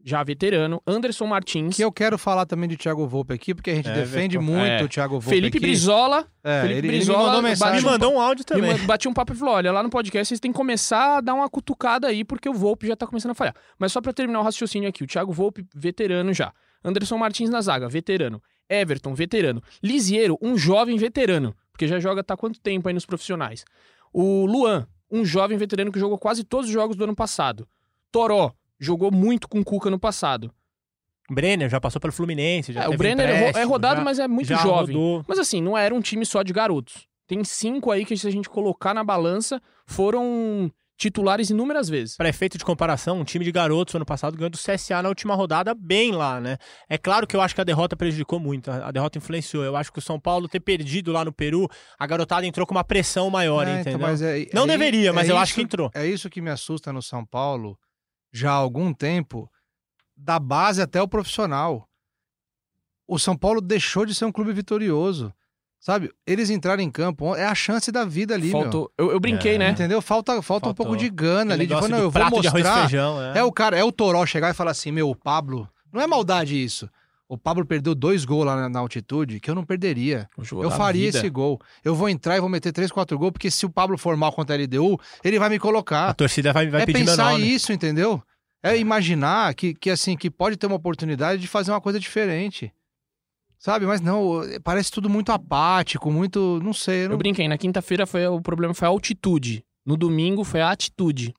já 0.08 0.24
veterano, 0.24 0.80
Anderson 0.86 1.26
Martins, 1.26 1.76
Que 1.76 1.84
eu 1.84 1.92
quero 1.92 2.16
falar 2.16 2.46
também 2.46 2.70
de 2.70 2.78
Thiago 2.78 3.08
Volpe 3.08 3.34
aqui, 3.34 3.56
porque 3.56 3.72
a 3.72 3.76
gente 3.76 3.90
É, 3.90 3.94
defende 3.94 4.38
muito 4.38 4.62
É. 4.64 4.84
o 4.84 4.88
Thiago 4.88 5.20
Volpe 5.20 5.30
Felipe 5.36 5.58
aqui. 5.58 5.66
Brizola. 5.66 6.28
É, 6.44 6.62
Felipe 6.62 6.78
ele, 6.80 6.88
ele 6.90 6.98
Brizola 6.98 7.18
me 7.18 7.26
mandou 7.26 7.42
mensagem. 7.42 7.82
Me 7.84 7.90
mandou 7.90 8.14
um 8.14 8.22
áudio 8.22 8.46
também. 8.46 8.78
bati 8.86 9.08
um 9.08 9.14
papo 9.14 9.34
e 9.34 9.36
falou: 9.36 9.56
olha, 9.56 9.72
lá 9.72 9.82
no 9.82 9.90
podcast 9.90 10.28
vocês 10.30 10.40
têm 10.40 10.52
que 10.52 10.58
começar 10.58 11.18
a 11.18 11.22
dar 11.22 11.34
uma 11.34 11.50
cutucada 11.50 12.08
aí, 12.08 12.24
porque 12.24 12.48
o 12.48 12.54
Volpe 12.54 12.86
já 12.86 12.96
tá 12.96 13.08
começando 13.08 13.32
a 13.32 13.36
falhar. 13.36 13.56
Mas 13.80 13.92
só 13.92 14.00
pra 14.00 14.14
terminar 14.14 14.42
o 14.42 14.44
raciocínio 14.44 14.88
aqui, 14.88 15.04
o 15.04 15.08
Thiago 15.08 15.34
Volpe, 15.34 15.66
veterano 15.76 16.32
já. 16.34 16.54
Anderson 16.84 17.18
Martins 17.18 17.50
na 17.50 17.60
zaga, 17.62 17.90
veterano. 17.90 18.40
Everton, 18.70 19.16
veterano. 19.16 19.62
Lisieiro, 19.82 20.38
um 20.40 20.56
jovem 20.56 20.98
veterano, 20.98 21.56
porque 21.72 21.88
já 21.88 22.00
joga 22.00 22.24
tá 22.24 22.36
há 22.36 22.38
quanto 22.38 22.60
tempo 22.60 22.88
aí 22.88 22.94
nos 22.94 23.08
profissionais. 23.08 23.66
O 24.14 24.46
Luan, 24.46 24.88
um 25.12 25.26
jovem 25.26 25.58
veterano 25.58 25.92
que 25.92 26.00
jogou 26.00 26.18
quase 26.20 26.44
todos 26.44 26.68
os 26.68 26.72
jogos 26.74 26.96
do 26.96 27.04
ano 27.06 27.16
passado. 27.16 27.68
Toró, 28.12 28.54
jogou 28.86 29.12
muito 29.12 29.48
com 29.48 29.60
o 29.60 29.66
Cuca 29.66 29.90
no 29.90 30.00
passado. 30.00 30.52
Brenner 31.30 31.70
já 31.70 31.82
passou 31.82 32.00
pelo 32.00 32.14
Fluminense. 32.14 32.72
Já 32.72 32.84
É, 32.84 32.88
o 32.88 32.96
Brenner 32.98 33.28
é 33.28 33.50
é 33.62 33.64
rodado, 33.64 33.98
já- 33.98 34.04
mas 34.04 34.20
é 34.20 34.28
muito 34.28 34.48
jovem. 34.48 34.96
rodou. 34.96 35.26
Mas 35.28 35.40
assim, 35.40 35.60
não 35.62 35.76
era 35.78 35.94
um 35.94 36.02
time 36.02 36.26
só 36.26 36.44
de 36.44 36.54
garotos. 36.54 37.08
Tem 37.28 37.44
cinco 37.44 37.90
aí 37.90 38.06
que, 38.06 38.16
se 38.16 38.28
a 38.28 38.32
gente 38.32 38.48
colocar 38.48 38.94
na 38.94 39.04
balança, 39.04 39.60
foram 39.88 40.72
titulares 40.98 41.50
inúmeras 41.50 41.90
vezes. 41.90 42.16
Para 42.16 42.30
efeito 42.30 42.58
de 42.60 42.64
comparação, 42.64 43.20
um 43.20 43.24
time 43.26 43.44
de 43.44 43.52
garotos 43.52 43.96
ano 43.96 44.06
passado 44.06 44.38
ganhou 44.38 44.50
do 44.52 44.58
CSA 44.58 45.02
na 45.02 45.10
última 45.10 45.34
rodada 45.36 45.74
bem 45.74 46.12
lá, 46.14 46.40
né? 46.40 46.58
É 46.88 46.98
claro 46.98 47.26
que 47.28 47.36
eu 47.36 47.42
acho 47.42 47.54
que 47.56 47.60
a 47.60 47.66
derrota 47.66 47.98
prejudicou 47.98 48.40
muito, 48.40 48.70
a 48.72 48.92
derrota 48.92 49.18
influenciou. 49.18 49.64
Eu 49.64 49.76
acho 49.76 49.92
que 49.92 50.00
o 50.00 50.02
São 50.02 50.20
Paulo 50.20 50.48
ter 50.48 50.60
perdido 50.62 51.12
lá 51.12 51.26
no 51.26 51.34
Peru, 51.34 51.68
a 52.00 52.06
garotada 52.08 52.46
entrou 52.46 52.66
com 52.68 52.74
uma 52.76 52.84
pressão 52.84 53.30
maior, 53.32 53.68
É, 53.68 53.72
então, 53.72 53.82
entendeu? 53.82 54.00
mas 54.08 54.22
é- 54.22 54.48
Não 54.54 54.64
é- 54.64 54.68
deveria, 54.68 55.12
mas 55.12 55.28
é 55.28 55.32
eu 55.32 55.38
acho 55.38 55.50
isso- 55.50 55.56
que 55.56 55.62
entrou. 55.64 55.92
É 55.94 56.06
isso 56.06 56.30
que 56.30 56.40
me 56.40 56.52
assusta 56.52 56.94
no 56.94 57.02
São 57.02 57.26
Paulo 57.26 57.78
já 58.38 58.52
há 58.52 58.56
algum 58.56 58.94
tempo, 58.94 59.50
da 60.16 60.40
base 60.40 60.82
até 60.82 61.02
o 61.02 61.08
profissional. 61.08 61.88
O 63.08 63.20
São 63.20 63.36
Paulo 63.38 63.62
deixou 63.62 64.06
de 64.06 64.14
ser 64.16 64.26
um 64.26 64.32
clube 64.32 64.52
vitorioso. 64.54 65.34
Sabe? 65.80 66.12
Eles 66.26 66.50
entraram 66.50 66.82
em 66.82 66.90
campo, 66.90 67.36
é 67.36 67.46
a 67.46 67.54
chance 67.54 67.92
da 67.92 68.04
vida 68.04 68.34
ali, 68.34 68.48
meu. 68.52 68.62
Faltou. 68.64 68.92
Eu, 68.98 69.12
eu 69.12 69.20
brinquei, 69.20 69.54
É. 69.54 69.58
né? 69.60 69.70
Entendeu? 69.70 70.02
Falta, 70.02 70.42
falta 70.42 70.70
um 70.70 70.74
pouco 70.74 70.98
de 70.98 71.08
gana 71.10 71.54
ali. 71.54 71.68
De 71.68 71.74
não, 71.74 71.98
eu 72.00 72.10
vou 72.10 72.12
prato 72.12 72.42
de 72.42 72.48
arroz 72.48 72.66
e 72.66 72.68
mostrar. 72.68 72.82
feijão, 72.82 73.22
é. 73.22 73.38
É 73.38 73.44
o 73.44 73.52
cara, 73.52 73.78
é 73.78 73.84
o 73.84 73.92
Toró 73.92 74.26
chegar 74.26 74.50
e 74.50 74.54
falar 74.56 74.72
assim: 74.72 74.92
meu, 74.92 75.10
o 75.12 75.16
Pablo. 75.16 75.70
Não 75.94 76.02
é 76.02 76.08
maldade 76.08 76.62
isso. 76.62 76.90
O 77.28 77.38
Pablo 77.38 77.66
perdeu 77.66 77.96
dois 77.96 78.24
gols 78.24 78.46
lá 78.46 78.56
na, 78.56 78.70
na 78.70 78.80
altitude 78.80 79.40
que 79.40 79.50
eu 79.50 79.56
não 79.56 79.66
perderia. 79.66 80.30
Eu 80.38 80.70
faria 80.70 81.06
vida. 81.08 81.18
esse 81.18 81.30
gol. 81.30 81.60
Eu 81.84 81.96
vou 81.96 82.08
entrar 82.08 82.38
e 82.38 82.40
vou 82.40 82.48
meter 82.50 82.72
três, 82.72 82.92
quatro 82.92 83.18
gols, 83.18 83.32
porque 83.32 83.50
se 83.50 83.66
o 83.66 83.70
Pablo 83.70 83.98
for 83.98 84.16
mal 84.16 84.32
contra 84.32 84.56
a 84.56 84.60
LDU, 84.60 85.00
ele 85.24 85.40
vai 85.40 85.50
me 85.50 85.56
A 85.56 85.60
colocar. 85.60 86.14
torcida 86.14 86.54
vai, 86.54 86.68
vai 86.70 86.84
é 86.84 86.86
pedir 86.86 87.00
meu 87.00 87.08
pensar 87.08 87.32
nome. 87.32 87.44
isso, 87.48 87.74
entendeu? 87.74 88.22
É 88.62 88.78
imaginar 88.78 89.54
que, 89.56 89.74
que, 89.74 89.90
assim, 89.90 90.16
que 90.16 90.30
pode 90.30 90.56
ter 90.58 90.68
uma 90.68 90.76
oportunidade 90.76 91.42
de 91.42 91.48
fazer 91.48 91.72
uma 91.72 91.82
coisa 91.82 92.00
diferente. 92.00 92.72
Sabe? 93.58 93.86
Mas 93.88 94.02
não, 94.02 94.42
parece 94.64 94.92
tudo 94.92 95.10
muito 95.10 95.32
apático, 95.32 96.12
muito. 96.12 96.60
Não 96.64 96.74
sei. 96.74 97.00
eu 97.00 97.04
Eu 97.04 97.10
não- 97.10 97.18
brinquei. 97.18 97.48
Na 97.48 97.58
quinta-feira 97.58 98.06
foi 98.06 98.28
o 98.28 98.40
problema 98.42 98.74
foi 98.76 98.88
a 98.88 98.92
altitude. 98.92 99.64
No 99.84 99.98
domingo 99.98 100.44
foi 100.44 100.62
a 100.62 100.70
atitude. 100.70 101.34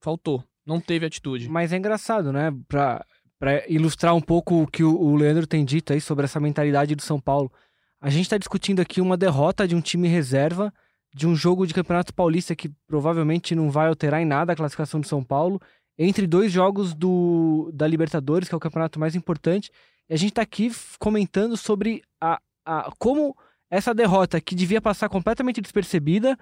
Faltou. 0.00 0.44
Não 0.64 0.80
teve 0.80 1.06
atitude. 1.06 1.48
Mas 1.48 1.72
é 1.72 1.76
engraçado, 1.76 2.32
né? 2.32 2.52
Pra, 2.68 3.04
pra 3.38 3.66
ilustrar 3.68 4.14
um 4.14 4.20
pouco 4.20 4.62
o 4.62 4.66
que 4.66 4.82
o, 4.82 5.14
Leandro 5.16 5.46
tem 5.46 5.64
dito 5.64 5.92
aí 5.92 6.00
sobre 6.00 6.24
essa 6.24 6.40
mentalidade 6.40 6.94
do 6.94 7.02
São 7.02 7.20
Paulo. 7.20 7.52
A 8.00 8.10
gente 8.10 8.28
tá 8.28 8.38
discutindo 8.38 8.80
aqui 8.80 9.00
uma 9.00 9.16
derrota 9.16 9.66
de 9.66 9.74
um 9.74 9.80
time 9.80 10.08
reserva, 10.08 10.72
de 11.14 11.26
um 11.26 11.34
jogo 11.34 11.66
de 11.66 11.74
Campeonato 11.74 12.14
Paulista 12.14 12.54
que 12.54 12.70
provavelmente 12.86 13.54
não 13.54 13.70
vai 13.70 13.88
alterar 13.88 14.20
em 14.20 14.26
nada 14.26 14.52
a 14.52 14.56
classificação 14.56 15.00
do 15.00 15.06
São 15.06 15.22
Paulo, 15.22 15.60
entre 15.98 16.26
dois 16.26 16.52
jogos 16.52 16.94
do, 16.94 17.70
da 17.72 17.86
Libertadores, 17.86 18.48
que 18.48 18.54
é 18.54 18.58
o 18.58 18.60
campeonato 18.60 19.00
mais 19.00 19.14
importante. 19.14 19.70
E 20.08 20.14
a 20.14 20.16
gente 20.16 20.34
tá 20.34 20.42
aqui 20.42 20.70
comentando 20.98 21.56
sobre 21.56 22.02
a, 22.20 22.38
a, 22.64 22.92
como 22.98 23.34
essa 23.70 23.94
derrota, 23.94 24.40
que 24.40 24.54
devia 24.54 24.80
passar 24.80 25.08
completamente 25.08 25.60
despercebida, 25.60 26.38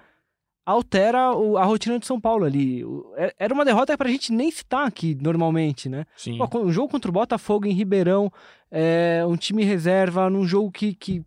altera 0.67 1.33
o- 1.37 1.57
a 1.59 1.65
rotina 1.65 1.99
de 1.99 2.07
São 2.07 2.21
Paulo 2.21 2.45
ali. 2.45 2.85
O- 2.85 3.13
é- 3.17 3.35
Era 3.39 3.53
uma 3.53 3.65
derrota 3.65 3.97
pra 3.99 4.09
gente 4.09 4.33
nem 4.33 4.51
citar 4.51 4.87
aqui 4.87 5.15
normalmente, 5.21 5.89
né? 5.89 6.05
Sim. 6.17 6.39
Pô, 6.39 6.49
um 6.61 6.73
jogo 6.73 6.89
contra 6.89 7.11
o 7.11 7.13
Botafogo 7.15 7.67
em 7.67 7.73
Ribeirão, 7.73 8.31
é, 8.71 9.23
um 9.27 9.37
time 9.37 9.63
reserva, 9.65 10.29
num 10.31 10.47
jogo 10.47 10.71
que, 10.71 10.95
que 10.95 11.23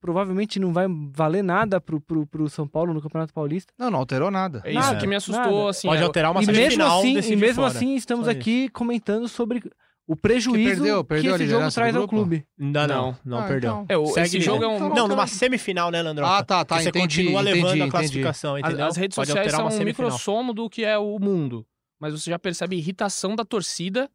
provavelmente 0.00 0.58
não 0.58 0.72
vai 0.72 0.86
valer 1.12 1.42
nada 1.42 1.80
pro, 1.80 2.00
pro, 2.00 2.26
pro 2.26 2.48
São 2.48 2.66
Paulo 2.66 2.92
no 2.94 3.00
Campeonato 3.02 3.32
Paulista. 3.32 3.72
Não, 3.78 3.90
não 3.90 3.98
alterou 4.00 4.30
nada. 4.30 4.60
É 4.64 4.70
isso 4.70 4.78
Nada, 4.80 4.98
que 4.98 5.06
me 5.06 5.14
assustou, 5.16 5.58
nada. 5.58 5.70
assim. 5.70 5.88
Pode 5.88 6.02
é- 6.02 6.04
alterar 6.04 6.30
uma 6.30 6.42
e 6.42 6.46
mesmo 6.46 6.56
semifinal 6.62 6.98
assim, 6.98 7.32
e 7.32 7.36
mesmo 7.36 7.62
fora. 7.62 7.68
assim 7.68 7.94
estamos 7.94 8.24
Só 8.26 8.30
aqui 8.30 8.68
comentando 8.70 9.28
sobre 9.28 9.62
o 10.08 10.16
prejuízo 10.16 10.82
perdeu- 10.82 11.04
perdeu 11.04 11.34
a 11.34 11.36
que 11.38 11.44
esse 11.44 11.52
jogo 11.52 11.70
traz 11.70 11.94
ao 11.94 12.08
clube. 12.08 12.44
Ainda 12.58 12.86
não, 12.88 12.96
Não. 12.96 13.18
não 13.24 13.38
Ah, 13.40 13.42
perdeu. 13.46 13.70
então. 13.70 13.86
É, 13.88 13.96
o- 13.96 14.06
Segue 14.06 14.26
esse 14.26 14.40
jogo 14.40 14.64
é 14.64 14.66
um. 14.66 14.88
Não, 14.94 15.06
numa 15.06 15.26
semifinal, 15.26 15.90
né, 15.90 16.00
Landro? 16.02 16.24
Ah, 16.24 16.42
tá, 16.42 16.64
tá, 16.64 16.76
Que 16.78 16.82
você 16.84 16.88
entendi, 16.88 17.04
continua 17.22 17.42
entendi, 17.42 17.54
levando 17.56 17.70
a 17.72 17.76
entendi. 17.76 17.90
classificação, 17.90 18.54
As, 18.56 18.60
entendeu? 18.62 18.86
as 18.86 18.96
redes 18.96 19.14
Pode 19.14 19.28
sociais 19.28 19.46
alterar 19.46 19.58
são 19.60 19.66
uma 19.66 19.74
um 19.74 19.78
semifinal. 19.78 20.10
microsomo 20.10 20.52
do 20.54 20.68
que 20.70 20.84
é 20.84 20.96
o 20.98 21.18
mundo. 21.20 21.64
Mas 22.00 22.12
você 22.14 22.30
já 22.30 22.38
percebe 22.38 22.74
a 22.74 22.78
irritação 22.78 23.36
da 23.36 23.44
torcida. 23.44 24.10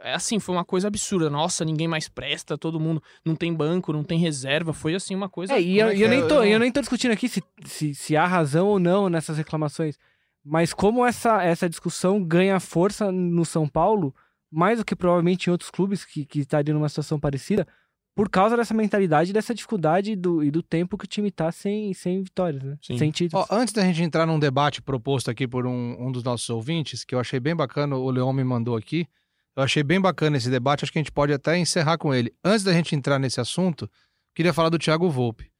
É 0.00 0.12
assim, 0.14 0.38
foi 0.40 0.54
uma 0.54 0.64
coisa 0.64 0.88
absurda. 0.88 1.30
Nossa, 1.30 1.64
ninguém 1.64 1.86
mais 1.88 2.08
presta, 2.08 2.58
todo 2.58 2.78
mundo 2.80 3.02
não 3.24 3.34
tem 3.36 3.54
banco, 3.54 3.92
não 3.92 4.02
tem 4.04 4.18
reserva. 4.18 4.72
Foi 4.72 4.94
assim 4.94 5.14
uma 5.14 5.28
coisa. 5.28 5.54
É, 5.54 5.62
e 5.62 5.78
eu, 5.78 5.88
é 5.88 5.94
que 5.94 6.02
eu 6.02 6.06
é? 6.06 6.10
nem 6.10 6.26
tô, 6.28 6.42
eu 6.42 6.58
nem 6.58 6.70
tô 6.72 6.80
discutindo 6.80 7.12
aqui 7.12 7.28
se, 7.28 7.42
se, 7.64 7.94
se 7.94 8.16
há 8.16 8.26
razão 8.26 8.66
ou 8.66 8.78
não 8.80 9.08
nessas 9.08 9.38
reclamações. 9.38 9.96
Mas 10.44 10.74
como 10.74 11.06
essa, 11.06 11.42
essa 11.42 11.68
discussão 11.70 12.22
ganha 12.22 12.58
força 12.60 13.10
no 13.10 13.44
São 13.46 13.66
Paulo, 13.68 14.12
mais 14.54 14.78
do 14.78 14.84
que 14.84 14.94
provavelmente 14.94 15.48
em 15.48 15.50
outros 15.50 15.70
clubes 15.70 16.04
que, 16.04 16.24
que 16.24 16.40
estariam 16.40 16.74
numa 16.74 16.88
situação 16.88 17.18
parecida, 17.18 17.66
por 18.14 18.30
causa 18.30 18.56
dessa 18.56 18.72
mentalidade, 18.72 19.32
dessa 19.32 19.52
dificuldade 19.52 20.14
do, 20.14 20.42
e 20.44 20.50
do 20.50 20.62
tempo 20.62 20.96
que 20.96 21.04
o 21.04 21.08
time 21.08 21.32
tá 21.32 21.50
sem, 21.50 21.92
sem 21.92 22.22
vitórias, 22.22 22.62
né? 22.62 22.78
Sim. 22.80 22.96
Sem 22.96 23.10
títulos. 23.10 23.46
Ó, 23.50 23.54
antes 23.54 23.74
da 23.74 23.82
gente 23.82 24.02
entrar 24.02 24.24
num 24.24 24.38
debate 24.38 24.80
proposto 24.80 25.30
aqui 25.30 25.48
por 25.48 25.66
um, 25.66 25.96
um 25.98 26.12
dos 26.12 26.22
nossos 26.22 26.48
ouvintes, 26.48 27.04
que 27.04 27.14
eu 27.14 27.18
achei 27.18 27.40
bem 27.40 27.56
bacana, 27.56 27.96
o 27.96 28.08
Leão 28.10 28.32
me 28.32 28.44
mandou 28.44 28.76
aqui. 28.76 29.08
Eu 29.56 29.64
achei 29.64 29.82
bem 29.82 30.00
bacana 30.00 30.36
esse 30.36 30.48
debate, 30.48 30.84
acho 30.84 30.92
que 30.92 30.98
a 30.98 31.02
gente 31.02 31.12
pode 31.12 31.32
até 31.32 31.58
encerrar 31.58 31.98
com 31.98 32.14
ele. 32.14 32.32
Antes 32.44 32.62
da 32.62 32.72
gente 32.72 32.94
entrar 32.94 33.18
nesse 33.18 33.40
assunto, 33.40 33.90
queria 34.32 34.52
falar 34.52 34.68
do 34.68 34.78
Thiago 34.78 35.10
Volpe. 35.10 35.50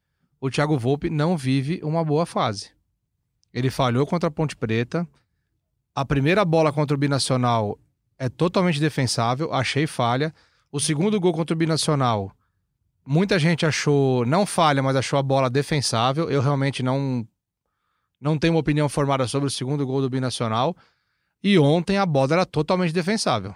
O 0.40 0.50
Thiago 0.50 0.78
Volpe 0.78 1.10
não 1.10 1.36
vive 1.36 1.80
uma 1.82 2.04
boa 2.04 2.26
fase. 2.26 2.70
Ele 3.52 3.70
falhou 3.70 4.06
contra 4.06 4.28
a 4.28 4.32
Ponte 4.32 4.56
Preta. 4.56 5.08
A 5.94 6.04
primeira 6.04 6.44
bola 6.44 6.72
contra 6.72 6.94
o 6.94 6.98
Binacional 6.98 7.78
é 8.18 8.28
totalmente 8.28 8.80
defensável, 8.80 9.52
achei 9.52 9.86
falha. 9.86 10.34
O 10.70 10.80
segundo 10.80 11.20
gol 11.20 11.32
contra 11.32 11.54
o 11.54 11.58
Binacional, 11.58 12.32
muita 13.06 13.38
gente 13.38 13.64
achou, 13.64 14.24
não 14.26 14.46
falha, 14.46 14.82
mas 14.82 14.96
achou 14.96 15.18
a 15.18 15.22
bola 15.22 15.50
defensável. 15.50 16.30
Eu 16.30 16.40
realmente 16.40 16.82
não 16.82 17.26
não 18.20 18.38
tenho 18.38 18.54
uma 18.54 18.60
opinião 18.60 18.88
formada 18.88 19.26
sobre 19.28 19.48
o 19.48 19.50
segundo 19.50 19.86
gol 19.86 20.00
do 20.00 20.08
Binacional. 20.08 20.74
E 21.42 21.58
ontem 21.58 21.98
a 21.98 22.06
bola 22.06 22.32
era 22.32 22.46
totalmente 22.46 22.92
defensável, 22.92 23.54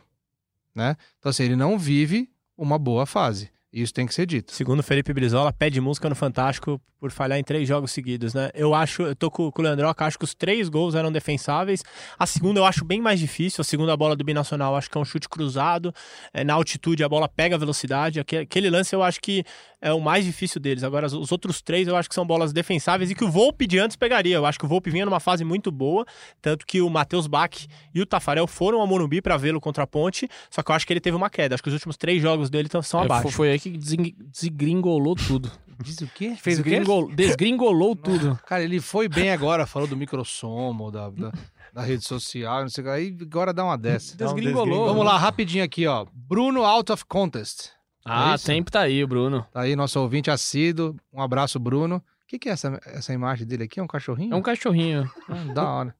né? 0.75 0.94
Então 1.18 1.31
assim, 1.31 1.44
ele 1.44 1.57
não 1.57 1.79
vive 1.79 2.31
uma 2.57 2.79
boa 2.79 3.07
fase. 3.07 3.51
Isso 3.72 3.92
tem 3.92 4.07
que 4.07 4.14
ser 4.14 4.24
dito. 4.26 4.52
Segundo 4.52 4.81
o 4.81 4.83
Felipe 4.83 5.12
Brizola, 5.12 5.52
pede 5.52 5.78
música 5.81 6.09
no 6.09 6.14
Fantástico 6.14 6.81
por 6.98 7.12
falhar 7.12 7.38
em 7.38 7.44
três 7.44 7.68
jogos 7.68 7.92
seguidos, 7.92 8.35
né? 8.35 8.50
Eu 8.54 8.74
acho, 8.74 9.02
eu 9.02 9.14
tô 9.14 9.31
com, 9.31 9.52
com 9.52 9.62
o 9.62 9.64
Leandroca, 9.64 10.04
acho 10.04 10.18
que 10.18 10.24
os 10.24 10.35
três 10.35 10.68
gols 10.68 10.96
eram 10.96 11.12
defensáveis. 11.12 11.85
A 12.18 12.26
segunda 12.26 12.59
eu 12.59 12.64
acho 12.64 12.85
bem 12.85 13.00
mais 13.00 13.20
difícil. 13.20 13.61
A 13.61 13.64
segunda 13.64 13.96
bola 13.96 14.16
do 14.16 14.24
Binacional, 14.24 14.74
acho 14.74 14.90
que 14.90 14.98
é 14.98 15.00
um 15.00 15.04
chute 15.04 15.28
cruzado. 15.28 15.94
É, 16.33 16.42
na 16.42 16.54
altitude 16.54 17.04
a 17.04 17.09
bola 17.09 17.28
pega 17.28 17.54
a 17.54 17.59
velocidade. 17.59 18.18
Aquele, 18.18 18.42
aquele 18.42 18.70
lance 18.70 18.96
eu 18.96 19.02
acho 19.02 19.20
que 19.20 19.44
é 19.81 19.92
o 19.92 20.00
mais 20.00 20.24
difícil 20.24 20.61
deles. 20.61 20.83
Agora, 20.83 21.07
os, 21.07 21.12
os 21.12 21.31
outros 21.31 21.62
três 21.62 21.87
eu 21.87 21.94
acho 21.94 22.09
que 22.09 22.14
são 22.16 22.26
bolas 22.26 22.52
defensáveis 22.52 23.11
e 23.12 23.14
que 23.14 23.22
o 23.22 23.31
Volpe 23.31 23.64
de 23.66 23.78
antes 23.78 23.96
pegaria. 23.96 24.35
Eu 24.35 24.44
acho 24.46 24.59
que 24.59 24.64
o 24.64 24.68
Volpe 24.68 24.90
vinha 24.90 25.04
numa 25.04 25.20
fase 25.20 25.44
muito 25.44 25.70
boa, 25.70 26.04
tanto 26.42 26.66
que 26.66 26.81
o 26.81 26.90
Matheus 26.90 27.28
Bach 27.28 27.52
e 27.94 28.00
o 28.00 28.07
Tafarel 28.07 28.46
foram 28.48 28.81
ao 28.81 28.87
Morumbi 28.88 29.22
para 29.22 29.37
vê-lo 29.37 29.61
contra 29.61 29.85
a 29.85 29.87
Ponte, 29.87 30.28
só 30.50 30.62
que 30.64 30.70
eu 30.72 30.74
acho 30.74 30.85
que 30.87 30.92
ele 30.92 31.00
teve 31.00 31.16
uma 31.16 31.31
queda. 31.31 31.54
Acho 31.54 31.62
que 31.62 31.68
os 31.68 31.74
últimos 31.74 31.96
três 31.96 32.20
jogos 32.20 32.50
dele 32.50 32.68
são 32.83 33.02
É, 33.02 33.04
abaixo. 33.04 33.22
foi- 33.24 33.33
Foi 33.33 33.50
aí 33.52 33.59
que 33.61 33.67
desgringolou 33.76 35.14
tudo. 35.14 35.50
Diz 35.83 36.00
o 36.00 36.07
quê? 36.09 36.35
Fez 36.37 36.59
o 36.59 36.62
quê? 36.64 36.70
Desgringol- 36.70 37.11
Desgringolou 37.14 37.94
tudo. 37.96 38.38
Cara, 38.46 38.62
ele 38.62 38.81
foi 38.81 39.09
bem 39.09 39.31
agora, 39.31 39.66
falou 39.66 39.87
do 39.88 39.96
microsomo, 39.96 40.90
da, 40.90 41.09
da, 41.11 41.33
da 41.72 41.83
rede 41.83 42.04
social, 42.04 42.62
não 42.62 42.68
sei 42.68 42.83
o 42.83 42.87
que. 42.87 42.90
Aí 42.90 43.16
agora 43.22 43.52
dá 43.52 43.64
uma 43.64 43.78
dessa. 43.78 44.16
Desgringolou. 44.16 44.87
Vamos 44.87 45.04
lá, 45.04 45.16
rapidinho 45.16 45.62
aqui, 45.64 45.87
ó. 45.87 46.04
Bruno 46.12 46.64
out 46.64 46.90
of 46.90 47.04
contest. 47.04 47.68
Ah, 48.04 48.33
É 48.35 48.38
sempre 48.38 48.72
tá 48.72 48.81
aí, 48.81 49.04
Bruno. 49.07 49.46
Tá 49.52 49.61
aí 49.61 49.76
nosso 49.76 50.00
ouvinte 50.00 50.31
assíduo. 50.31 50.96
Um 51.12 51.20
abraço, 51.22 51.59
Bruno. 51.61 51.96
O 51.96 52.02
que, 52.28 52.38
que 52.38 52.48
é 52.48 52.52
essa, 52.52 52.78
essa 52.87 53.12
imagem 53.12 53.46
dele 53.46 53.64
aqui? 53.64 53.81
É 53.81 53.83
um 53.83 53.87
cachorrinho? 53.87 54.35
É 54.35 54.37
um 54.37 54.42
cachorrinho. 54.42 55.11
Ah, 55.28 55.52
da 55.54 55.68
hora. 55.68 55.94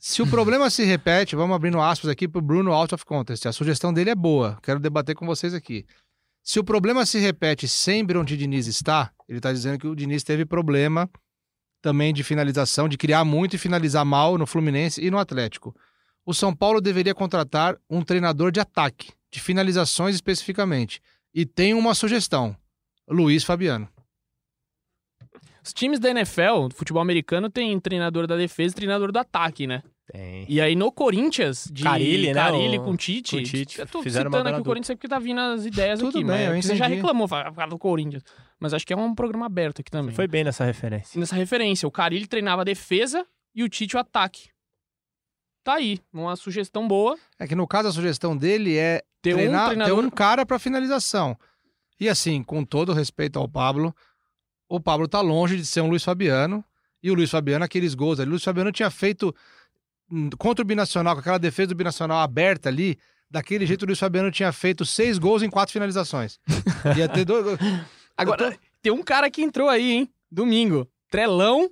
se 0.00 0.20
o 0.22 0.26
problema 0.26 0.68
se 0.70 0.84
repete, 0.84 1.36
vamos 1.36 1.54
abrindo 1.54 1.80
aspas 1.80 2.10
aqui 2.10 2.26
pro 2.26 2.40
Bruno 2.40 2.72
out 2.72 2.92
of 2.94 3.04
contest. 3.04 3.46
A 3.46 3.52
sugestão 3.52 3.92
dele 3.92 4.10
é 4.10 4.14
boa. 4.16 4.58
Quero 4.62 4.80
debater 4.80 5.14
com 5.14 5.26
vocês 5.26 5.54
aqui. 5.54 5.84
Se 6.48 6.58
o 6.58 6.64
problema 6.64 7.04
se 7.04 7.18
repete 7.18 7.68
sempre 7.68 8.16
onde 8.16 8.34
Diniz 8.34 8.66
está, 8.66 9.12
ele 9.28 9.38
tá 9.38 9.52
dizendo 9.52 9.78
que 9.78 9.86
o 9.86 9.94
Diniz 9.94 10.24
teve 10.24 10.46
problema 10.46 11.06
também 11.82 12.10
de 12.14 12.24
finalização, 12.24 12.88
de 12.88 12.96
criar 12.96 13.22
muito 13.22 13.54
e 13.54 13.58
finalizar 13.58 14.02
mal 14.02 14.38
no 14.38 14.46
Fluminense 14.46 14.98
e 15.04 15.10
no 15.10 15.18
Atlético. 15.18 15.76
O 16.24 16.32
São 16.32 16.56
Paulo 16.56 16.80
deveria 16.80 17.14
contratar 17.14 17.76
um 17.90 18.00
treinador 18.00 18.50
de 18.50 18.60
ataque, 18.60 19.12
de 19.30 19.40
finalizações 19.40 20.14
especificamente. 20.14 21.02
E 21.34 21.44
tem 21.44 21.74
uma 21.74 21.94
sugestão: 21.94 22.56
Luiz 23.06 23.44
Fabiano. 23.44 23.86
Os 25.62 25.74
times 25.74 25.98
da 25.98 26.08
NFL, 26.08 26.68
do 26.68 26.74
futebol 26.74 27.02
americano, 27.02 27.50
tem 27.50 27.78
treinador 27.78 28.26
da 28.26 28.36
defesa 28.36 28.72
e 28.72 28.76
treinador 28.76 29.12
do 29.12 29.18
ataque, 29.18 29.66
né? 29.66 29.82
Tem. 30.10 30.46
E 30.48 30.58
aí 30.60 30.74
no 30.74 30.90
Corinthians, 30.90 31.68
de 31.70 31.82
Carilli, 31.82 32.28
né, 32.28 32.34
Carilli 32.34 32.78
o- 32.78 32.84
com 32.84 32.96
Tite, 32.96 33.36
com 33.36 33.42
Tite, 33.42 33.78
eu 33.78 33.86
tô 33.86 34.02
fizeram 34.02 34.30
citando 34.30 34.48
aqui 34.48 34.60
o. 34.60 34.64
Corinthians 34.64 34.96
porque 34.96 35.06
tá 35.08 35.18
vindo 35.18 35.38
as 35.38 35.66
ideias 35.66 35.98
Tudo 36.00 36.18
aqui, 36.18 36.24
bem, 36.24 36.48
mas 36.48 36.64
você 36.64 36.76
já 36.76 36.86
reclamou 36.86 37.28
fala 37.28 37.52
fala 37.52 37.68
do 37.70 37.78
Corinthians. 37.78 38.22
Mas 38.58 38.72
acho 38.72 38.86
que 38.86 38.92
é 38.92 38.96
um 38.96 39.14
programa 39.14 39.44
aberto 39.46 39.80
aqui 39.82 39.90
também. 39.90 40.14
Foi 40.14 40.26
bem 40.26 40.44
nessa 40.44 40.64
referência. 40.64 41.20
nessa 41.20 41.36
referência. 41.36 41.86
O 41.86 41.90
Carilli 41.90 42.26
treinava 42.26 42.62
a 42.62 42.64
defesa 42.64 43.26
e 43.54 43.62
o 43.62 43.68
Tite 43.68 43.96
o 43.96 43.98
ataque. 44.00 44.48
Tá 45.62 45.74
aí, 45.74 46.00
uma 46.12 46.34
sugestão 46.36 46.88
boa. 46.88 47.16
É 47.38 47.46
que 47.46 47.54
no 47.54 47.66
caso 47.66 47.88
a 47.88 47.92
sugestão 47.92 48.34
dele 48.36 48.76
é 48.78 49.02
Ter 49.20 49.34
treinar, 49.34 49.64
um 49.64 49.68
treinador... 49.68 49.96
ter 50.00 50.06
um 50.06 50.10
cara 50.10 50.46
para 50.46 50.58
finalização. 50.58 51.36
E 52.00 52.08
assim, 52.08 52.42
com 52.42 52.64
todo 52.64 52.90
o 52.90 52.94
respeito 52.94 53.38
ao 53.38 53.46
Pablo, 53.46 53.94
o 54.68 54.80
Pablo 54.80 55.06
tá 55.06 55.20
longe 55.20 55.56
de 55.58 55.66
ser 55.66 55.82
um 55.82 55.88
Luiz 55.88 56.02
Fabiano. 56.02 56.64
E 57.02 57.10
o 57.10 57.14
Luiz 57.14 57.30
Fabiano, 57.30 57.64
aqueles 57.64 57.94
gols 57.94 58.18
ali. 58.18 58.28
O 58.28 58.30
Luiz 58.32 58.42
Fabiano 58.44 58.72
tinha 58.72 58.90
feito 58.90 59.34
contra 60.38 60.62
o 60.62 60.66
Binacional, 60.66 61.14
com 61.14 61.20
aquela 61.20 61.38
defesa 61.38 61.68
do 61.68 61.74
Binacional 61.74 62.18
aberta 62.18 62.68
ali. 62.68 62.98
Daquele 63.30 63.66
jeito, 63.66 63.82
o 63.82 63.86
Luiz 63.86 63.98
Fabiano 63.98 64.30
tinha 64.30 64.50
feito 64.52 64.86
seis 64.86 65.18
gols 65.18 65.42
em 65.42 65.50
quatro 65.50 65.72
finalizações. 65.72 66.38
Ia 66.96 67.08
ter 67.08 67.24
dois. 67.24 67.58
Agora, 68.16 68.56
tem 68.80 68.90
um 68.90 69.02
cara 69.02 69.30
que 69.30 69.42
entrou 69.42 69.68
aí, 69.68 69.92
hein? 69.92 70.10
Domingo. 70.30 70.88
Trelão, 71.10 71.70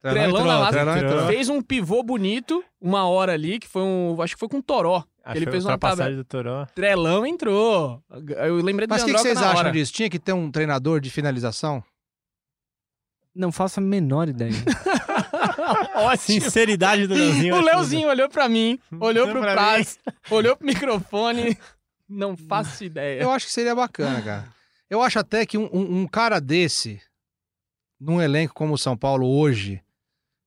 Trelão 0.00 0.44
na 0.44 0.58
lata. 0.58 0.72
Trelão 0.72 0.96
entrou. 0.96 1.26
fez 1.26 1.48
um 1.48 1.60
pivô 1.60 2.02
bonito, 2.02 2.62
uma 2.80 3.08
hora 3.08 3.32
ali, 3.32 3.58
que 3.58 3.68
foi 3.68 3.82
um. 3.82 4.20
Acho 4.20 4.34
que 4.34 4.40
foi 4.40 4.48
com 4.48 4.58
o 4.58 4.62
Toró. 4.62 5.04
Acho 5.24 5.38
Ele 5.38 5.46
que 5.46 5.50
fez 5.52 5.64
uma 5.64 5.78
passagem 5.78 6.16
do 6.16 6.24
Toró. 6.24 6.66
Trelão 6.74 7.26
entrou. 7.26 8.02
Eu 8.44 8.56
lembrei 8.56 8.86
do 8.86 8.90
Mas 8.90 9.02
o 9.02 9.06
que, 9.06 9.12
que 9.12 9.18
vocês 9.18 9.38
acham 9.38 9.58
hora. 9.58 9.72
disso? 9.72 9.92
Tinha 9.92 10.08
que 10.08 10.18
ter 10.18 10.32
um 10.32 10.50
treinador 10.50 11.00
de 11.00 11.10
finalização? 11.10 11.82
Não 13.34 13.50
faço 13.50 13.80
a 13.80 13.82
menor 13.82 14.28
ideia. 14.28 14.52
Ótimo. 15.96 16.40
Sinceridade 16.40 17.06
do 17.06 17.14
Leozinho. 17.14 17.54
O 17.56 17.60
Leozinho 17.60 18.08
olhou 18.08 18.28
pra 18.28 18.48
mim, 18.48 18.78
olhou 19.00 19.28
pro 19.28 19.40
pra 19.40 19.52
Praz, 19.52 19.98
olhou 20.30 20.56
pro 20.56 20.66
microfone. 20.66 21.56
Não 22.08 22.36
faço 22.36 22.84
ideia. 22.84 23.20
Eu 23.22 23.30
acho 23.30 23.46
que 23.46 23.52
seria 23.52 23.74
bacana, 23.74 24.22
cara. 24.22 24.48
Eu 24.88 25.02
acho 25.02 25.18
até 25.18 25.44
que 25.44 25.58
um, 25.58 25.68
um- 25.72 26.00
um 26.02 26.06
cara 26.06 26.40
desse, 26.40 27.00
num 28.00 28.20
elenco 28.22 28.54
como 28.54 28.74
o 28.74 28.78
São 28.78 28.96
Paulo 28.96 29.26
hoje, 29.26 29.82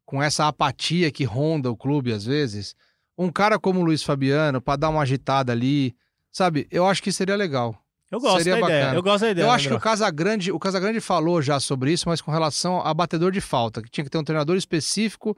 com 0.05 0.23
essa 0.23 0.47
apatia 0.47 1.11
que 1.11 1.23
ronda 1.25 1.69
o 1.69 1.75
clube 1.77 2.13
às 2.13 2.23
vezes, 2.25 2.75
um 3.17 3.29
cara 3.29 3.59
como 3.59 3.81
o 3.81 3.83
Luiz 3.83 4.01
Fabiano, 4.01 4.61
pra 4.61 4.75
dar 4.77 4.89
uma 4.89 5.01
agitada 5.01 5.51
ali, 5.51 5.93
sabe? 6.31 6.65
Eu 6.71 6.85
acho 6.87 7.03
que 7.03 7.11
seria 7.11 7.35
legal. 7.35 7.75
Eu 8.11 8.19
gosto 8.19 8.37
Seria 8.37 8.53
da 8.53 8.59
ideia. 8.59 8.79
bacana. 8.79 8.97
Eu 8.97 9.03
gosto 9.03 9.21
da 9.21 9.31
ideia. 9.31 9.45
eu 9.45 9.51
acho 9.51 9.67
que 9.67 9.73
o. 9.73 9.79
Casagrande, 9.79 10.51
o 10.51 10.59
Casagrande 10.59 10.99
falou 10.99 11.41
já 11.41 11.59
sobre 11.59 11.91
isso, 11.91 12.09
mas 12.09 12.21
com 12.21 12.31
relação 12.31 12.81
a 12.81 12.93
batedor 12.93 13.31
de 13.31 13.41
falta, 13.41 13.81
que 13.81 13.89
tinha 13.89 14.03
que 14.03 14.09
ter 14.09 14.17
um 14.17 14.23
treinador 14.23 14.57
específico 14.57 15.37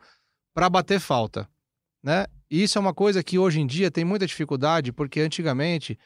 para 0.53 0.69
bater 0.69 0.99
falta, 0.99 1.47
né? 2.03 2.25
E 2.49 2.63
isso 2.63 2.77
é 2.77 2.81
uma 2.81 2.93
coisa 2.93 3.23
que 3.23 3.37
hoje 3.37 3.59
em 3.59 3.67
dia 3.67 3.91
tem 3.91 4.05
muita 4.05 4.25
dificuldade, 4.25 4.91
porque 4.91 5.19
antigamente 5.21 5.97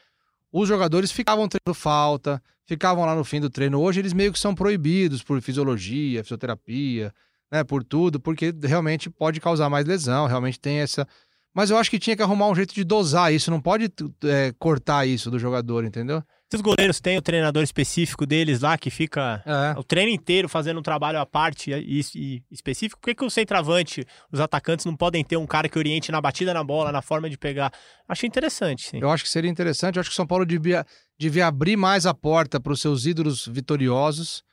os 0.52 0.68
jogadores 0.68 1.10
ficavam 1.10 1.48
treinando 1.48 1.74
falta, 1.74 2.42
ficavam 2.64 3.04
lá 3.04 3.14
no 3.14 3.24
fim 3.24 3.40
do 3.40 3.50
treino. 3.50 3.80
Hoje 3.80 4.00
eles 4.00 4.12
meio 4.12 4.32
que 4.32 4.38
são 4.38 4.54
proibidos 4.54 5.22
por 5.22 5.40
fisiologia, 5.42 6.22
fisioterapia, 6.22 7.12
né, 7.50 7.62
por 7.62 7.84
tudo, 7.84 8.18
porque 8.20 8.54
realmente 8.62 9.10
pode 9.10 9.40
causar 9.40 9.68
mais 9.68 9.86
lesão, 9.86 10.26
realmente 10.26 10.58
tem 10.58 10.78
essa 10.78 11.06
Mas 11.54 11.70
eu 11.70 11.78
acho 11.78 11.90
que 11.90 11.98
tinha 11.98 12.16
que 12.16 12.22
arrumar 12.22 12.48
um 12.48 12.54
jeito 12.54 12.74
de 12.74 12.84
dosar 12.84 13.32
isso, 13.32 13.50
não 13.50 13.60
pode 13.60 13.92
é, 14.24 14.52
cortar 14.58 15.06
isso 15.06 15.30
do 15.30 15.38
jogador, 15.38 15.84
entendeu? 15.84 16.22
Se 16.48 16.54
os 16.54 16.62
goleiros 16.62 17.00
têm 17.00 17.18
o 17.18 17.22
treinador 17.22 17.62
específico 17.64 18.24
deles 18.24 18.60
lá, 18.60 18.78
que 18.78 18.88
fica 18.88 19.42
É. 19.44 19.78
o 19.78 19.82
treino 19.82 20.12
inteiro 20.12 20.48
fazendo 20.48 20.78
um 20.78 20.82
trabalho 20.82 21.18
à 21.18 21.26
parte 21.26 21.72
e, 21.72 22.00
e 22.14 22.42
específico, 22.52 23.00
por 23.00 23.08
que, 23.08 23.16
que 23.16 23.24
o 23.24 23.30
centroavante, 23.30 24.04
os 24.30 24.38
atacantes, 24.38 24.86
não 24.86 24.96
podem 24.96 25.24
ter 25.24 25.36
um 25.36 25.46
cara 25.46 25.68
que 25.68 25.76
oriente 25.76 26.12
na 26.12 26.20
batida 26.20 26.54
na 26.54 26.62
bola, 26.62 26.92
na 26.92 27.02
forma 27.02 27.28
de 27.28 27.36
pegar? 27.36 27.72
Acho 28.08 28.26
interessante, 28.26 28.88
sim. 28.88 28.98
Eu 29.00 29.10
acho 29.10 29.24
que 29.24 29.30
seria 29.30 29.50
interessante. 29.50 29.96
Eu 29.96 30.00
acho 30.00 30.10
que 30.10 30.14
o 30.14 30.16
São 30.16 30.26
Paulo 30.26 30.46
devia, 30.46 30.86
devia 31.18 31.48
abrir 31.48 31.76
mais 31.76 32.06
a 32.06 32.14
porta 32.14 32.60
para 32.60 32.72
os 32.72 32.80
seus 32.80 33.06
ídolos 33.06 33.46
vitoriosos 33.46 34.44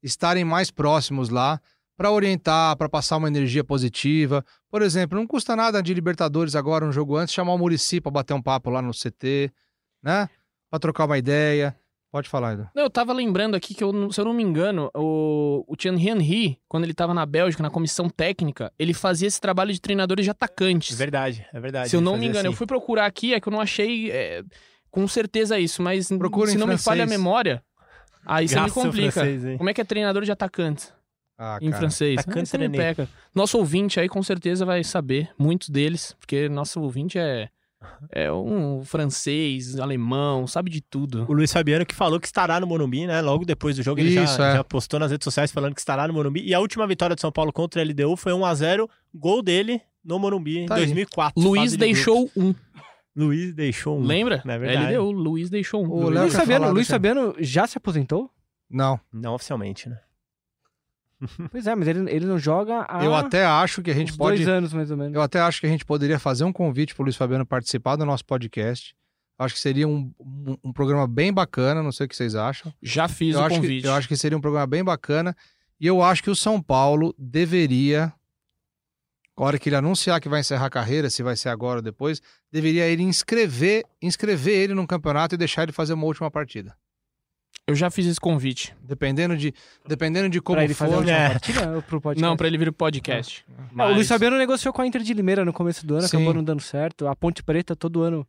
estarem 0.00 0.44
mais 0.44 0.70
próximos 0.70 1.28
lá 1.28 1.60
para 1.96 2.10
orientar, 2.10 2.76
para 2.76 2.88
passar 2.88 3.16
uma 3.16 3.28
energia 3.28 3.62
positiva. 3.64 4.44
Por 4.70 4.80
exemplo, 4.82 5.18
não 5.18 5.26
custa 5.26 5.54
nada 5.56 5.82
de 5.82 5.92
Libertadores 5.92 6.54
agora, 6.54 6.84
um 6.84 6.92
jogo 6.92 7.16
antes, 7.16 7.34
chamar 7.34 7.52
o 7.52 7.58
Murici 7.58 8.00
para 8.00 8.10
bater 8.12 8.32
um 8.34 8.42
papo 8.42 8.70
lá 8.70 8.80
no 8.80 8.92
CT, 8.92 9.52
né? 10.02 10.28
Para 10.72 10.78
trocar 10.80 11.04
uma 11.04 11.18
ideia. 11.18 11.76
Pode 12.10 12.30
falar, 12.30 12.54
Edu. 12.54 12.66
Não, 12.74 12.82
eu 12.84 12.88
tava 12.90 13.12
lembrando 13.12 13.54
aqui 13.54 13.74
que, 13.74 13.84
eu 13.84 14.10
se 14.10 14.18
eu 14.18 14.24
não 14.24 14.32
me 14.32 14.42
engano, 14.42 14.90
o, 14.96 15.62
o 15.68 15.76
Thierry 15.76 16.08
Henry, 16.08 16.58
quando 16.66 16.84
ele 16.84 16.94
tava 16.94 17.12
na 17.12 17.26
Bélgica, 17.26 17.62
na 17.62 17.68
comissão 17.70 18.08
técnica, 18.08 18.72
ele 18.78 18.94
fazia 18.94 19.28
esse 19.28 19.38
trabalho 19.38 19.70
de 19.72 19.78
treinadores 19.80 20.24
de 20.24 20.30
É 20.30 20.32
atacantes. 20.32 20.96
verdade, 20.96 21.46
é 21.52 21.60
verdade. 21.60 21.90
se 21.90 21.96
eu 21.96 22.00
não 22.00 22.16
me 22.16 22.26
engano, 22.26 22.46
eu 22.46 22.50
assim. 22.52 22.56
fui 22.56 22.66
procurar 22.66 23.04
aqui, 23.04 23.34
é 23.34 23.40
que 23.40 23.48
eu 23.48 23.52
não 23.52 23.60
achei 23.60 24.10
é, 24.10 24.42
com 24.90 25.06
certeza 25.06 25.58
isso, 25.58 25.82
mas 25.82 26.08
Procura 26.08 26.50
se 26.50 26.56
não 26.56 26.66
me 26.66 26.78
falha 26.78 27.04
a 27.04 27.06
francês. 27.06 27.18
memória, 27.20 27.62
aí 28.26 28.48
você 28.48 28.60
me 28.60 28.70
complica. 28.70 29.12
francês? 29.12 29.58
Como 29.58 29.68
é 29.68 29.74
que 29.74 29.80
é 29.80 29.84
treinador 29.84 30.22
de 30.24 30.32
atacantes 30.32 30.92
Ah, 31.38 31.58
em 31.62 31.66
cara. 31.70 31.80
francês? 31.80 32.18
Atacante 32.18 32.48
você 32.48 32.58
me 32.58 32.68
peca. 32.70 33.08
Nosso 33.34 33.56
ouvinte 33.58 33.98
aí 34.00 34.08
com 34.08 34.22
certeza 34.22 34.64
vai 34.66 34.82
saber, 34.84 35.30
muitos 35.38 35.70
deles, 35.70 36.14
porque 36.20 36.48
nosso 36.48 36.80
ouvinte 36.82 37.18
é, 37.18 37.48
é 38.10 38.32
um 38.32 38.84
francês, 38.84 39.78
alemão, 39.78 40.46
sabe 40.46 40.70
de 40.70 40.80
tudo. 40.80 41.24
O 41.28 41.32
Luiz 41.32 41.52
Fabiano 41.52 41.84
que 41.86 41.94
falou 41.94 42.18
que 42.20 42.26
estará 42.26 42.58
no 42.60 42.66
Morumbi, 42.66 43.06
né? 43.06 43.20
Logo 43.20 43.44
depois 43.44 43.76
do 43.76 43.82
jogo, 43.82 44.00
ele 44.00 44.10
já, 44.12 44.24
Isso, 44.24 44.42
é. 44.42 44.54
já 44.56 44.64
postou 44.64 44.98
nas 45.00 45.10
redes 45.10 45.24
sociais 45.24 45.50
falando 45.52 45.74
que 45.74 45.80
estará 45.80 46.06
no 46.08 46.14
Morumbi. 46.14 46.42
E 46.44 46.54
a 46.54 46.60
última 46.60 46.86
vitória 46.86 47.14
do 47.16 47.20
São 47.20 47.32
Paulo 47.32 47.52
contra 47.52 47.80
a 47.80 47.84
LDU 47.84 48.16
foi 48.16 48.32
1x0, 48.32 48.88
gol 49.14 49.42
dele 49.42 49.80
no 50.04 50.18
Morumbi 50.18 50.58
em 50.58 50.66
Tá 50.66 50.74
aí. 50.76 50.82
2004. 50.82 51.42
Luiz 51.42 51.72
de 51.72 51.76
deixou 51.78 52.30
um. 52.36 52.52
grupos. 52.52 52.62
Luiz 53.14 53.54
deixou 53.54 53.98
um. 53.98 54.02
Lembra? 54.04 54.42
Não 54.44 54.54
é 54.54 54.58
verdade. 54.58 54.96
LDU, 54.96 55.10
Luiz 55.12 55.50
deixou 55.50 55.84
um. 55.84 55.88
O 55.90 56.08
Luiz, 56.08 56.32
Fabiano, 56.34 56.64
falar, 56.64 56.74
Luiz 56.74 56.88
Fabiano 56.88 57.34
já 57.38 57.66
se 57.66 57.76
aposentou? 57.76 58.30
Não. 58.70 58.98
Não 59.12 59.34
oficialmente, 59.34 59.88
né? 59.88 59.98
Pois 61.50 61.66
é, 61.66 61.74
mas 61.74 61.88
ele, 61.88 62.10
ele 62.10 62.26
não 62.26 62.38
joga 62.38 62.84
há 62.88 63.04
Eu 63.04 63.14
até 63.14 63.44
acho 63.44 63.82
que 63.82 63.90
a 63.90 63.94
gente 63.94 64.16
pode. 64.16 64.36
dois 64.36 64.48
anos, 64.48 64.72
mais 64.72 64.90
ou 64.90 64.96
menos. 64.96 65.14
Eu 65.14 65.22
até 65.22 65.40
acho 65.40 65.60
que 65.60 65.66
a 65.66 65.70
gente 65.70 65.84
poderia 65.84 66.18
fazer 66.18 66.44
um 66.44 66.52
convite 66.52 66.94
para 66.94 67.02
o 67.02 67.04
Luiz 67.04 67.16
Fabiano 67.16 67.46
participar 67.46 67.96
do 67.96 68.04
nosso 68.04 68.24
podcast. 68.24 68.94
Acho 69.38 69.54
que 69.54 69.60
seria 69.60 69.88
um, 69.88 70.12
um, 70.20 70.56
um 70.64 70.72
programa 70.72 71.06
bem 71.06 71.32
bacana, 71.32 71.82
não 71.82 71.90
sei 71.90 72.06
o 72.06 72.08
que 72.08 72.14
vocês 72.16 72.34
acham. 72.34 72.72
Já 72.82 73.08
fiz 73.08 73.34
eu, 73.34 73.40
o 73.40 73.44
acho 73.44 73.56
convite. 73.56 73.82
que, 73.82 73.88
eu 73.88 73.94
acho 73.94 74.08
que 74.08 74.16
seria 74.16 74.36
um 74.36 74.40
programa 74.40 74.66
bem 74.66 74.84
bacana. 74.84 75.36
E 75.80 75.86
eu 75.86 76.02
acho 76.02 76.22
que 76.22 76.30
o 76.30 76.36
São 76.36 76.62
Paulo 76.62 77.14
deveria, 77.18 78.12
na 79.36 79.44
hora 79.44 79.58
que 79.58 79.68
ele 79.68 79.76
anunciar 79.76 80.20
que 80.20 80.28
vai 80.28 80.40
encerrar 80.40 80.66
a 80.66 80.70
carreira, 80.70 81.10
se 81.10 81.22
vai 81.22 81.34
ser 81.34 81.48
agora 81.48 81.78
ou 81.78 81.82
depois, 81.82 82.20
deveria 82.52 82.86
ele 82.86 83.02
inscrever, 83.02 83.84
inscrever 84.00 84.54
ele 84.54 84.74
num 84.74 84.86
campeonato 84.86 85.34
e 85.34 85.38
deixar 85.38 85.64
ele 85.64 85.72
fazer 85.72 85.94
uma 85.94 86.04
última 86.06 86.30
partida. 86.30 86.76
Eu 87.66 87.74
já 87.76 87.90
fiz 87.90 88.06
esse 88.06 88.20
convite. 88.20 88.74
Dependendo 88.82 89.36
de, 89.36 89.54
dependendo 89.86 90.28
de 90.28 90.40
como 90.40 90.56
pra 90.56 90.64
ele 90.64 90.74
fazer 90.74 90.92
a 90.92 90.96
for. 90.96 91.00
última 91.02 91.16
É. 91.18 91.28
partida 91.30 91.70
ou 91.76 91.82
pro 91.82 92.00
podcast? 92.00 92.28
Não, 92.28 92.36
pra 92.36 92.46
ele 92.48 92.58
vir 92.58 92.68
o 92.68 92.72
podcast. 92.72 93.44
Ah, 93.78 93.86
O 93.86 93.94
Luiz 93.94 94.08
Fabiano 94.08 94.36
negociou 94.36 94.72
com 94.74 94.82
a 94.82 94.86
Inter 94.86 95.00
de 95.02 95.14
Limeira 95.14 95.44
no 95.44 95.52
começo 95.52 95.86
do 95.86 95.94
ano, 95.94 96.02
Sim. 96.08 96.16
acabou 96.16 96.34
não 96.34 96.42
dando 96.44 96.60
certo. 96.60 97.06
A 97.06 97.14
Ponte 97.14 97.42
Preta 97.42 97.76
todo 97.76 98.02
ano 98.02 98.26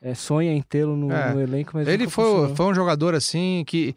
é, 0.00 0.14
sonha 0.14 0.52
em 0.52 0.62
tê-lo 0.62 0.96
no, 0.96 1.12
É. 1.12 1.34
no 1.34 1.40
elenco, 1.40 1.72
mas 1.74 1.88
Ele 1.88 2.08
foi, 2.08 2.24
funcionou. 2.24 2.56
foi 2.56 2.66
um 2.66 2.74
jogador 2.74 3.14
assim 3.14 3.64
que, 3.66 3.94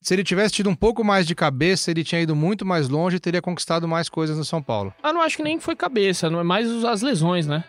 se 0.00 0.14
ele 0.14 0.24
tivesse 0.24 0.54
tido 0.54 0.70
um 0.70 0.74
pouco 0.74 1.04
mais 1.04 1.26
de 1.26 1.34
cabeça, 1.34 1.90
ele 1.90 2.02
tinha 2.02 2.20
ido 2.20 2.34
muito 2.34 2.64
mais 2.64 2.88
longe 2.88 3.16
e 3.16 3.20
teria 3.20 3.42
conquistado 3.42 3.86
mais 3.86 4.08
coisas 4.08 4.36
no 4.38 4.44
São 4.44 4.62
Paulo. 4.62 4.92
Ah, 5.02 5.12
não 5.12 5.20
acho 5.20 5.36
que 5.36 5.42
nem 5.42 5.60
foi 5.60 5.76
cabeça, 5.76 6.28
não 6.30 6.40
é 6.40 6.42
mais 6.42 6.66
as 6.84 7.02
lesões, 7.02 7.46
né? 7.46 7.62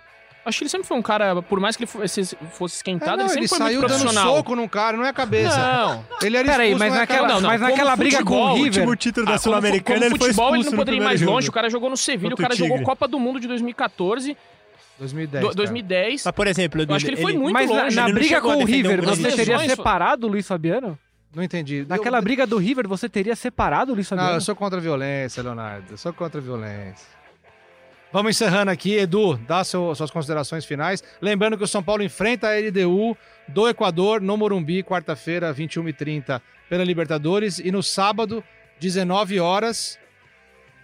Acho 0.45 0.59
que 0.59 0.63
ele 0.65 0.69
sempre 0.69 0.87
foi 0.87 0.95
um 0.95 1.01
cara, 1.01 1.41
por 1.41 1.59
mais 1.59 1.75
que 1.75 1.83
ele 1.83 1.87
fosse, 1.91 2.37
fosse 2.51 2.75
É, 2.75 2.77
esquentado, 2.77 3.17
não, 3.17 3.25
ele 3.25 3.29
sempre 3.29 3.39
ele 3.41 3.47
foi 3.47 3.57
saiu 3.57 3.79
muito 3.79 3.89
dando 3.89 3.99
profissional. 4.01 4.35
soco 4.37 4.55
num 4.55 4.67
cara, 4.67 4.95
não 4.95 5.03
é 5.05 5.09
a 5.09 5.13
cabeça. 5.13 5.57
Não, 5.57 6.05
Ele 6.21 6.37
era 6.37 6.47
Peraí, 6.51 6.75
mas 6.75 6.89
não 6.89 6.97
é 6.97 6.99
naquela. 6.99 7.27
Não, 7.27 7.41
não, 7.41 7.49
mas 7.49 7.61
naquela 7.61 7.95
briga 7.95 8.17
com 8.19 8.25
futebol, 8.25 8.47
o 8.47 8.51
o 8.51 8.53
River... 8.55 8.65
último 8.83 8.95
título 8.95 9.25
da 9.25 9.33
Ah, 9.33 9.37
Sul-Americana, 9.39 10.05
ele 10.05 10.17
foi 10.17 10.27
futebol, 10.29 10.45
expulso 10.49 10.69
ele 10.69 10.69
não 10.69 10.77
poderia 10.77 10.97
ir 10.99 11.03
mais 11.03 11.17
primeiro 11.19 11.33
longe. 11.35 11.45
jogo. 11.47 11.51
O 11.51 11.55
cara 11.55 11.69
jogou 11.69 11.89
no 11.89 11.97
Sevilha, 11.97 12.31
o 12.31 12.33
o 12.33 12.37
cara 12.37 12.55
jogou. 12.55 12.81
Copa 12.83 13.07
do 13.07 13.19
Mundo 13.19 13.39
de 13.39 13.47
2014, 13.47 14.37
2010. 14.99 15.41
do- 15.41 15.47
cara. 15.47 15.55
2010. 15.55 16.23
Mas, 16.25 16.35
por 16.35 16.47
exemplo, 16.47 16.81
Eu 16.87 16.95
acho 16.95 17.05
que 17.05 17.11
ele 17.11 17.21
foi 17.21 17.33
muito 17.33 17.53
Mas 17.53 17.69
na, 17.69 17.83
longe. 17.83 17.95
na 17.95 18.01
ele 18.03 18.11
não 18.13 18.19
briga 18.19 18.39
com 18.41 18.55
o 18.55 18.65
River, 18.65 19.01
você 19.03 19.31
teria 19.31 19.59
separado 19.67 20.27
o 20.27 20.29
Luiz 20.29 20.47
Fabiano? 20.47 20.97
Não 21.35 21.43
entendi. 21.43 21.85
Naquela 21.89 22.19
eu... 22.19 22.21
briga 22.21 22.45
do 22.47 22.57
River, 22.57 22.87
você 22.87 23.09
teria 23.09 23.35
separado 23.35 23.91
o 23.91 23.95
Luiz 23.95 24.09
Não, 24.09 24.17
Fabiano? 24.17 24.37
eu 24.37 24.41
sou 24.41 24.55
contra 24.55 24.77
a 24.79 24.81
violência, 24.81 25.43
Leonardo. 25.43 25.85
Eu 25.91 25.97
sou 25.97 26.13
contra 26.13 26.39
a 26.39 26.43
violência. 26.43 27.07
Vamos 28.16 28.30
encerrando 28.38 28.72
aqui. 28.72 28.93
Edu, 28.95 29.36
dá 29.45 29.61
seu- 29.66 29.93
suas 29.93 30.09
considerações 30.09 30.63
finais. 30.63 31.03
Lembrando 31.22 31.57
que 31.57 31.66
o 31.66 31.68
São 31.68 31.84
Paulo 31.84 32.01
enfrenta 32.01 32.47
a 32.47 32.57
LDU 32.57 33.18
do 33.45 33.68
Equador 33.68 34.22
no 34.22 34.38
Morumbi, 34.38 34.82
quarta-feira, 34.84 35.53
21h30, 35.53 36.41
pela 36.70 36.82
Libertadores. 36.86 37.59
E 37.59 37.74
no 37.74 37.84
sábado, 37.84 38.41
19 38.80 39.38
horas, 39.41 39.99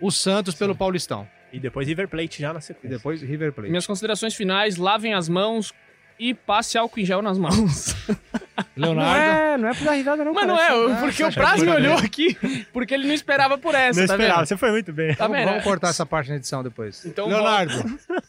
o 0.02 0.12
Santos 0.12 0.56
pelo 0.56 0.76
Paulistão. 0.76 1.26
E 1.54 1.58
depois 1.58 1.88
River 1.88 2.10
Plate 2.10 2.42
já 2.42 2.52
na 2.52 2.60
E 2.60 2.64
sequência. 2.64 2.98
depois 2.98 3.22
River 3.22 3.54
Plate. 3.54 3.70
Minhas 3.70 3.88
considerações 3.88 4.36
finais, 4.36 4.76
lavem 4.76 5.14
as 5.14 5.30
mãos 5.30 5.74
e 6.20 6.34
passe 6.34 6.78
álcool 6.78 7.00
em 7.00 7.06
gel 7.06 7.22
nas 7.22 7.38
mãos. 7.38 7.96
Não 8.76 8.93
Leonardo. 8.93 9.22
é, 9.22 9.57
não 9.57 9.70
é 9.70 9.74
pra 9.74 9.86
dar 9.86 9.91
risada 9.93 10.24
não, 10.26 10.34
Mas 10.34 10.47
não 10.47 10.55
cara. 10.57 10.74
é, 10.74 10.91
Ah, 10.93 10.97
porque 10.99 11.14
você 11.18 11.24
o 11.24 11.28
acha 11.28 11.39
Praz 11.39 11.62
me 11.64 11.70
olhou 11.70 11.95
bem? 11.97 12.05
aqui, 12.05 12.66
porque 12.74 12.93
ele 12.93 13.07
não 13.07 13.14
esperava 13.14 13.57
por 13.57 13.74
essa, 13.76 13.99
Não 13.99 14.07
tá 14.07 14.14
esperava, 14.14 14.39
vendo? 14.39 14.47
você 14.47 14.57
foi 14.57 14.72
muito 14.72 14.91
bem. 14.93 15.16
Tá 15.16 15.28
Vamos, 15.28 15.43
vamos 15.45 15.64
cortar 15.64 15.89
essa 15.89 16.05
parte 16.05 16.30
na 16.30 16.36
edição 16.38 16.62
depois. 16.64 17.05
Então, 17.05 17.28
Leonardo. 17.28 17.74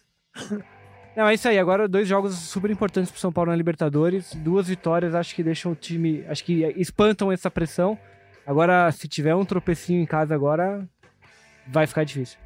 Não, 1.14 1.28
é 1.28 1.34
isso 1.34 1.46
aí. 1.46 1.58
Agora 1.58 1.86
dois 1.86 2.08
jogos 2.08 2.34
super 2.34 2.70
importantes 2.70 3.10
pro 3.10 3.20
São 3.20 3.30
Paulo 3.30 3.50
na 3.50 3.56
Libertadores. 3.56 4.34
Duas 4.34 4.68
vitórias, 4.68 5.14
acho 5.14 5.34
que 5.34 5.42
deixam 5.42 5.72
o 5.72 5.74
time. 5.74 6.24
Acho 6.28 6.42
que 6.42 6.64
espantam 6.76 7.30
essa 7.30 7.50
pressão. 7.50 7.98
Agora, 8.46 8.90
se 8.92 9.06
tiver 9.06 9.34
um 9.34 9.44
tropecinho 9.44 10.00
em 10.02 10.06
casa 10.06 10.34
agora, 10.34 10.88
vai 11.66 11.86
ficar 11.86 12.04
difícil. 12.04 12.38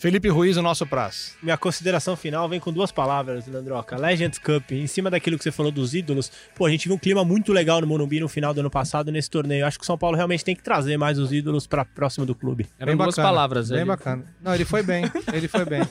Felipe 0.00 0.30
Ruiz, 0.30 0.56
o 0.56 0.62
nosso 0.62 0.86
prazo. 0.86 1.32
Minha 1.42 1.58
consideração 1.58 2.16
final 2.16 2.48
vem 2.48 2.58
com 2.58 2.72
duas 2.72 2.90
palavras, 2.90 3.46
Leandroca. 3.46 3.98
Legends 3.98 4.38
Cup, 4.38 4.72
em 4.72 4.86
cima 4.86 5.10
daquilo 5.10 5.36
que 5.36 5.44
você 5.44 5.52
falou 5.52 5.70
dos 5.70 5.92
ídolos, 5.94 6.32
pô, 6.56 6.64
a 6.64 6.70
gente 6.70 6.88
viu 6.88 6.96
um 6.96 6.98
clima 6.98 7.22
muito 7.22 7.52
legal 7.52 7.82
no 7.82 7.86
Morumbi 7.86 8.18
no 8.18 8.26
final 8.26 8.54
do 8.54 8.60
ano 8.60 8.70
passado 8.70 9.12
nesse 9.12 9.28
torneio. 9.28 9.66
Acho 9.66 9.78
que 9.78 9.82
o 9.82 9.86
São 9.86 9.98
Paulo 9.98 10.16
realmente 10.16 10.42
tem 10.42 10.56
que 10.56 10.62
trazer 10.62 10.96
mais 10.96 11.18
os 11.18 11.30
ídolos 11.34 11.66
pra 11.66 11.84
próximo 11.84 12.24
do 12.24 12.34
clube. 12.34 12.66
Eram 12.78 12.96
duas 12.96 13.14
palavras. 13.14 13.68
Bem 13.68 13.80
ele- 13.80 13.84
bacana. 13.88 14.24
Não, 14.42 14.54
ele 14.54 14.64
foi 14.64 14.82
bem. 14.82 15.04
Ele 15.34 15.46
foi 15.48 15.66
bem. 15.66 15.82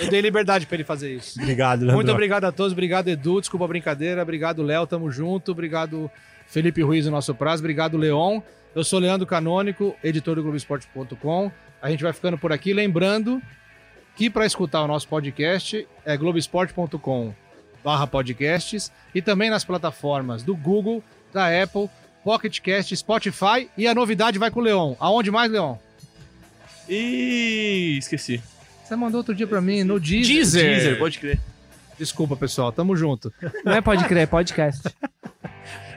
Eu 0.00 0.10
dei 0.10 0.20
liberdade 0.20 0.66
pra 0.66 0.74
ele 0.74 0.82
fazer 0.82 1.14
isso. 1.14 1.40
Obrigado, 1.40 1.78
Muito 1.82 1.90
Leandroca. 1.92 2.12
obrigado 2.12 2.44
a 2.46 2.50
todos, 2.50 2.72
obrigado 2.72 3.06
Edu, 3.06 3.40
desculpa 3.40 3.64
a 3.66 3.68
brincadeira, 3.68 4.20
obrigado 4.20 4.60
Léo, 4.64 4.84
tamo 4.88 5.08
junto, 5.12 5.52
obrigado 5.52 6.10
Felipe 6.48 6.82
Ruiz, 6.82 7.06
o 7.06 7.10
nosso 7.12 7.32
prazo, 7.32 7.62
obrigado 7.62 7.96
Leon. 7.96 8.40
Eu 8.74 8.82
sou 8.82 8.98
Leandro 8.98 9.24
Canônico, 9.24 9.94
editor 10.02 10.34
do 10.34 10.42
Globoesporte.com. 10.42 11.52
A 11.84 11.90
gente 11.90 12.02
vai 12.02 12.14
ficando 12.14 12.38
por 12.38 12.50
aqui, 12.50 12.72
lembrando 12.72 13.42
que 14.16 14.30
para 14.30 14.46
escutar 14.46 14.82
o 14.82 14.86
nosso 14.86 15.06
podcast 15.06 15.86
é 16.02 16.16
globoesporte.com 16.16 17.34
barra 17.84 18.06
podcasts 18.06 18.90
e 19.14 19.20
também 19.20 19.50
nas 19.50 19.66
plataformas 19.66 20.42
do 20.42 20.56
Google, 20.56 21.04
da 21.30 21.62
Apple, 21.62 21.90
Pocket 22.24 22.58
Cast, 22.60 22.96
Spotify 22.96 23.68
e 23.76 23.86
a 23.86 23.94
novidade 23.94 24.38
vai 24.38 24.50
com 24.50 24.60
o 24.60 24.62
Leon. 24.62 24.94
Aonde 24.98 25.30
mais, 25.30 25.52
Leon? 25.52 25.76
Ih, 26.88 27.98
esqueci. 27.98 28.42
Você 28.82 28.96
mandou 28.96 29.18
outro 29.18 29.34
dia 29.34 29.46
pra 29.46 29.60
mim 29.60 29.84
no 29.84 30.00
Deezer. 30.00 30.36
Deezer. 30.36 30.70
Deezer, 30.76 30.98
pode 30.98 31.18
crer. 31.18 31.38
Desculpa, 31.98 32.34
pessoal, 32.34 32.72
tamo 32.72 32.96
junto. 32.96 33.30
Não 33.62 33.74
é 33.74 33.82
pode 33.82 34.02
crer, 34.06 34.22
é 34.22 34.26
podcast. 34.26 34.88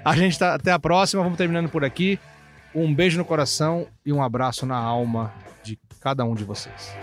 A 0.03 0.17
gente 0.17 0.37
tá 0.37 0.55
até 0.55 0.73
a 0.73 0.79
próxima, 0.79 1.23
vamos 1.23 1.37
terminando 1.37 1.69
por 1.69 1.85
aqui. 1.85 2.19
Um 2.75 2.93
beijo 2.93 3.17
no 3.17 3.23
coração 3.23 3.87
e 4.05 4.11
um 4.11 4.21
abraço 4.21 4.65
na 4.65 4.75
alma 4.75 5.46
cada 5.99 6.23
um 6.23 6.35
de 6.35 6.43
vocês. 6.43 6.95